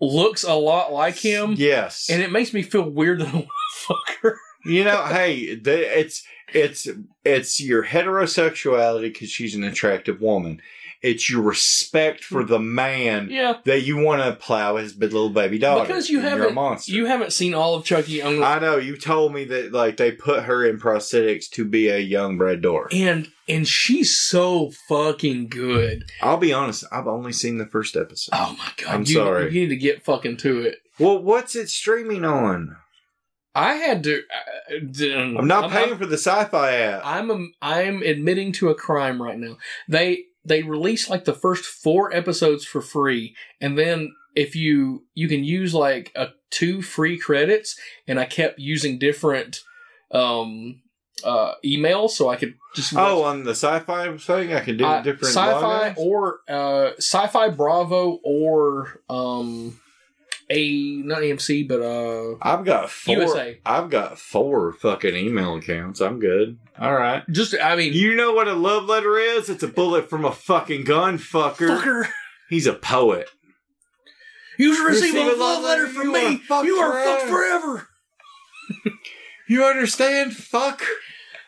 [0.00, 3.46] looks a lot like him, yes, and it makes me feel weird that I want
[3.46, 4.38] to fuck her.
[4.64, 6.88] you know, hey, the, it's it's
[7.24, 10.60] it's your heterosexuality because she's an attractive woman.
[11.02, 15.58] It's your respect for the man Yeah, that you want to plow his little baby
[15.58, 15.84] daughter.
[15.86, 16.92] because you a haven't monster.
[16.92, 18.22] you haven't seen all of Chucky.
[18.22, 21.88] I'm I know you told me that like they put her in prosthetics to be
[21.88, 22.94] a young Brad Dourif.
[22.94, 26.04] and and she's so fucking good.
[26.22, 28.30] I'll be honest, I've only seen the first episode.
[28.34, 28.94] Oh my god!
[28.94, 29.52] I'm you, sorry.
[29.52, 30.78] You need to get fucking to it.
[31.00, 32.76] Well, what's it streaming on?
[33.54, 34.22] I had to.
[34.70, 37.02] Uh, I'm not paying for the Syfy app.
[37.04, 39.58] I'm um, I'm admitting to a crime right now.
[39.88, 45.28] They they release like the first four episodes for free, and then if you you
[45.28, 49.60] can use like a two free credits, and I kept using different
[50.10, 50.82] um
[51.24, 55.02] uh emails so I could just oh, on the Syfy thing, I can do uh,
[55.02, 59.78] different Syfy or uh Syfy Bravo or um
[60.50, 63.16] a not AMC but uh I've got four.
[63.16, 63.58] USA.
[63.64, 66.00] I've got four fucking email accounts.
[66.00, 66.58] I'm good.
[66.78, 67.22] All right.
[67.30, 69.48] just I mean You know what a love letter is?
[69.50, 71.68] It's a bullet from a fucking gun, fucker.
[71.80, 72.08] fucker.
[72.48, 73.28] He's a poet.
[74.58, 76.36] You receive, Receive a love letter from you are me.
[76.38, 77.88] fucked You are fucked forever.
[79.48, 80.34] You understand?
[80.34, 80.82] Fuck.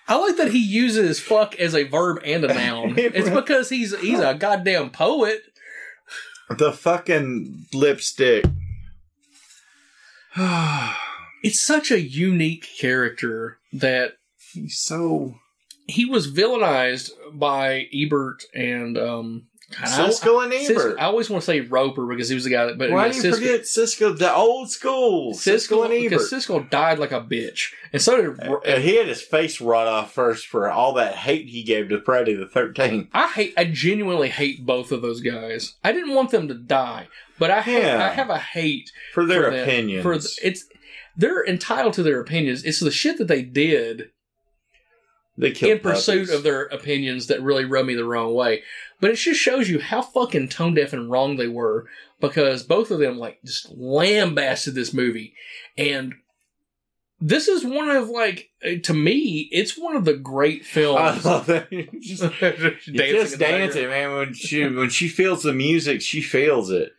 [0.09, 2.95] I like that he uses fuck as a verb and a noun.
[2.99, 5.41] it's because he's he's a goddamn poet.
[6.51, 8.45] The fucking lipstick.
[11.43, 14.15] It's such a unique character that
[14.55, 15.35] He's so
[15.87, 19.47] he was villainized by Ebert and um
[19.81, 20.99] I- Siskel and Siskel- Ebert.
[21.01, 23.13] I always want to say Roper because he was the guy that but Why yeah,
[23.13, 25.33] do you Siskel, forget Siskel, the old school?
[25.33, 26.11] Siskel, Siskel and Ebert.
[26.11, 27.73] because Siskel died like a bitch.
[27.93, 31.15] And so did Ro- Uh, he had his face rot off first for all that
[31.17, 33.09] hate he gave to Friday the Thirteenth.
[33.13, 35.75] I hate I genuinely hate both of those guys.
[35.83, 37.09] I didn't want them to die,
[37.39, 38.05] but I have Yeah.
[38.05, 40.03] I have a hate for their for them- opinions.
[40.03, 40.65] For the, it's
[41.17, 42.65] they're entitled to their opinions.
[42.65, 44.11] It's the shit that they did
[45.37, 48.63] they killed in pursuit of their opinions that really rubbed me the wrong way.
[49.01, 51.87] But it just shows you how fucking tone deaf and wrong they were
[52.21, 55.35] because both of them like just lambasted this movie.
[55.77, 56.15] And
[57.21, 61.25] this is one of like uh, to me, it's one of the great I films.
[61.25, 61.71] love that.
[62.01, 64.15] just, Dancing just in the dancing, man.
[64.15, 66.93] When she when she feels the music, she feels it.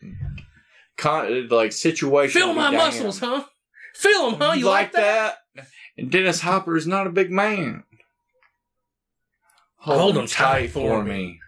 [0.97, 2.41] Con- like situation.
[2.41, 3.45] Feel my muscles, huh?
[3.93, 4.53] Feel them, huh?
[4.53, 5.37] You like, that?
[5.97, 7.83] And Dennis Hopper is not a big man.
[9.85, 11.39] Hold him him tight for me.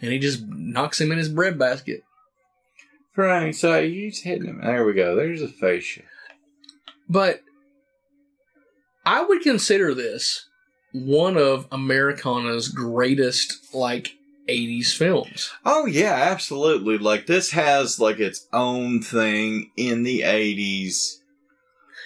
[0.00, 2.02] And he just knocks him in his breadbasket.
[3.12, 4.60] Frank, so you just hitting him.
[4.62, 5.16] There we go.
[5.16, 6.02] There's a fascia.
[7.08, 7.42] But
[9.04, 10.48] I would consider this
[10.92, 14.16] one of Americana's greatest like
[14.48, 15.50] 80s films.
[15.64, 16.98] Oh yeah, absolutely.
[16.98, 21.22] Like this has like its own thing in the eighties.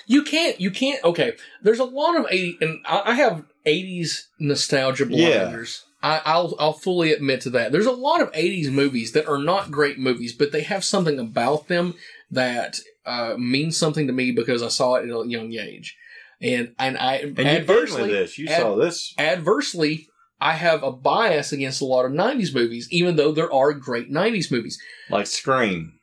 [0.07, 4.27] You can't, you can't, okay, there's a lot of 80, and I, I have 80s
[4.39, 5.45] nostalgia Yeah.
[5.45, 5.85] blinders.
[6.03, 7.71] I, I'll, I'll fully admit to that.
[7.71, 11.19] There's a lot of 80s movies that are not great movies, but they have something
[11.21, 11.95] about them
[12.31, 15.97] that uh, means something to me because I saw it at a young age.
[16.41, 18.37] And, and I, And adversely, with this.
[18.39, 19.15] You ad- saw this.
[19.17, 20.09] adversely,
[20.41, 24.11] I have a bias against a lot of 90s movies, even though there are great
[24.11, 24.77] 90s movies.
[25.09, 26.01] Like Scream.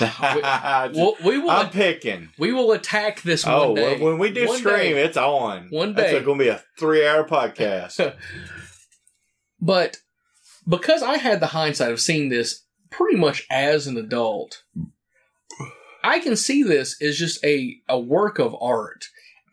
[0.00, 2.28] Well, we will, I'm picking.
[2.38, 4.00] we will attack this oh, one Oh, day.
[4.00, 5.02] when, we do One Scream, day.
[5.04, 5.68] it's on.
[5.70, 6.20] One day.
[6.20, 8.14] going to be a three-hour podcast.
[9.64, 9.98] But
[10.68, 14.64] because I had the hindsight of seeing this pretty much as an adult,
[16.02, 19.04] I can see this as just a, a work of art.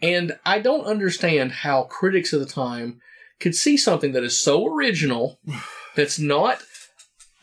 [0.02, 3.02] And I don't understand how critics of the time
[3.40, 5.40] could see something that is so original
[5.96, 6.64] that's not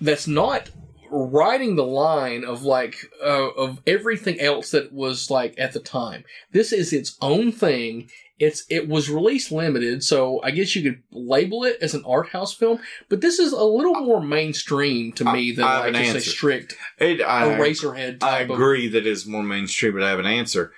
[0.00, 0.70] that's not
[1.10, 6.24] riding the line of like uh, of everything else that was like at the time.
[6.52, 8.08] This is its own thing.
[8.38, 12.28] It's it was released limited, so I guess you could label it as an art
[12.28, 12.80] house film.
[13.08, 16.30] But this is a little more mainstream to me than I like an just a
[16.30, 18.22] strict It, I, Eraserhead.
[18.22, 20.72] I Type of- agree that it's more mainstream, but I have an answer.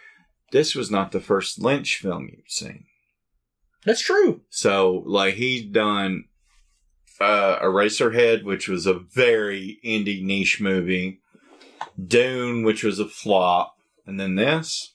[0.53, 2.85] This was not the first Lynch film you've seen.
[3.85, 4.43] That's true.
[4.51, 6.25] So, like, he's done
[7.21, 11.21] uh, Eraserhead, which was a very indie niche movie,
[12.03, 13.77] Dune, which was a flop,
[14.07, 14.95] and then this.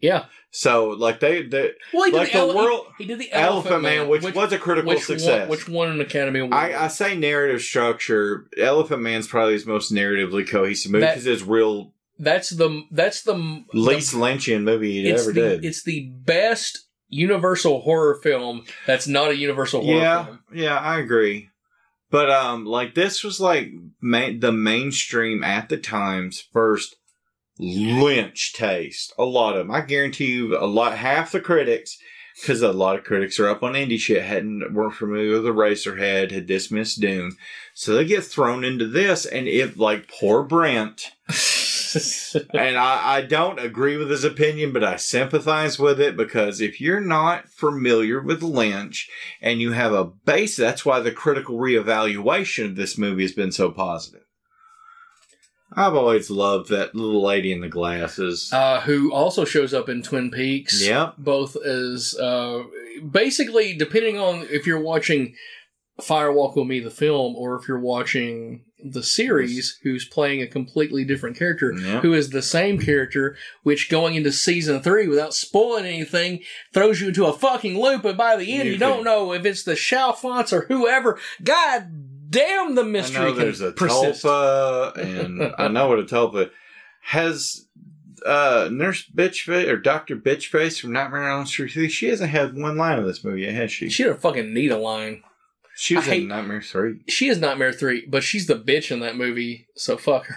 [0.00, 0.26] Yeah.
[0.50, 3.18] So, like, they, they Well, he did Like the, the ele- world- he, he did
[3.20, 5.40] the Elephant, Man, which, was a critical which success.
[5.40, 6.54] Won, which won an Academy Award.
[6.54, 8.48] I, I say narrative structure.
[8.58, 13.64] Elephant Man's probably his most narratively cohesive movie because it's real that's the that's the
[13.72, 15.64] least Lynchian movie he ever the, did.
[15.64, 20.38] It's the best Universal horror film that's not a Universal horror yeah, film.
[20.52, 21.50] yeah, I agree.
[22.10, 23.70] But um, like this was like
[24.00, 26.96] ma- the mainstream at the time's first
[27.58, 29.12] Lynch taste.
[29.18, 31.98] A lot of them, I guarantee you, a lot half the critics,
[32.40, 35.52] because a lot of critics are up on indie shit, hadn't weren't familiar with the
[35.52, 37.32] Eraserhead, had dismissed Dune,
[37.74, 41.12] so they get thrown into this, and if like poor Brent.
[42.54, 46.80] and I, I don't agree with his opinion, but I sympathize with it because if
[46.80, 49.08] you're not familiar with Lynch
[49.40, 53.52] and you have a base, that's why the critical reevaluation of this movie has been
[53.52, 54.22] so positive.
[55.74, 58.52] I've always loved that little lady in the glasses.
[58.52, 60.86] uh, who also shows up in Twin Peaks.
[60.86, 61.14] Yep.
[61.18, 62.64] Both as uh,
[63.10, 65.34] basically, depending on if you're watching
[66.00, 70.46] Fire Walk with Me, the film, or if you're watching the series, who's playing a
[70.46, 72.02] completely different character, Yep.
[72.02, 76.40] who is the same character, which going into season three without spoiling anything
[76.74, 79.44] throws you into a fucking loop, and by the end, You you, don't know if
[79.44, 81.18] it's the Chalfonts or whoever.
[81.44, 84.24] God damn, the I mystery know can there's a persist.
[84.24, 86.50] tulpa, and I know what a tulpa
[87.02, 87.66] has.
[88.24, 92.56] Uh, Nurse Bitchface or Doctor Bitchface from Nightmare on Elm Street 3, she hasn't had
[92.56, 93.90] one line of this movie yet, has she?
[93.90, 95.24] She don't fucking need a line.
[95.76, 97.00] She was I in hate- Nightmare 3.
[97.08, 100.36] She is Nightmare 3, but she's the bitch in that movie, so fuck her.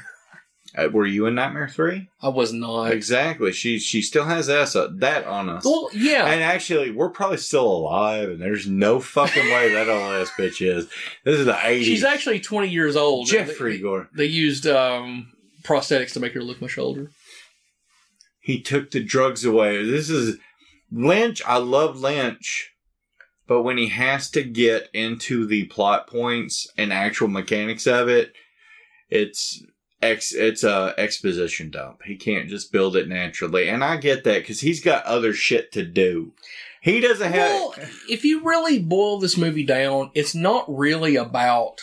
[0.77, 2.09] Uh, were you in Nightmare 3?
[2.21, 2.91] I was not.
[2.91, 3.53] Exactly.
[3.53, 5.63] She she still has that, uh, that on us.
[5.63, 6.25] Well, yeah.
[6.25, 10.59] And actually, we're probably still alive, and there's no fucking way that old ass bitch
[10.61, 10.89] is.
[11.23, 11.83] This is the 80s.
[11.83, 13.27] She's actually 20 years old.
[13.27, 14.09] Jeffrey They, Gore.
[14.17, 15.31] they used um,
[15.63, 17.09] prosthetics to make her look much older.
[18.41, 19.83] He took the drugs away.
[19.85, 20.37] This is
[20.91, 21.41] Lynch.
[21.45, 22.71] I love Lynch,
[23.47, 28.33] but when he has to get into the plot points and actual mechanics of it,
[29.09, 29.63] it's
[30.01, 30.33] ex.
[30.33, 32.03] It's a exposition dump.
[32.03, 35.71] He can't just build it naturally, and I get that because he's got other shit
[35.73, 36.33] to do.
[36.81, 37.51] He doesn't have.
[37.51, 37.75] Well,
[38.09, 41.81] if you really boil this movie down, it's not really about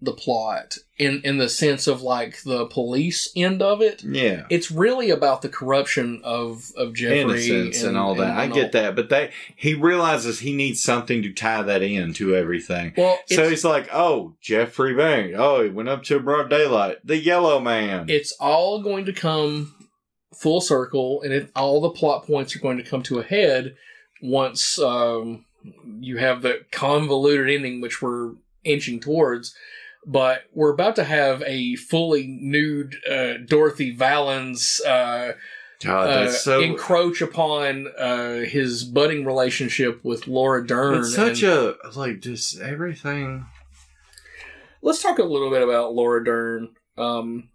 [0.00, 4.02] the plot in, in the sense of like the police end of it.
[4.04, 4.44] yeah.
[4.50, 8.36] It's really about the corruption of, of Jeffrey innocence and, all that.
[8.36, 12.36] I get that, but they he realizes he needs something to tie that in to
[12.36, 12.92] everything.
[12.96, 15.34] Well, So he's like, "Oh, Jeffrey Bang!
[15.36, 16.98] Oh, he went up to broad daylight.
[17.04, 18.06] The Yellow Man.
[18.08, 19.74] it's all going to come
[20.34, 23.74] full circle, and it, all the plot points are going to come to a head
[24.20, 25.44] once um,
[26.00, 28.32] you have the convoluted ending, which we're
[28.64, 29.54] inching towards.
[30.06, 35.32] But we're about to have a fully nude uh, Dorothy Vallens uh,
[35.80, 36.60] God, uh, so.
[36.60, 40.98] encroach upon uh, his budding relationship with Laura Dern.
[41.00, 43.46] it's such and- a like just everything.
[44.82, 46.70] Let's talk a little bit about Laura Dern.
[46.98, 47.48] Um,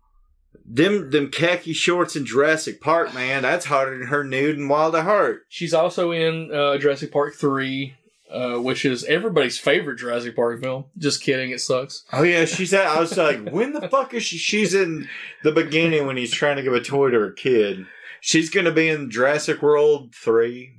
[0.66, 3.44] Them them khaki shorts in Jurassic Park, man.
[3.44, 5.44] That's harder than her nude and Wild at Heart.
[5.48, 7.96] She's also in uh, Jurassic Park three.
[8.32, 10.86] Uh, which is everybody's favorite Jurassic Park film.
[10.98, 12.04] Just kidding, it sucks.
[12.14, 12.88] Oh yeah, she's at.
[12.88, 14.38] I was like, when the fuck is she?
[14.38, 15.08] She's in
[15.44, 17.86] the beginning when he's trying to give a toy to her kid.
[18.22, 20.76] She's gonna be in Jurassic World three.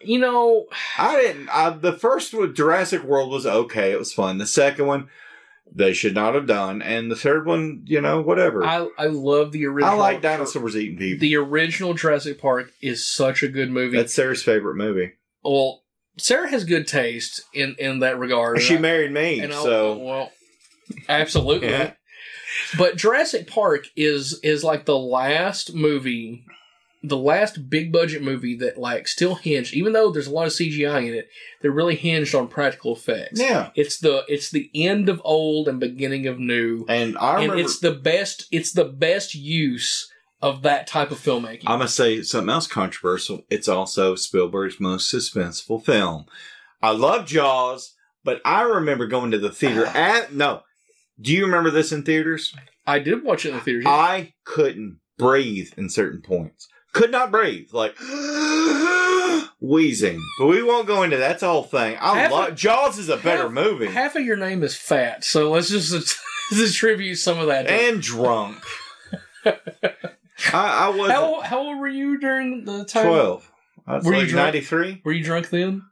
[0.00, 0.66] You know,
[0.98, 1.48] I didn't.
[1.48, 3.90] I, the first one, Jurassic World was okay.
[3.92, 4.36] It was fun.
[4.36, 5.08] The second one,
[5.74, 8.62] they should not have done, and the third one, you know, whatever.
[8.64, 9.94] I, I I love the original.
[9.94, 11.20] I like dinosaurs eating people.
[11.22, 13.96] The original Jurassic Park is such a good movie.
[13.96, 15.12] That's Sarah's favorite movie.
[15.42, 15.83] well,
[16.16, 18.60] Sarah has good taste in in that regard.
[18.62, 20.32] She I- married me, and I'll- so well,
[21.08, 21.68] absolutely.
[21.68, 21.92] Yeah.
[22.78, 26.44] But Jurassic Park is is like the last movie,
[27.02, 30.52] the last big budget movie that like still hinged, even though there's a lot of
[30.52, 31.28] CGI in it,
[31.60, 33.40] they're really hinged on practical effects.
[33.40, 33.70] yeah.
[33.74, 37.80] It's the it's the end of old and beginning of new, And I and it's
[37.80, 40.10] the best it's the best use
[40.44, 41.62] of that type of filmmaking.
[41.66, 43.44] I'm gonna say something else controversial.
[43.48, 46.26] It's also Spielberg's most suspenseful film.
[46.82, 47.94] I love Jaws,
[48.24, 50.60] but I remember going to the theater at no.
[51.20, 52.54] Do you remember this in theaters?
[52.86, 53.84] I did watch it in the theaters.
[53.86, 56.68] I couldn't breathe in certain points.
[56.92, 57.96] Could not breathe, like
[59.60, 60.20] wheezing.
[60.38, 61.96] But we won't go into that's the whole thing.
[62.00, 64.76] I Half love of- Jaws is a better half- movie Half of your name is
[64.76, 66.18] fat, so let's just
[66.52, 67.66] attribute some of that.
[67.66, 68.58] And drunk.
[70.52, 73.06] I, I was how how old were you during the time?
[73.06, 73.50] twelve.
[73.86, 75.00] Were you like ninety three.
[75.04, 75.82] Were you drunk then?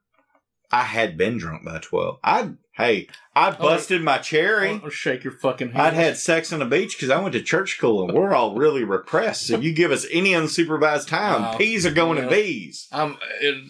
[0.70, 2.18] I had been drunk by twelve.
[2.24, 3.52] I hey, I oh.
[3.62, 4.80] busted my cherry.
[4.82, 5.82] I'll shake your fucking hand.
[5.82, 8.54] I'd had sex on the beach because I went to church school and we're all
[8.54, 9.46] really repressed.
[9.46, 11.56] So you give us any unsupervised time, Wow.
[11.58, 12.24] P's are going Yeah.
[12.24, 12.88] to B's.
[12.90, 13.18] I'm.
[13.40, 13.62] It,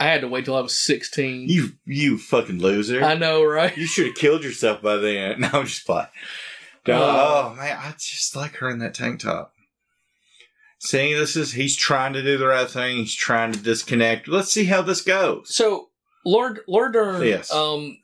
[0.00, 1.48] I had to wait till I was sixteen.
[1.48, 3.02] You you fucking loser.
[3.04, 3.76] I know, right?
[3.76, 5.40] You should have killed yourself by then.
[5.44, 6.08] No, I'm just playing.
[6.88, 9.52] Oh man, I just like her in that tank top.
[10.80, 12.96] See, this is he's trying to do the right thing.
[12.98, 14.28] He's trying to disconnect.
[14.28, 15.54] Let's see how this goes.
[15.54, 15.88] So
[16.26, 17.50] Laura Laura Dern, Yes.
[17.52, 17.96] um,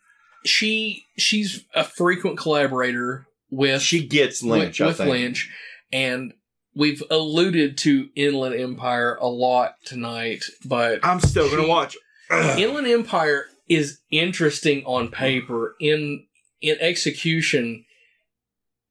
[0.47, 5.11] she she's a frequent collaborator with She gets Lynch, with, I with think.
[5.11, 5.51] Lynch,
[5.93, 6.33] and
[6.75, 11.97] we've alluded to Inland Empire a lot tonight, but I'm still gonna She- watch.
[12.31, 15.77] Inland Empire is interesting on paper.
[15.81, 16.25] In
[16.63, 17.85] in execution,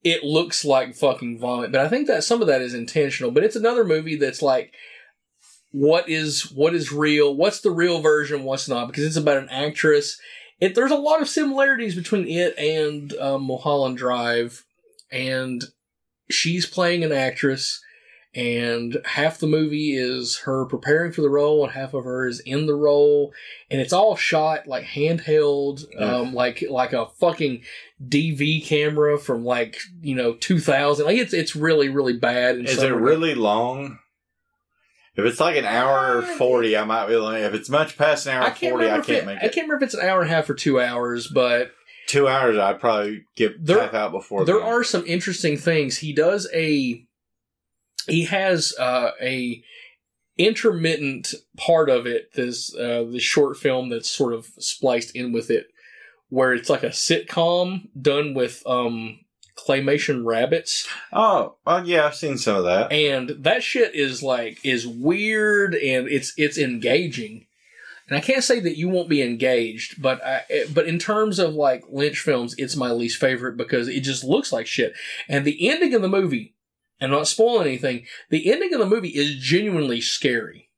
[0.03, 1.71] it looks like fucking vomit.
[1.71, 3.31] But I think that some of that is intentional.
[3.31, 4.73] But it's another movie that's like,
[5.71, 7.35] what is what is real?
[7.35, 8.43] What's the real version?
[8.43, 8.87] What's not?
[8.87, 10.19] Because it's about an actress.
[10.59, 14.65] It there's a lot of similarities between it and um, Mulholland Drive,
[15.11, 15.63] and
[16.29, 17.81] she's playing an actress.
[18.35, 22.39] And half the movie is her preparing for the role, and half of her is
[22.41, 23.33] in the role
[23.71, 27.63] and it's all shot like handheld, um, like like a fucking
[28.07, 31.07] DV camera from like you know two thousand.
[31.07, 32.57] Like it's it's really really bad.
[32.57, 33.97] Is it really long?
[35.15, 37.41] If it's like an hour or forty, I might be like.
[37.41, 39.67] If it's much past an hour I can't forty, I can't it, make I can't
[39.67, 41.71] remember if it's an hour and a half or two hours, but
[42.07, 44.45] Two hours, I'd probably get There- half out before.
[44.45, 44.67] there then.
[44.67, 45.97] are some interesting things.
[45.97, 47.05] He does a
[48.09, 49.63] he has uh, a
[50.37, 52.33] intermittent part of it.
[52.33, 55.67] This uh, this short film that's sort of spliced in with it,
[56.29, 59.19] where it's like a sitcom done with um,
[59.57, 60.87] claymation rabbits.
[61.11, 62.91] Oh, well, yeah, I've seen some of that.
[62.91, 67.45] and that shit is like is weird and it's it's engaging
[68.07, 70.41] and i can't say that you won't be engaged but i
[70.73, 74.51] but in terms of like lynch films it's my least favorite because it just looks
[74.51, 74.93] like shit
[75.27, 76.55] and the ending of the movie
[76.99, 80.69] and not spoiling anything the ending of the movie is genuinely scary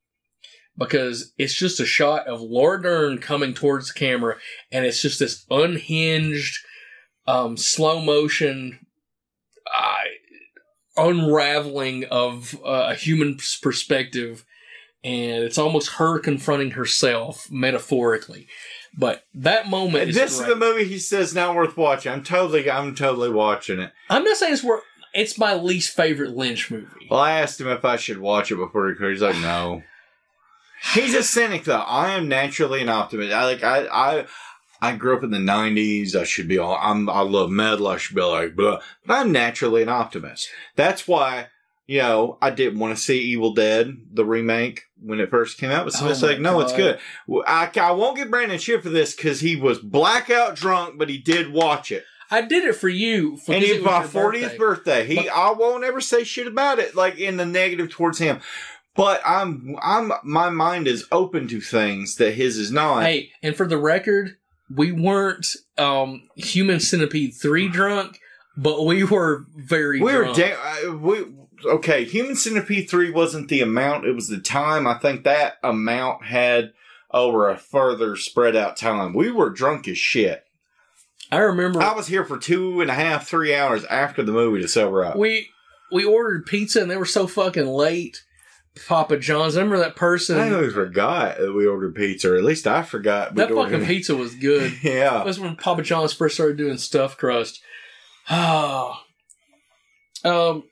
[0.77, 4.38] because it's just a shot of Laura Dern coming towards the camera,
[4.72, 6.57] and it's just this unhinged,
[7.27, 8.80] um, slow motion,
[9.77, 9.95] uh,
[10.98, 14.45] unraveling of uh, a human perspective,
[15.03, 18.48] and it's almost her confronting herself metaphorically.
[18.98, 22.11] But that moment is this is the movie he says not worth watching.
[22.11, 23.91] I'm totally, I'm totally watching it.
[24.10, 24.84] I'm not saying it's worth.
[25.13, 27.07] It's my least favorite Lynch movie.
[27.09, 29.83] Well, I asked him if I should watch it before he He's like, no.
[30.93, 31.79] He's a cynic, though.
[31.79, 33.33] I am naturally an optimist.
[33.33, 34.25] I like, I, I,
[34.81, 36.15] I grew up in the '90s.
[36.15, 36.77] I should be all.
[36.81, 37.07] I'm.
[37.07, 37.88] I love metal.
[37.88, 38.81] I should be like, blah.
[39.05, 40.49] But I'm naturally an optimist.
[40.75, 41.49] That's why,
[41.85, 45.69] you know, I didn't want to see Evil Dead the remake when it first came
[45.69, 45.85] out.
[45.85, 46.99] But so Oh it's like, no, it's good.
[47.45, 51.19] I, I won't get Brandon shit for this because he was blackout drunk, but he
[51.19, 52.03] did watch it.
[52.32, 53.36] I did it for you.
[53.38, 55.06] For and because he it was my fortieth birthday.
[55.06, 58.40] He, But- I won't ever say shit about it, like in the negative towards him.
[58.95, 63.03] But I'm, I'm, my mind is open to things that his is not.
[63.03, 64.36] Hey, and for the record,
[64.74, 65.48] we weren't
[65.78, 68.20] um, Human Centipede three drunk,
[68.58, 70.02] but we were very.
[70.02, 70.38] we were, drunk.
[70.38, 71.26] da- uh, we,
[71.66, 72.03] okay.
[72.06, 74.88] Human Centipede three wasn't the amount; it was the time.
[74.88, 76.74] I think that amount had
[77.12, 79.14] over a further spread out time.
[79.14, 80.44] We were drunk as shit.
[81.32, 84.62] I remember I was here for two and a half, three hours after the movie
[84.62, 85.16] to sober up.
[85.16, 85.49] we
[85.91, 88.24] we ordered pizza and they were so fucking late.
[88.88, 89.58] Papa John's.
[89.58, 90.40] I remember that person.
[90.40, 93.36] I always forgot that we ordered pizza, or at least I forgot.
[93.36, 94.72] that ordered fucking pizza was good.
[94.84, 95.24] Yeah.
[95.26, 97.62] that's when Papa John's first started doing stuffed crust.
[98.30, 98.98] Oh.
[100.24, 100.66] Um,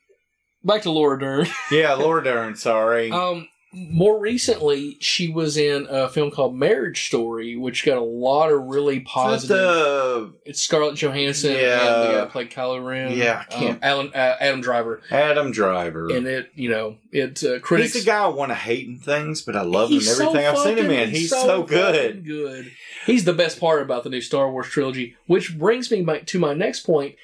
[0.64, 1.48] back to Laura Dern.
[1.72, 3.10] Yeah, Laura Dern, sorry.
[3.12, 8.52] Um, more recently, she was in a film called Marriage Story, which got a lot
[8.52, 9.58] of really positive.
[9.58, 12.22] the it's Scarlett Johansson and the Yeah.
[12.22, 13.16] guy played Kylo Ren.
[13.16, 16.10] Yeah, I can't- Um, Alan, uh, Adam Driver, Adam Driver.
[16.12, 17.94] and it, you know, it uh, He's critics.
[17.94, 20.48] the guy I want to hate in things, but I love him in so everything
[20.48, 21.10] I've seen him in.
[21.12, 22.26] He's so, fucking good.
[22.26, 22.72] Good.
[23.06, 26.40] He's the best part about the new Star Wars trilogy, which brings me back to
[26.40, 27.16] my next point.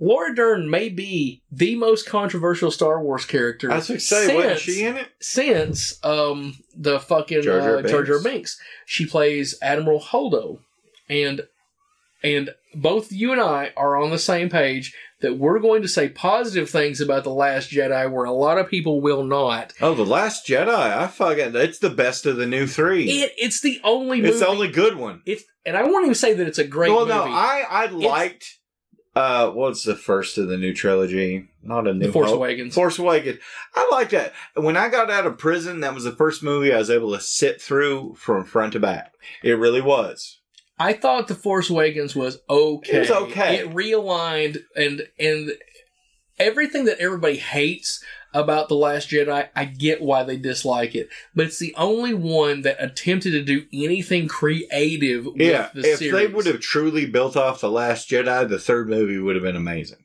[0.00, 4.34] Laura Dern may be the most controversial Star Wars character I was going to say,
[4.34, 5.08] wasn't since- she in it?
[5.20, 8.24] since um the fucking Jar Jar uh, Jar Jar Binks.
[8.24, 8.60] Binks.
[8.86, 10.60] She plays Admiral Holdo,
[11.08, 11.42] and
[12.22, 16.08] and both you and I are on the same page that we're going to say
[16.08, 19.72] positive things about the Last Jedi, where a lot of people will not.
[19.80, 20.68] Oh, The Last Jedi.
[20.68, 23.10] I fucking, it's the best of the new three.
[23.10, 24.28] It it's the only movie.
[24.28, 25.22] it's the only good one.
[25.26, 27.18] It's and I won't even say that it's a great well, movie.
[27.18, 28.57] no, I, I liked,
[29.18, 31.48] uh, what's the first of the new trilogy?
[31.60, 32.36] Not a new the Force Hope.
[32.36, 32.72] Awakens.
[32.72, 33.40] Force Awakens.
[33.74, 34.32] I like that.
[34.54, 37.20] When I got out of prison, that was the first movie I was able to
[37.20, 39.14] sit through from front to back.
[39.42, 40.38] It really was.
[40.78, 42.96] I thought the Force Awakens was okay.
[42.96, 43.56] It was okay.
[43.56, 45.50] It realigned and and
[46.38, 48.04] everything that everybody hates
[48.34, 52.62] about the Last Jedi, I get why they dislike it, but it's the only one
[52.62, 56.12] that attempted to do anything creative with Yeah, the if series.
[56.12, 59.56] they would have truly built off the Last Jedi, the third movie would have been
[59.56, 59.98] amazing.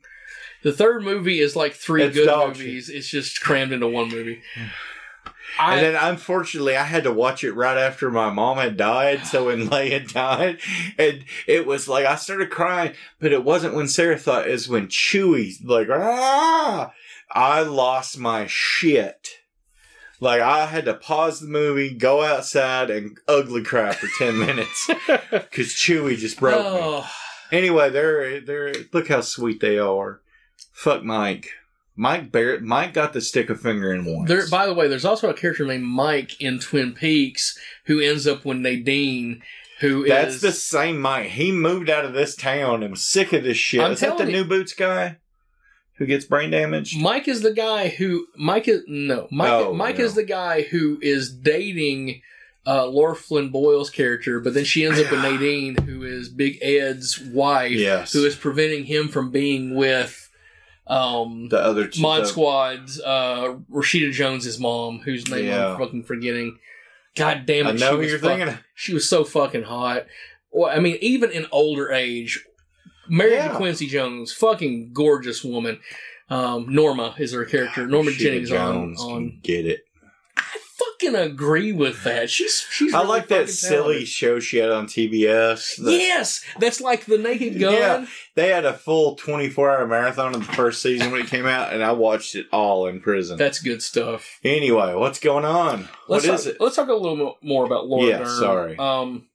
[0.63, 2.89] the third movie is like three It's good movies.
[2.89, 4.41] It's just crammed into one movie.
[5.59, 9.27] I, and then, unfortunately, I had to watch it right after my mom had died.
[9.27, 10.59] So when Leia died,
[10.97, 14.47] and it was like I started crying, but it wasn't when Sarah thought.
[14.47, 16.93] It's when Chewie like, ah!
[17.33, 19.29] I lost my shit.
[20.19, 24.87] Like I had to pause the movie, go outside, and ugly cry for ten minutes
[25.31, 26.79] because Chewie just broke me.
[26.81, 27.09] oh,
[27.51, 30.21] Anyway, they're they're look how sweet they are.
[30.71, 31.49] Fuck Mike.
[31.95, 32.63] Mike Barrett.
[32.63, 34.27] Mike got the stick a finger in once.
[34.27, 38.25] There, by the way, there's also a character named Mike in Twin Peaks who ends
[38.25, 39.43] up with Nadine,
[39.81, 41.27] who is That's the same Mike.
[41.31, 43.81] He moved out of this town and was sick of this shit.
[43.81, 45.17] I'm Is that the you- new boots guy
[45.95, 46.97] who gets brain damage?
[46.97, 49.49] Mike is the guy who Mike is no Mike.
[49.51, 50.05] Oh, Mike no.
[50.05, 52.21] is the guy who is dating
[52.65, 56.57] uh, Lara Flynn Boyle's character, but then she ends up with Nadine, who is Big
[56.61, 58.13] Ed's wife, Yes.
[58.13, 60.29] who is preventing him from being with
[60.87, 62.01] um, the other two.
[62.01, 65.73] Mod the- Squad's uh, Rashida Jones's mom, whose name Yeah.
[65.73, 66.57] I'm fucking forgetting.
[67.15, 67.69] God damn it!
[67.69, 68.57] I know who you're fuck- thinking.
[68.73, 70.05] She was so fucking hot.
[70.51, 72.43] Well, I mean, even in older age,
[73.09, 73.49] married Yeah.
[73.49, 75.79] to Quincy Jones, fucking gorgeous woman.
[76.29, 77.85] Um, Norma is her character.
[77.85, 79.29] Norma Rashida Jennings on Jones on.
[79.29, 79.81] can get it.
[80.37, 80.41] I
[80.77, 82.29] fucking agree with that.
[82.29, 82.93] She's she's.
[82.93, 84.07] I really like that silly talented.
[84.07, 85.75] show she had on TBS.
[85.83, 87.73] The- yes, that's like the Naked Gun.
[87.73, 88.05] Yeah.
[88.35, 91.71] They had a full 24 hour marathon in the first season when it came out,
[91.73, 93.37] and I watched it all in prison.
[93.37, 94.39] That's good stuff.
[94.43, 95.87] anyway, what's going on?
[96.07, 96.57] Let's what talk, is it?
[96.59, 98.39] Let's talk a little more about Laura Yeah, Dern.
[98.39, 98.77] sorry.
[98.77, 99.27] Um,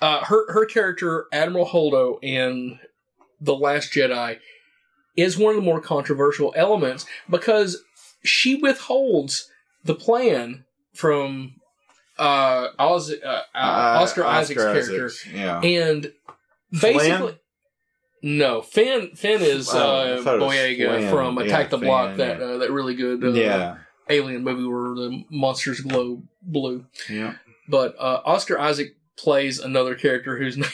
[0.00, 2.78] uh, her her character Admiral Holdo in
[3.42, 4.38] the Last Jedi
[5.16, 7.82] is one of the more controversial elements because
[8.24, 9.50] she withholds
[9.84, 10.64] the plan
[10.94, 11.54] from
[12.18, 15.60] uh, Oz, uh, uh, Oscar, Isaac's character, Isaacs, Yeah.
[15.60, 16.12] and
[16.70, 17.10] basically.
[17.18, 17.38] Flynn?
[18.24, 19.10] No, Finn.
[19.16, 22.16] Finn is Oh, uh, thought it was Boyega from Yeah, Attack the Finn, Block.
[22.18, 22.44] That yeah.
[22.44, 23.78] uh, that really good uh, yeah.
[24.08, 26.86] alien movie where the monsters glow blue.
[27.10, 27.34] Yeah.
[27.68, 30.70] But uh, Oscar Isaac plays another character whose name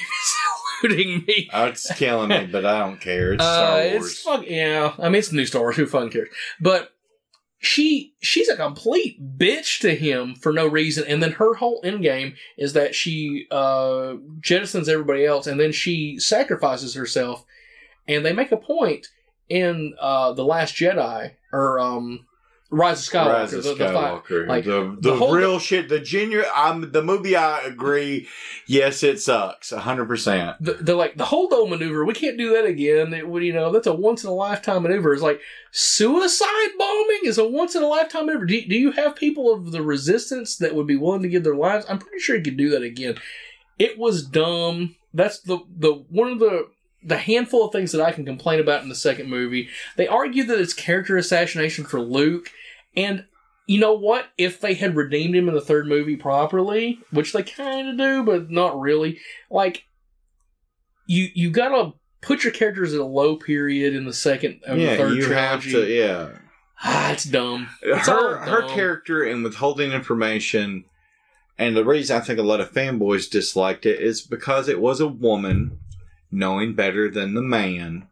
[0.83, 1.49] is eluding me.
[1.53, 3.33] Oh, it's killing me, but I don't care.
[3.33, 4.19] It's Uh, Star it's Wars.
[4.21, 4.95] fuck yeah.
[4.99, 5.77] I mean, it's new Star Wars.
[5.77, 6.29] Who fun cares?
[6.61, 6.91] But
[7.61, 12.03] she she's a complete bitch to him for no reason, and then her whole end
[12.03, 17.45] game is that she uh, jettisons everybody else, and then she sacrifices herself.
[18.07, 19.09] And they make a point
[19.49, 22.27] in uh, the Last Jedi or um,
[22.71, 23.27] Rise of Skywalker.
[23.33, 25.89] Rise of the- the like, the the the, real shit.
[25.89, 26.47] The genuine.
[26.55, 27.35] I'm the movie.
[27.35, 28.29] I agree.
[28.67, 29.71] Yes, it sucks.
[29.71, 30.57] hundred percent.
[30.61, 32.05] the, they're like the holdo maneuver.
[32.05, 33.15] We can't do that again.
[33.15, 35.15] It would, you know, that's a once in a lifetime maneuver.
[35.15, 35.41] It's like
[35.71, 38.45] suicide bombing is a once in a lifetime maneuver.
[38.45, 41.57] Do, do you have people of the resistance that would be willing to give their
[41.57, 41.87] lives?
[41.89, 43.17] I'm pretty sure you could do that again.
[43.79, 44.97] It was dumb.
[45.15, 46.69] That's the the one of the
[47.03, 49.69] the handful of things that I can complain about in the second movie.
[49.97, 52.51] They argue that it's character assassination for Luke,
[52.97, 53.25] and
[53.67, 54.27] you know what?
[54.37, 58.25] If they had redeemed him in the third movie properly, which they kind of do,
[58.25, 59.19] but not really,
[59.51, 59.85] like
[61.07, 64.83] you you gotta put your characters at a low period in the second or the
[64.83, 65.87] yeah, third you have to.
[65.87, 66.31] Yeah,
[66.83, 67.69] Ah, it's dumb.
[67.83, 70.85] It's her her character and withholding information,
[71.59, 75.01] and the reason I think a lot of fanboys disliked it is because it was
[75.01, 75.79] a woman
[76.31, 78.09] knowing better than the man,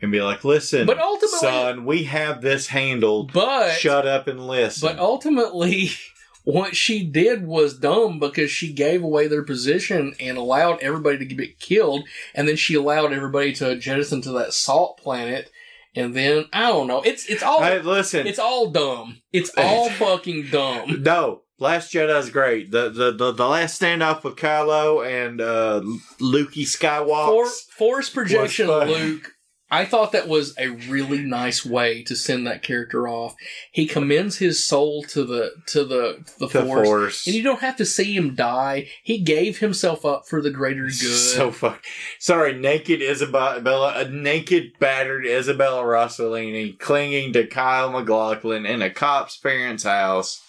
[0.00, 3.32] and be like, "Listen, But ultimately- son, we have this handled.
[3.32, 5.90] But Shut up and listen." But ultimately,
[6.44, 11.24] what she did was dumb because she gave away their position and allowed everybody to
[11.24, 12.04] get killed,
[12.34, 15.50] and then she allowed everybody to jettison to that salt planet,
[15.94, 17.02] and then I don't know.
[17.02, 19.22] It's it's all hey, listen, it's all dumb.
[19.32, 21.02] It's all fucking dumb.
[21.02, 21.41] no.
[21.62, 22.70] Last Jedi's great.
[22.70, 25.80] The, the the the last standoff with Kylo and uh
[26.20, 27.46] Lukey Skywalker.
[27.46, 28.66] For, force projection.
[28.68, 29.32] Luke.
[29.72, 33.34] I thought that was a really nice way to send that character off.
[33.72, 36.86] He commends his soul to the to the the the force.
[36.86, 37.26] force.
[37.26, 38.88] And you don't have to see him die.
[39.02, 40.92] He gave himself up for the greater good.
[40.92, 41.82] So fuck.
[42.18, 49.38] Sorry, naked Isabella, a naked, battered Isabella Rossellini clinging to Kyle MacLachlan in a cop's
[49.38, 50.42] parents' house.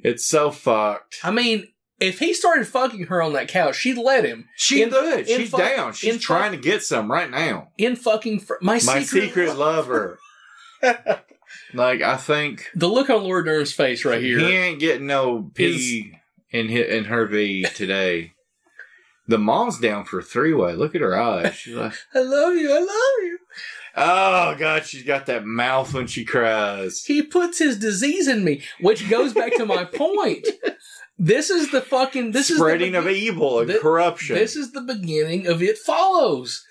[0.00, 1.16] It's so fucked.
[1.22, 1.68] I mean,
[2.00, 4.48] if he started fucking her on that couch, she'd let him.
[4.56, 4.90] She In-
[5.26, 5.92] She's fuck- down.
[5.94, 7.68] She's in trying to get some right now.
[7.78, 10.18] In fucking fr- my, My secret, secret lover.
[11.74, 14.38] like I think The look on Laura Dern's face right here.
[14.38, 16.12] he ain't getting no P
[16.50, 18.32] in hi in her V today.
[19.28, 20.74] The mom's down for three way.
[20.74, 21.54] Look at her eyes.
[21.56, 22.70] She's like, I love you.
[22.72, 22.88] I love
[23.24, 23.38] you.
[23.96, 27.04] Oh god, she's got that mouth when she cries.
[27.04, 30.46] He puts his disease in me, which goes back to my point.
[31.18, 34.36] This is the fucking this Spreading is of the, be- evil and thi- corruption.
[34.36, 36.62] This is the beginning of it follows.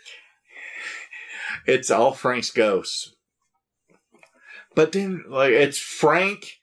[1.66, 3.12] it's all Frank's ghosts.
[4.76, 6.60] But then, like, it's Frank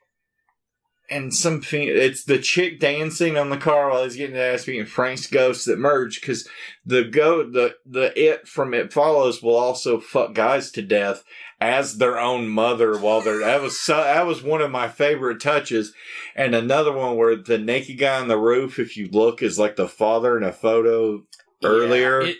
[1.13, 1.63] and some.
[1.71, 5.67] It's the chick dancing on the car while he's getting ass beat, and Frank's ghost
[5.67, 6.49] that merge because
[6.85, 11.25] the go the the it from it follows will also fuck guys to death
[11.61, 15.41] as their own mother while they're that was so that was one of my favorite
[15.41, 15.95] touches
[16.35, 19.77] and another one where the naked guy on the roof if you look is like
[19.77, 21.23] the father in a photo
[21.63, 22.37] earlier Yeah, it,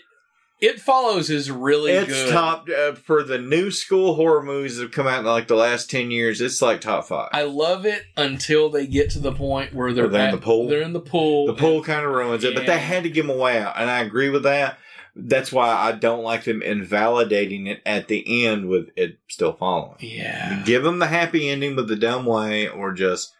[0.63, 2.31] it follows is really it's good.
[2.31, 5.55] top uh, for the new school horror movies that have come out in like the
[5.55, 9.33] last 10 years it's like top five I love it until they get to the
[9.33, 10.67] point where they're, they're in the pool?
[10.69, 11.47] They're in the pool.
[11.47, 13.89] the pool kind of ruins it but they had to give them away out and
[13.89, 14.77] i agree with that
[15.15, 19.97] that's why i don't like them invalidating it at the end with it still following
[19.99, 20.63] Yeah.
[20.65, 23.31] give them the happy ending with the dumb way or just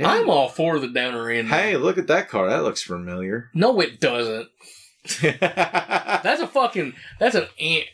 [0.00, 1.48] I'm all for the downer end.
[1.48, 4.48] hey look at that car that looks familiar No, it doesn't.
[5.22, 6.94] That's a fucking.
[7.18, 7.84] That's an ant.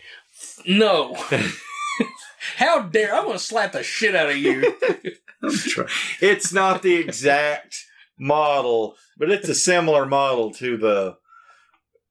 [0.67, 1.15] No.
[2.57, 3.15] How dare!
[3.15, 4.75] I'm gonna slap the shit out of you.
[6.21, 7.85] it's not the exact
[8.19, 11.17] model, but it's a similar model to the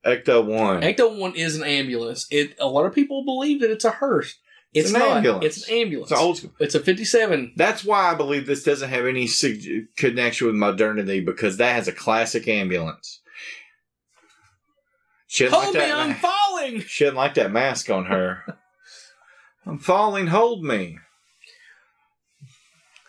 [0.06, 0.82] Ecto One.
[0.82, 2.28] Ecto One is an ambulance.
[2.32, 2.56] It.
[2.60, 4.36] A lot of people believe that it's a hearse.
[4.74, 5.18] It's, It's an not.
[5.18, 5.46] ambulance.
[5.46, 6.12] It's an ambulance.
[6.12, 6.52] It's old school.
[6.60, 7.54] It's a 57.
[7.56, 9.28] That's why I believe this doesn't have any
[9.96, 13.22] connection with modernity because that has a classic ambulance.
[15.34, 15.80] She didn't, Hold like me!
[15.80, 16.82] that I'm falling.
[16.82, 18.60] she didn't like that mask on her.
[19.66, 20.28] I'm falling.
[20.28, 21.00] Hold me.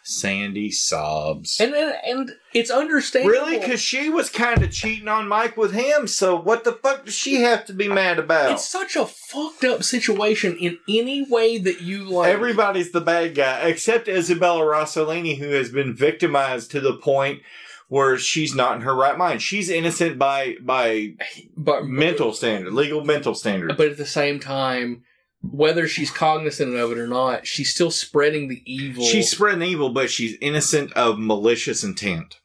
[0.04, 1.60] Sandy sobs.
[1.60, 3.30] And and, and it's understandable.
[3.30, 3.58] Really?
[3.58, 7.14] Because she was kind of cheating on Mike with him, so what the fuck does
[7.14, 8.52] she have to be mad about?
[8.52, 12.32] It's such a fucked up situation in any way that you like.
[12.32, 17.42] Everybody's the bad guy, except Isabella Rossellini, who has been victimized to the point
[17.94, 19.40] where she's not in her right mind.
[19.40, 21.14] She's innocent by by
[21.56, 23.76] but mental standard, legal mental standard.
[23.76, 25.04] but at the same time,
[25.42, 29.04] whether she's cognizant of it or not, she's still spreading the evil.
[29.04, 32.40] She's spreading evil, but she's innocent of malicious intent.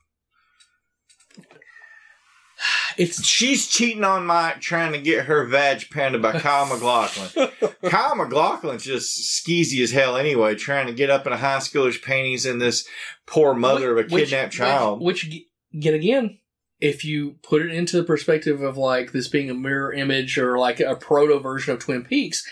[2.97, 7.49] It's She's cheating on Mike, trying to get her vag pounded by Kyle MacLachlan.
[7.85, 11.97] Kyle MacLachlan's just skeezy as hell anyway, trying to get up in a high schooler's
[11.97, 12.87] panties in this
[13.25, 15.01] poor mother of a kidnapped which- child.
[15.01, 15.29] Which,
[15.71, 16.39] yet again,
[16.81, 20.57] if you put it into the perspective of like this being a mirror image or
[20.57, 22.45] like a proto version of Twin Peaks,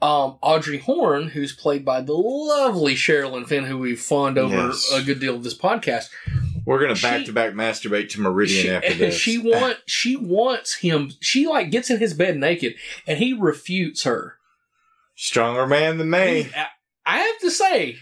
[0.00, 4.90] um, Audrey Horne, who's played by the lovely Sherilyn Fenn, who we've fawned over Yes.
[4.92, 6.08] a good deal of this podcast,
[6.64, 9.14] We're gonna back to back masturbate to Meridian she, after this.
[9.16, 11.10] she want she wants him.
[11.20, 12.74] She like gets in his bed naked,
[13.06, 14.36] and he refutes her.
[15.16, 16.50] Stronger man than me.
[16.56, 16.66] I-
[17.04, 17.96] I have to say,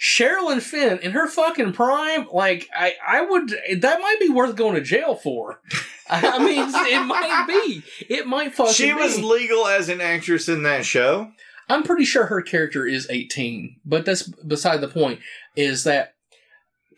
[0.00, 3.50] Sherilyn Fenn in her fucking prime, like I, I would
[3.80, 5.60] that might be worth going to jail for.
[6.08, 7.82] I mean, it might be.
[8.08, 8.72] It might fucking.
[8.72, 9.22] She was be.
[9.22, 11.30] legal as an actress in that show.
[11.68, 15.20] I'm pretty sure her character is 18, but that's beside the point.
[15.54, 16.14] is that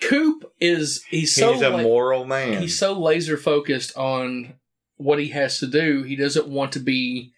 [0.08, 2.60] Coop is he's so He's a la- moral man.
[2.62, 4.54] he's so laser focused on
[4.96, 6.02] what he has to do.
[6.02, 7.32] He doesn't want to be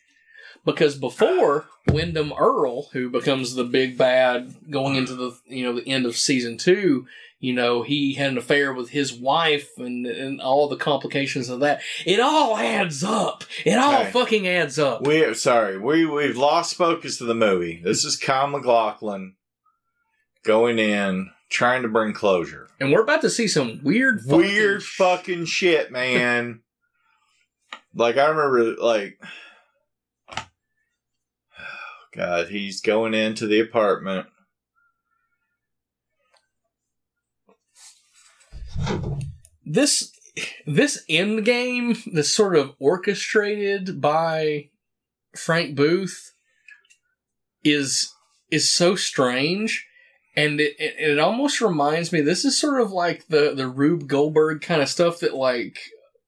[0.65, 5.89] because before Windom Earle, who becomes the big bad going into the you know the
[5.89, 7.07] end of season two,
[7.39, 11.61] you know he had an affair with his wife and and all the complications of
[11.61, 11.83] that.
[12.07, 13.45] It all adds up.
[13.67, 14.11] It all Okay.
[14.11, 15.07] fucking adds up.
[15.07, 17.81] we sorry, we we've lost focus of the movie.
[17.85, 19.35] This is Kyle MacLachlan
[20.45, 22.69] going in trying to bring closure.
[22.81, 26.61] and we're about to see some weird, fucking Weird fucking shit, man.
[27.95, 29.19] like I remember like
[32.15, 34.27] God, he's going into the apartment.
[39.65, 40.13] this
[40.67, 44.69] this end game that's sort of orchestrated by
[45.37, 46.35] Frank Booth
[47.63, 48.13] is
[48.51, 49.87] is so strange
[50.37, 54.07] and it, it, it almost reminds me this is sort of like the the Rube
[54.09, 55.79] Goldberg kind of stuff that like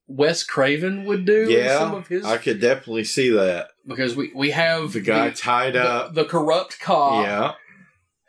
[0.09, 3.69] Wes Craven would do in some Yeah, of his I could definitely see that.
[3.87, 6.15] because we we have The guy the, tied the, up.
[6.15, 7.53] the corrupt cop yeah.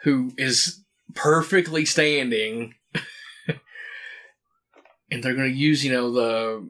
[0.03, 0.83] who is
[1.15, 2.73] perfectly standing
[5.11, 6.69] and they're going to use you know the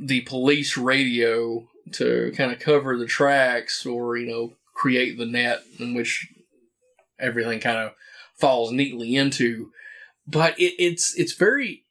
[0.00, 5.60] the police radio to kind of cover the tracks or you know create the net
[5.78, 6.26] in which
[7.20, 7.92] everything kind of
[8.44, 9.70] falls neatly into
[10.26, 11.84] but it, it's it's very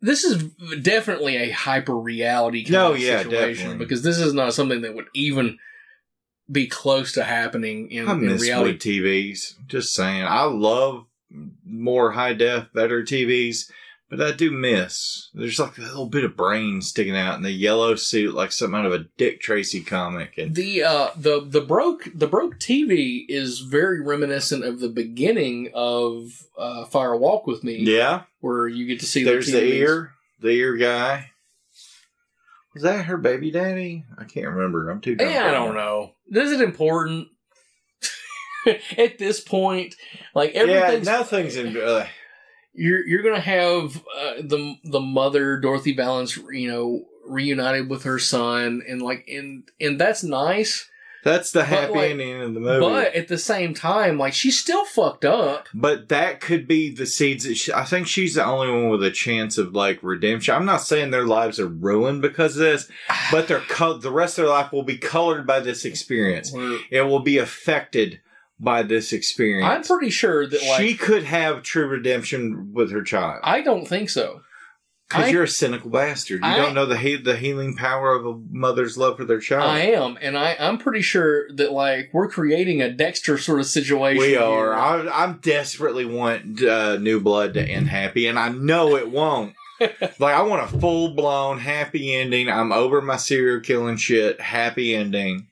[0.00, 0.42] this is
[0.82, 3.84] definitely a hyper reality kind No, of yeah, situation definitely.
[3.84, 5.58] because this is not something that would even
[6.50, 9.54] be close to happening in, I in reality TVs.
[9.68, 10.24] Just saying.
[10.24, 11.06] I love
[11.64, 13.70] more high def, better TVs,
[14.12, 15.30] but I do miss.
[15.32, 18.78] There's like a little bit of brain sticking out in the yellow suit, like something
[18.78, 20.36] out of a Dick Tracy comic.
[20.36, 25.70] And The uh the the broke the broke TV is very reminiscent of the beginning
[25.72, 29.74] of uh, Fire Walk with Me, yeah, where you get to see there's the TVs.
[29.76, 31.30] ear, the ear guy.
[32.74, 34.04] Was that her baby daddy?
[34.18, 34.90] I can't remember.
[34.90, 35.16] I'm too.
[35.18, 36.12] Yeah, I don't now.
[36.30, 36.42] know.
[36.42, 37.28] Is it important
[38.98, 39.94] at this point?
[40.34, 41.78] Like Yeah, nothing's in.
[41.78, 42.06] Uh,
[42.74, 48.18] you're you're gonna have uh, the the mother Dorothy Vallens, you know, reunited with her
[48.18, 50.88] son, and like and and that's nice.
[51.22, 52.80] that's the happy like, ending of the movie.
[52.80, 55.68] But at the same time, like she's still fucked up.
[55.74, 57.44] But that could be the seeds.
[57.44, 60.54] That she, I think she's the only one with a chance of like redemption.
[60.54, 62.90] I'm not saying their lives are ruined because of this,
[63.30, 66.52] but their co- the rest of their life will be colored by this experience.
[66.90, 68.21] It will be affected
[68.62, 69.66] by this experience.
[69.68, 73.40] I'm pretty sure that like she could have true redemption with her child.
[73.42, 74.42] I don't think so.
[75.08, 76.40] Because you're a cynical bastard.
[76.42, 79.40] You I- don't know the he- the healing power of a mother's love for their
[79.40, 79.64] child.
[79.64, 83.66] I am, and I I'm pretty sure that like we're creating a Dexter sort of
[83.66, 84.22] situation.
[84.22, 84.72] we are.
[84.72, 89.54] I, I'm desperately want uh, New Blood to end happy, and I know it won't.
[89.80, 92.48] like I want a full blown happy ending.
[92.48, 94.40] I'm over my serial killing shit.
[94.40, 95.48] Happy ending.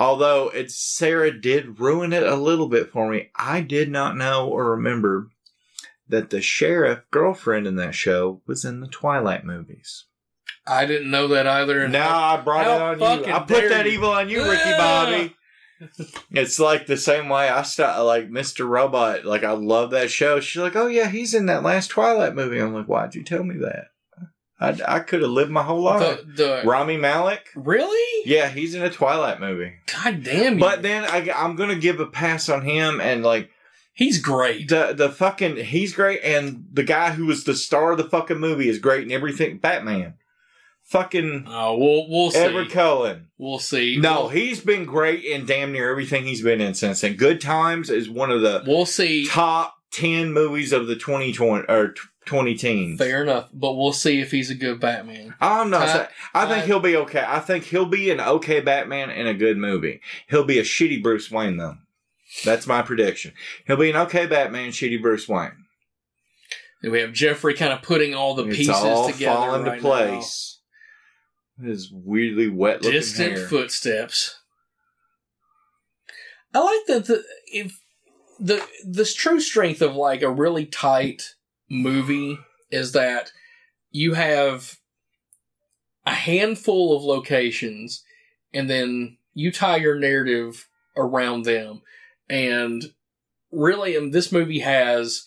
[0.00, 3.28] Although it's Sarah did ruin it a little bit for me.
[3.36, 5.28] I did not know or remember
[6.08, 10.06] that the sheriff girlfriend in that show was in the Twilight movies.
[10.66, 11.86] I didn't know that either.
[11.86, 13.32] Now I brought it on you.
[13.32, 13.92] I put that you.
[13.92, 15.04] evil on you, Ricky Ah.
[15.06, 15.36] Bobby.
[16.30, 18.68] It's like the same way I start like Mr.
[18.68, 19.24] Robot.
[19.24, 20.38] Like I love that show.
[20.38, 23.42] She's like, "Oh yeah, he's in that last Twilight movie." I'm like, "Why'd you tell
[23.44, 23.86] me that?
[24.60, 27.48] I, I could have lived my whole life." the, the Rami Malek.
[27.56, 28.22] really?
[28.30, 29.72] Yeah, he's in a Twilight movie.
[29.92, 30.60] God damn you!
[30.60, 33.50] But then I, I'm gonna give a pass on him and like
[33.92, 34.68] he's great.
[34.68, 38.38] the the fucking he's great and the guy who was the star of the fucking
[38.38, 39.58] movie is great and everything.
[39.58, 40.14] Batman,
[40.84, 42.38] fucking Oh, we'll we'll see.
[42.38, 43.28] Edward Cullen.
[43.38, 43.96] we'll see.
[43.98, 47.14] No, we'll, he's been great in damn near everything he's been in since then.
[47.16, 49.26] Good Times is one of the we'll see.
[49.26, 51.94] top 10 movies of the 2020 or
[52.30, 52.98] t- 20 teens.
[52.98, 55.34] Fair enough, but we'll see if he's a good Batman.
[55.40, 57.24] I'm not Ti- saying, I think ti- he'll be okay.
[57.26, 60.00] I think he'll be an okay Batman in a good movie.
[60.28, 61.76] He'll be a shitty Bruce Wayne though.
[62.44, 63.32] That's my prediction.
[63.66, 65.66] He'll be an okay Batman, shitty Bruce Wayne.
[66.82, 69.70] And we have Jeffrey kind of putting all the it's pieces all together fall into
[69.70, 70.60] right place.
[71.62, 72.86] His weirdly wet now.
[72.86, 73.46] looking Distant hair.
[73.46, 74.36] footsteps.
[76.54, 77.80] I like that the if
[78.38, 81.34] the this true strength of like a really tight
[81.70, 82.38] movie
[82.70, 83.32] is that
[83.90, 84.78] you have
[86.04, 88.04] a handful of locations
[88.52, 91.82] and then you tie your narrative around them.
[92.28, 92.84] And
[93.52, 95.26] really um, this movie has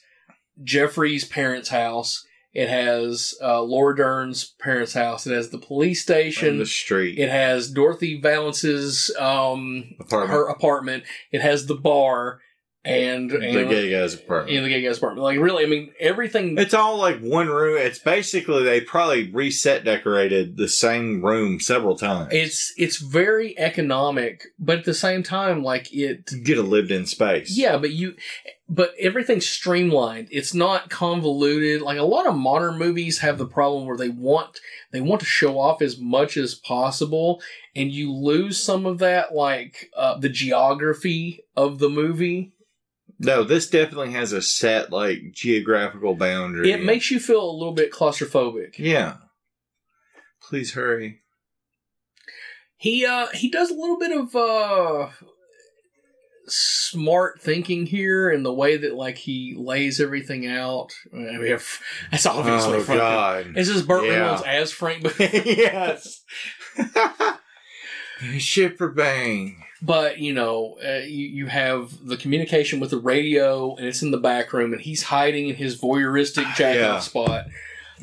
[0.64, 2.26] jeffrey's parents house.
[2.54, 5.26] It has uh, laura dern's parents house.
[5.26, 6.58] It has the police in station.
[6.60, 7.18] The street.
[7.18, 10.32] It has dorothy vallens's um, apartment.
[10.32, 11.04] her apartment.
[11.32, 12.42] It has the bar,
[12.86, 14.58] and, and the gay guy's apartment.
[14.58, 15.24] in the gay guy's apartment.
[15.24, 16.58] Like really, I mean everything.
[16.58, 17.78] It's all like one room.
[17.78, 22.30] It's basically they probably reset decorated the same room several times.
[22.34, 26.30] It's it's very economic, but at the same time, like it.
[26.44, 27.58] get a lived in space.
[27.58, 28.16] Yeah, but you,
[28.68, 30.28] but everything's streamlined.
[30.32, 31.82] It's not convoluted.
[31.82, 34.60] Like a lot of modern movies have the problem where they want
[34.92, 37.42] they want to show off as much as possible,
[37.76, 42.52] and you lose some of that, like uh, the geography of the movie.
[43.24, 46.72] No, this definitely has a set like geographical boundary.
[46.72, 48.78] It makes you feel a little bit claustrophobic.
[48.78, 49.16] Yeah.
[50.42, 51.22] Please hurry.
[52.76, 55.10] He uh he does a little bit of uh
[56.48, 60.90] smart thinking here in the way that like he lays everything out.
[61.14, 61.82] I mean, if-
[62.12, 63.00] that's obviously oh Frank.
[63.00, 63.46] God.
[63.56, 64.20] This is Burt Yeah.
[64.20, 66.22] Reynolds as Frank yes.
[68.38, 69.64] Shipper Bang.
[69.86, 74.12] But you know, uh, you you have the communication with the radio, and it's in
[74.12, 76.96] the back room, and he's hiding in his voyeuristic jacking Yeah.
[76.96, 77.46] off spot.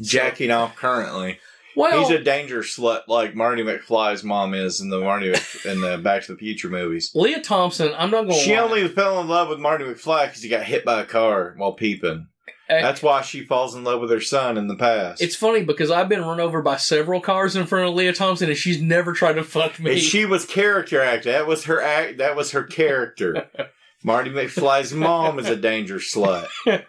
[0.01, 1.39] Jacking off currently.
[1.77, 5.33] Well, He's a danger slut like Marty McFly's mom is in the Marty
[5.65, 7.13] in the Back to the Future movies.
[7.15, 7.93] Lea Thompson.
[7.97, 8.35] I'm not going.
[8.35, 8.61] To She lie.
[8.63, 11.73] only fell in love with Marty McFly because he got hit by a car while
[11.73, 12.27] peeping.
[12.71, 15.21] That's why she falls in love with her son in the past.
[15.21, 18.49] It's funny because I've been run over by several cars in front of Lea Thompson,
[18.49, 19.93] and she's never tried to fuck me.
[19.93, 21.33] And she was character actor.
[21.33, 22.19] That was her act.
[22.19, 23.49] That was her character.
[24.05, 26.47] Marty McFly's mom is a danger slut.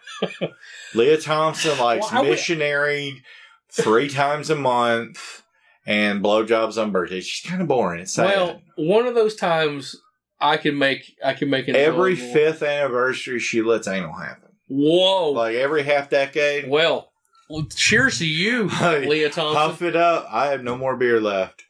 [0.93, 3.23] Lea Thompson likes Well, I would- missionary
[3.71, 5.43] three times a month
[5.85, 7.25] and blowjobs on birthdays.
[7.25, 8.01] She's kind of boring.
[8.01, 8.27] It's sad.
[8.35, 9.95] well, one of those times
[10.39, 14.49] I can make I can make an every fifth anniversary, she lets anal happen.
[14.72, 15.31] Whoa.
[15.31, 16.69] Like every half decade.
[16.69, 17.11] well,
[17.49, 19.53] well, cheers to you, Lea Thompson.
[19.53, 20.27] Puff it up.
[20.31, 21.65] I have no more beer left.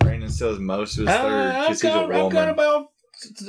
[0.00, 2.88] Brandon has most of his third I've, because he's a got, I've got about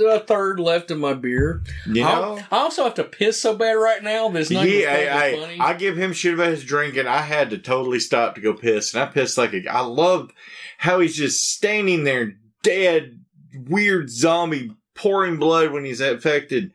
[0.06, 1.64] a third left of my beer.
[1.88, 2.40] You know?
[2.52, 5.60] I, I also have to piss so bad right now not yeah, I, funny.
[5.60, 7.08] I, I give him shit about his drinking.
[7.08, 9.68] I had to totally stop to go piss, and I pissed like a.
[9.68, 10.30] I love
[10.78, 13.20] how he's just standing there, dead,
[13.68, 16.72] weird zombie, pouring blood when he's infected.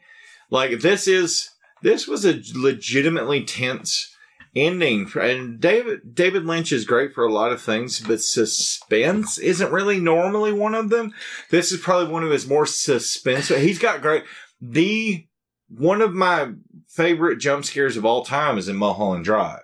[0.55, 1.51] Like this is
[1.83, 4.15] this was a legitimately tense
[4.55, 9.73] ending, and David David Lynch is great for a lot of things, but suspense isn't
[9.73, 11.13] really normally one of them.
[11.51, 13.49] This is probably one of his more suspense.
[13.49, 14.23] He's got great
[14.61, 15.27] the
[15.69, 16.53] one of my
[16.87, 19.63] favorite jump scares of all time is in Mulholland Drive.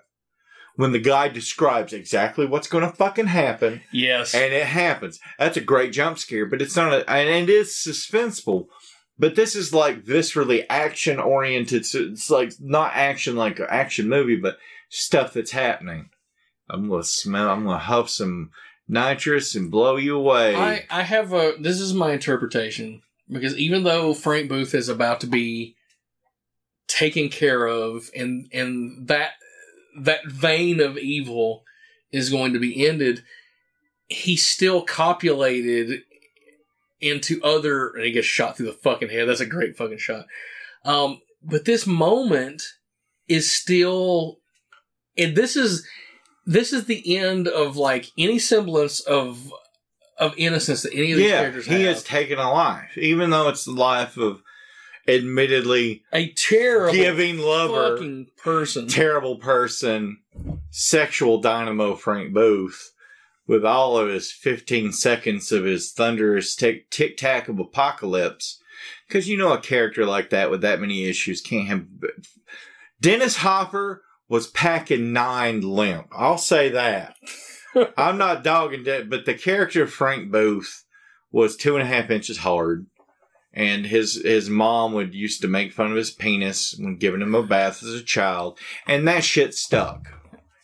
[0.75, 4.35] When the guy describes exactly what's going to fucking happen, yes.
[4.35, 5.21] and it happens.
[5.39, 8.67] That's a great jump scare, but it's not a, and it is suspenseful.
[9.21, 11.85] But this is like viscerally action oriented.
[11.85, 14.57] So it's like not action like an action movie, but
[14.89, 16.09] stuff that's happening.
[16.71, 17.51] I'm gonna smell.
[17.51, 18.51] I'm gonna huff some
[18.89, 20.57] nitrous and blow you away.
[20.57, 25.21] I, I have a this is my interpretation because even though Frank Booth is about
[25.21, 25.77] to be
[26.89, 29.33] taken care of and and that
[29.99, 31.65] that vein of evil
[32.11, 33.23] is going to be ended,
[34.09, 36.05] he still copulated
[37.01, 39.29] into other and he gets shot through the fucking head.
[39.29, 40.27] That's a great fucking shot.
[40.85, 42.63] Um, but this moment
[43.29, 44.41] is still
[45.17, 45.87] and this is
[46.47, 49.53] this is the end of like any semblance of
[50.19, 51.79] of innocence that any of these yeah, characters have.
[51.79, 54.43] he has taken a life, even though it's the life of
[55.09, 58.87] admittedly a terrible giving lover, fucking person.
[58.87, 60.19] terrible person,
[60.71, 62.93] sexual dynamo Frank Booth,
[63.51, 68.63] with all of his 15 seconds of his thunderous tic tac of apocalypse.
[69.09, 71.85] Because you know a character like that with that many issues can't have.
[73.01, 76.07] Dennis Hopper was packing nine limp.
[76.13, 77.17] I'll say that.
[77.97, 80.85] I'm not dogging that, but the character of Frank Booth
[81.33, 82.87] was two and a half inches hard.
[83.53, 87.35] And his his mom would used to make fun of his penis when giving him
[87.35, 90.07] a bath as a child, and that shit stuck.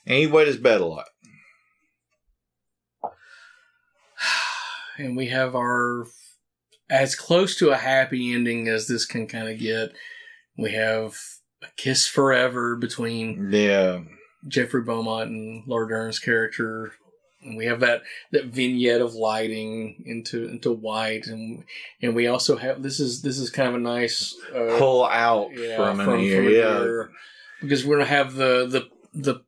[0.07, 1.07] And he wet his bed a lot.
[4.99, 6.07] And we have our
[6.89, 9.93] as close to a happy ending as this can kind of get.
[10.57, 11.17] We have
[11.63, 14.01] a kiss forever between Yeah,
[14.47, 16.93] Jeffrey Beaumont and Laura Dern's character.
[17.43, 18.03] And we have that,
[18.33, 21.63] that vignette of lighting into into white, and
[22.03, 25.51] and we also have this is this is kind of a nice uh, pull out
[25.55, 27.05] yeah, from, from, from Yeah,
[27.61, 29.45] because we're gonna have the the the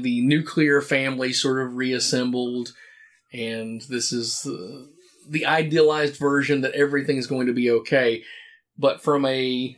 [0.00, 2.72] the nuclear family sort of reassembled,
[3.32, 4.90] and this is the,
[5.28, 8.22] the idealized version that everything's going to be okay.
[8.78, 9.76] But from a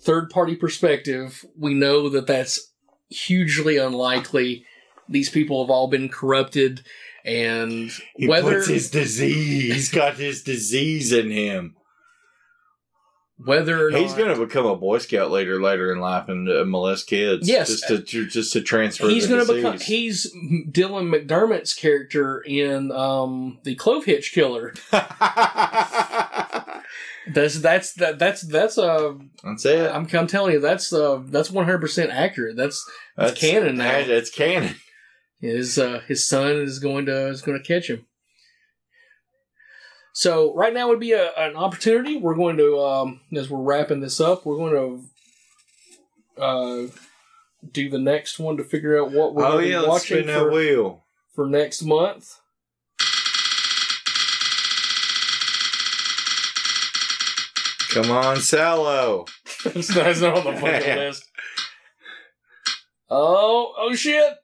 [0.00, 2.72] third party perspective, we know that that's
[3.10, 4.64] hugely unlikely.
[5.08, 6.84] These people have all been corrupted,
[7.24, 9.74] and he whether his disease.
[9.74, 11.76] He's got his disease in him.
[13.44, 17.06] Whether He's going to become a Boy Scout later, later in life, and uh, molest
[17.06, 17.48] kids.
[17.48, 17.68] Yes.
[17.68, 19.08] just to just to transfer.
[19.08, 24.74] he's going to become he's Dylan McDermott's character in um the Clovehitch Killer.
[27.30, 29.12] That's that's that that's that's uh
[29.44, 29.90] That's it.
[29.94, 32.56] I'm I'm telling you that's uh that's 100 percent accurate.
[32.56, 32.82] That's
[33.16, 33.84] That's canon now.
[33.84, 34.76] that- It's canon.
[35.38, 38.06] his uh his son is going to is going to catch him.
[40.12, 42.16] So right now would be a, an opportunity.
[42.16, 45.02] We're going to um as we're wrapping this up, we're going
[46.36, 46.86] to uh
[47.72, 51.04] do the next one to figure out what we're Oh yeah, watching for, wheel.
[51.34, 52.36] for next month.
[57.90, 59.28] Come on, Salò.
[59.64, 61.24] That's not that's not on the fucking list.
[63.10, 64.34] Oh, oh shit.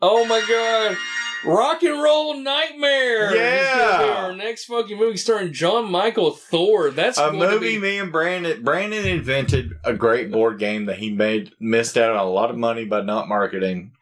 [0.00, 0.96] Oh my god.
[1.44, 3.34] Rock and Roll Nightmare.
[3.34, 4.24] Yeah.
[4.24, 6.90] Our next fucking movie starring Jon Mikl Thor.
[6.90, 11.10] That's A movie be- me and Brandon Brandon invented a great board game that he
[11.10, 13.92] made missed out on a lot of money by not marketing.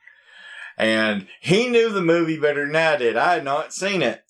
[0.78, 3.16] And he knew the movie better than I did.
[3.16, 4.24] I had not seen it.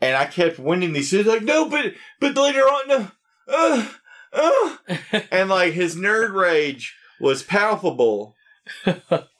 [0.00, 1.10] And I kept winning these.
[1.10, 3.08] He's like, no, but but later on, no.
[3.48, 3.88] Uh,
[4.32, 4.76] uh.
[5.30, 8.34] and like his nerd rage was palpable.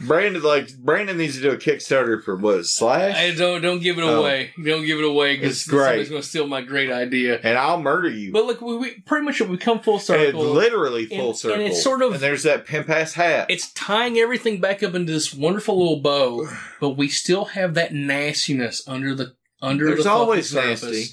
[0.00, 3.98] Brandon like Brandon needs to do a Kickstarter for what Slash, Hey, don't don't give
[3.98, 4.20] it Oh.
[4.20, 4.50] away.
[4.62, 7.40] Don't give it away because It's somebody's going to steal my great idea.
[7.42, 8.30] and I'll murder you.
[8.32, 10.40] But look, we, we pretty much we come full circle.
[10.44, 11.58] literally full And- circle.
[11.60, 13.46] and it's sort of- and there's that pimp ass hat.
[13.50, 16.48] it's tying everything back up into this wonderful little bow,
[16.80, 20.82] but we still have that nastiness under the under There's the always surface.
[20.84, 21.06] nasty.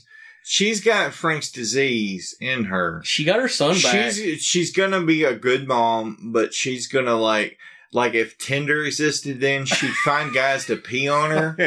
[0.47, 3.01] She's got Frank's disease in her.
[3.03, 4.11] She got her son back.
[4.13, 7.57] She's she's gonna be a good mom, but she's gonna like
[7.95, 11.57] like if Tinder existed, then she'd find guys to pee on her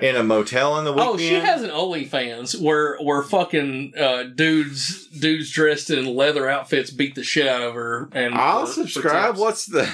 [0.00, 1.10] in a motel in the weekend.
[1.14, 6.90] Oh, she has an OnlyFans where where fucking uh, dudes dudes dressed in leather outfits
[6.90, 8.08] beat the shit out of her.
[8.12, 9.30] And I'll for- for subscribe.
[9.34, 9.40] tips.
[9.40, 9.88] What's the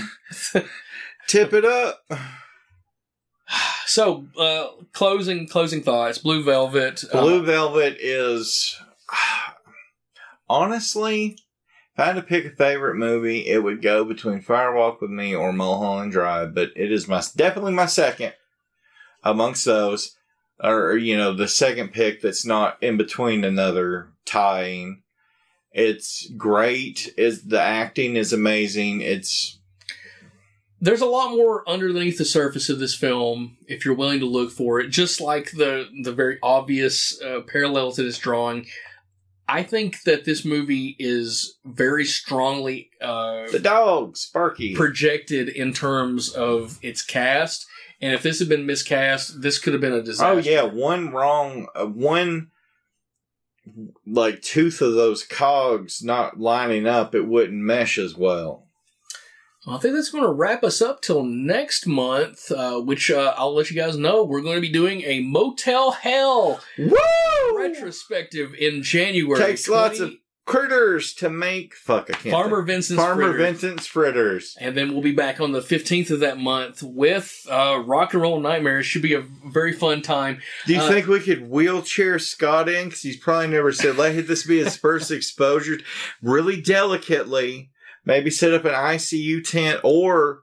[1.26, 2.04] tip it up?
[3.86, 6.18] So, uh, closing closing thoughts.
[6.18, 7.02] Blue Velvet.
[7.10, 8.78] uh, Blue Velvet is
[10.50, 11.38] honestly,
[11.98, 15.10] if I had to pick a favorite movie, it would go between Fire Walk with
[15.10, 18.34] Me or Mulholland Drive, but it is my definitely my second
[19.24, 20.16] amongst those.
[20.62, 25.02] Or you know, the second pick that's not in between another tying.
[25.72, 27.12] It's great.
[27.16, 29.00] Is the acting is amazing.
[29.00, 29.58] It's
[30.80, 34.52] there's a lot more underneath the surface of this film if you're willing to look
[34.52, 34.90] for it.
[34.90, 38.66] Just like the the very obvious uh, parallels that it's drawing.
[39.48, 44.74] I think that this movie is very strongly uh, the dog, Sparky.
[44.74, 47.66] projected in terms of its cast.
[48.00, 50.50] And if this had been miscast, this could have been a disaster.
[50.50, 52.50] Oh yeah, one wrong, uh, one
[54.06, 58.67] like tooth of those cogs not lining up, it wouldn't mesh as well.
[59.68, 63.34] Well, I think that's going to wrap us up till next month, uh, which uh,
[63.36, 64.24] I'll let you guys know.
[64.24, 66.96] We're going to be doing a Motel Hell Woo!
[67.54, 69.38] retrospective in January.
[69.38, 70.14] Takes lots of
[70.46, 71.74] critters to make.
[71.74, 72.32] Fuck, I can't.
[72.32, 72.68] Farmer think.
[72.68, 73.38] Vincent's Farmer Fritter.
[73.38, 74.56] Vincent's fritters.
[74.58, 78.22] And then we'll be back on the 15th of that month with uh, Rock and
[78.22, 78.86] Roll Nightmares.
[78.86, 79.20] Should be a
[79.52, 80.40] very fun time.
[80.66, 82.86] Do you Uh, think we could wheelchair Scott in?
[82.86, 85.78] Because he's probably never said, let this be his first exposure.
[86.22, 87.68] Really delicately,
[88.08, 90.40] maybe set up an ICU tent or,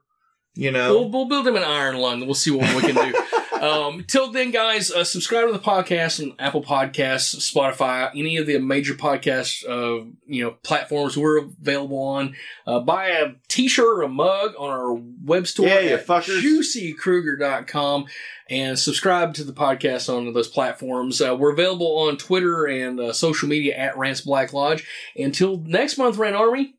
[0.54, 0.94] you know.
[0.94, 2.24] We'll, we'll build him an iron lung.
[2.24, 3.22] We'll see what we can do.
[3.60, 8.46] um, till then, guys, uh, subscribe to the podcast on Apple Podcasts, Spotify, any of
[8.46, 12.34] the major podcast uh, you know platforms we're available on.
[12.66, 14.94] Uh, buy a T-shirt or a mug on our
[15.24, 16.40] web store Yeah, at fuckers.
[16.42, 18.06] juicykruger.com
[18.48, 21.20] and subscribe to the podcast on those platforms.
[21.20, 24.86] Uh, we're available on Twitter and uh, social media at Rants Black Lodge.
[25.16, 26.75] Until next month, Rant Army,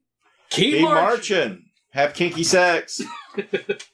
[0.49, 1.37] keep, Keep marching.
[1.37, 1.63] marching.
[1.91, 3.01] Have kinky sex.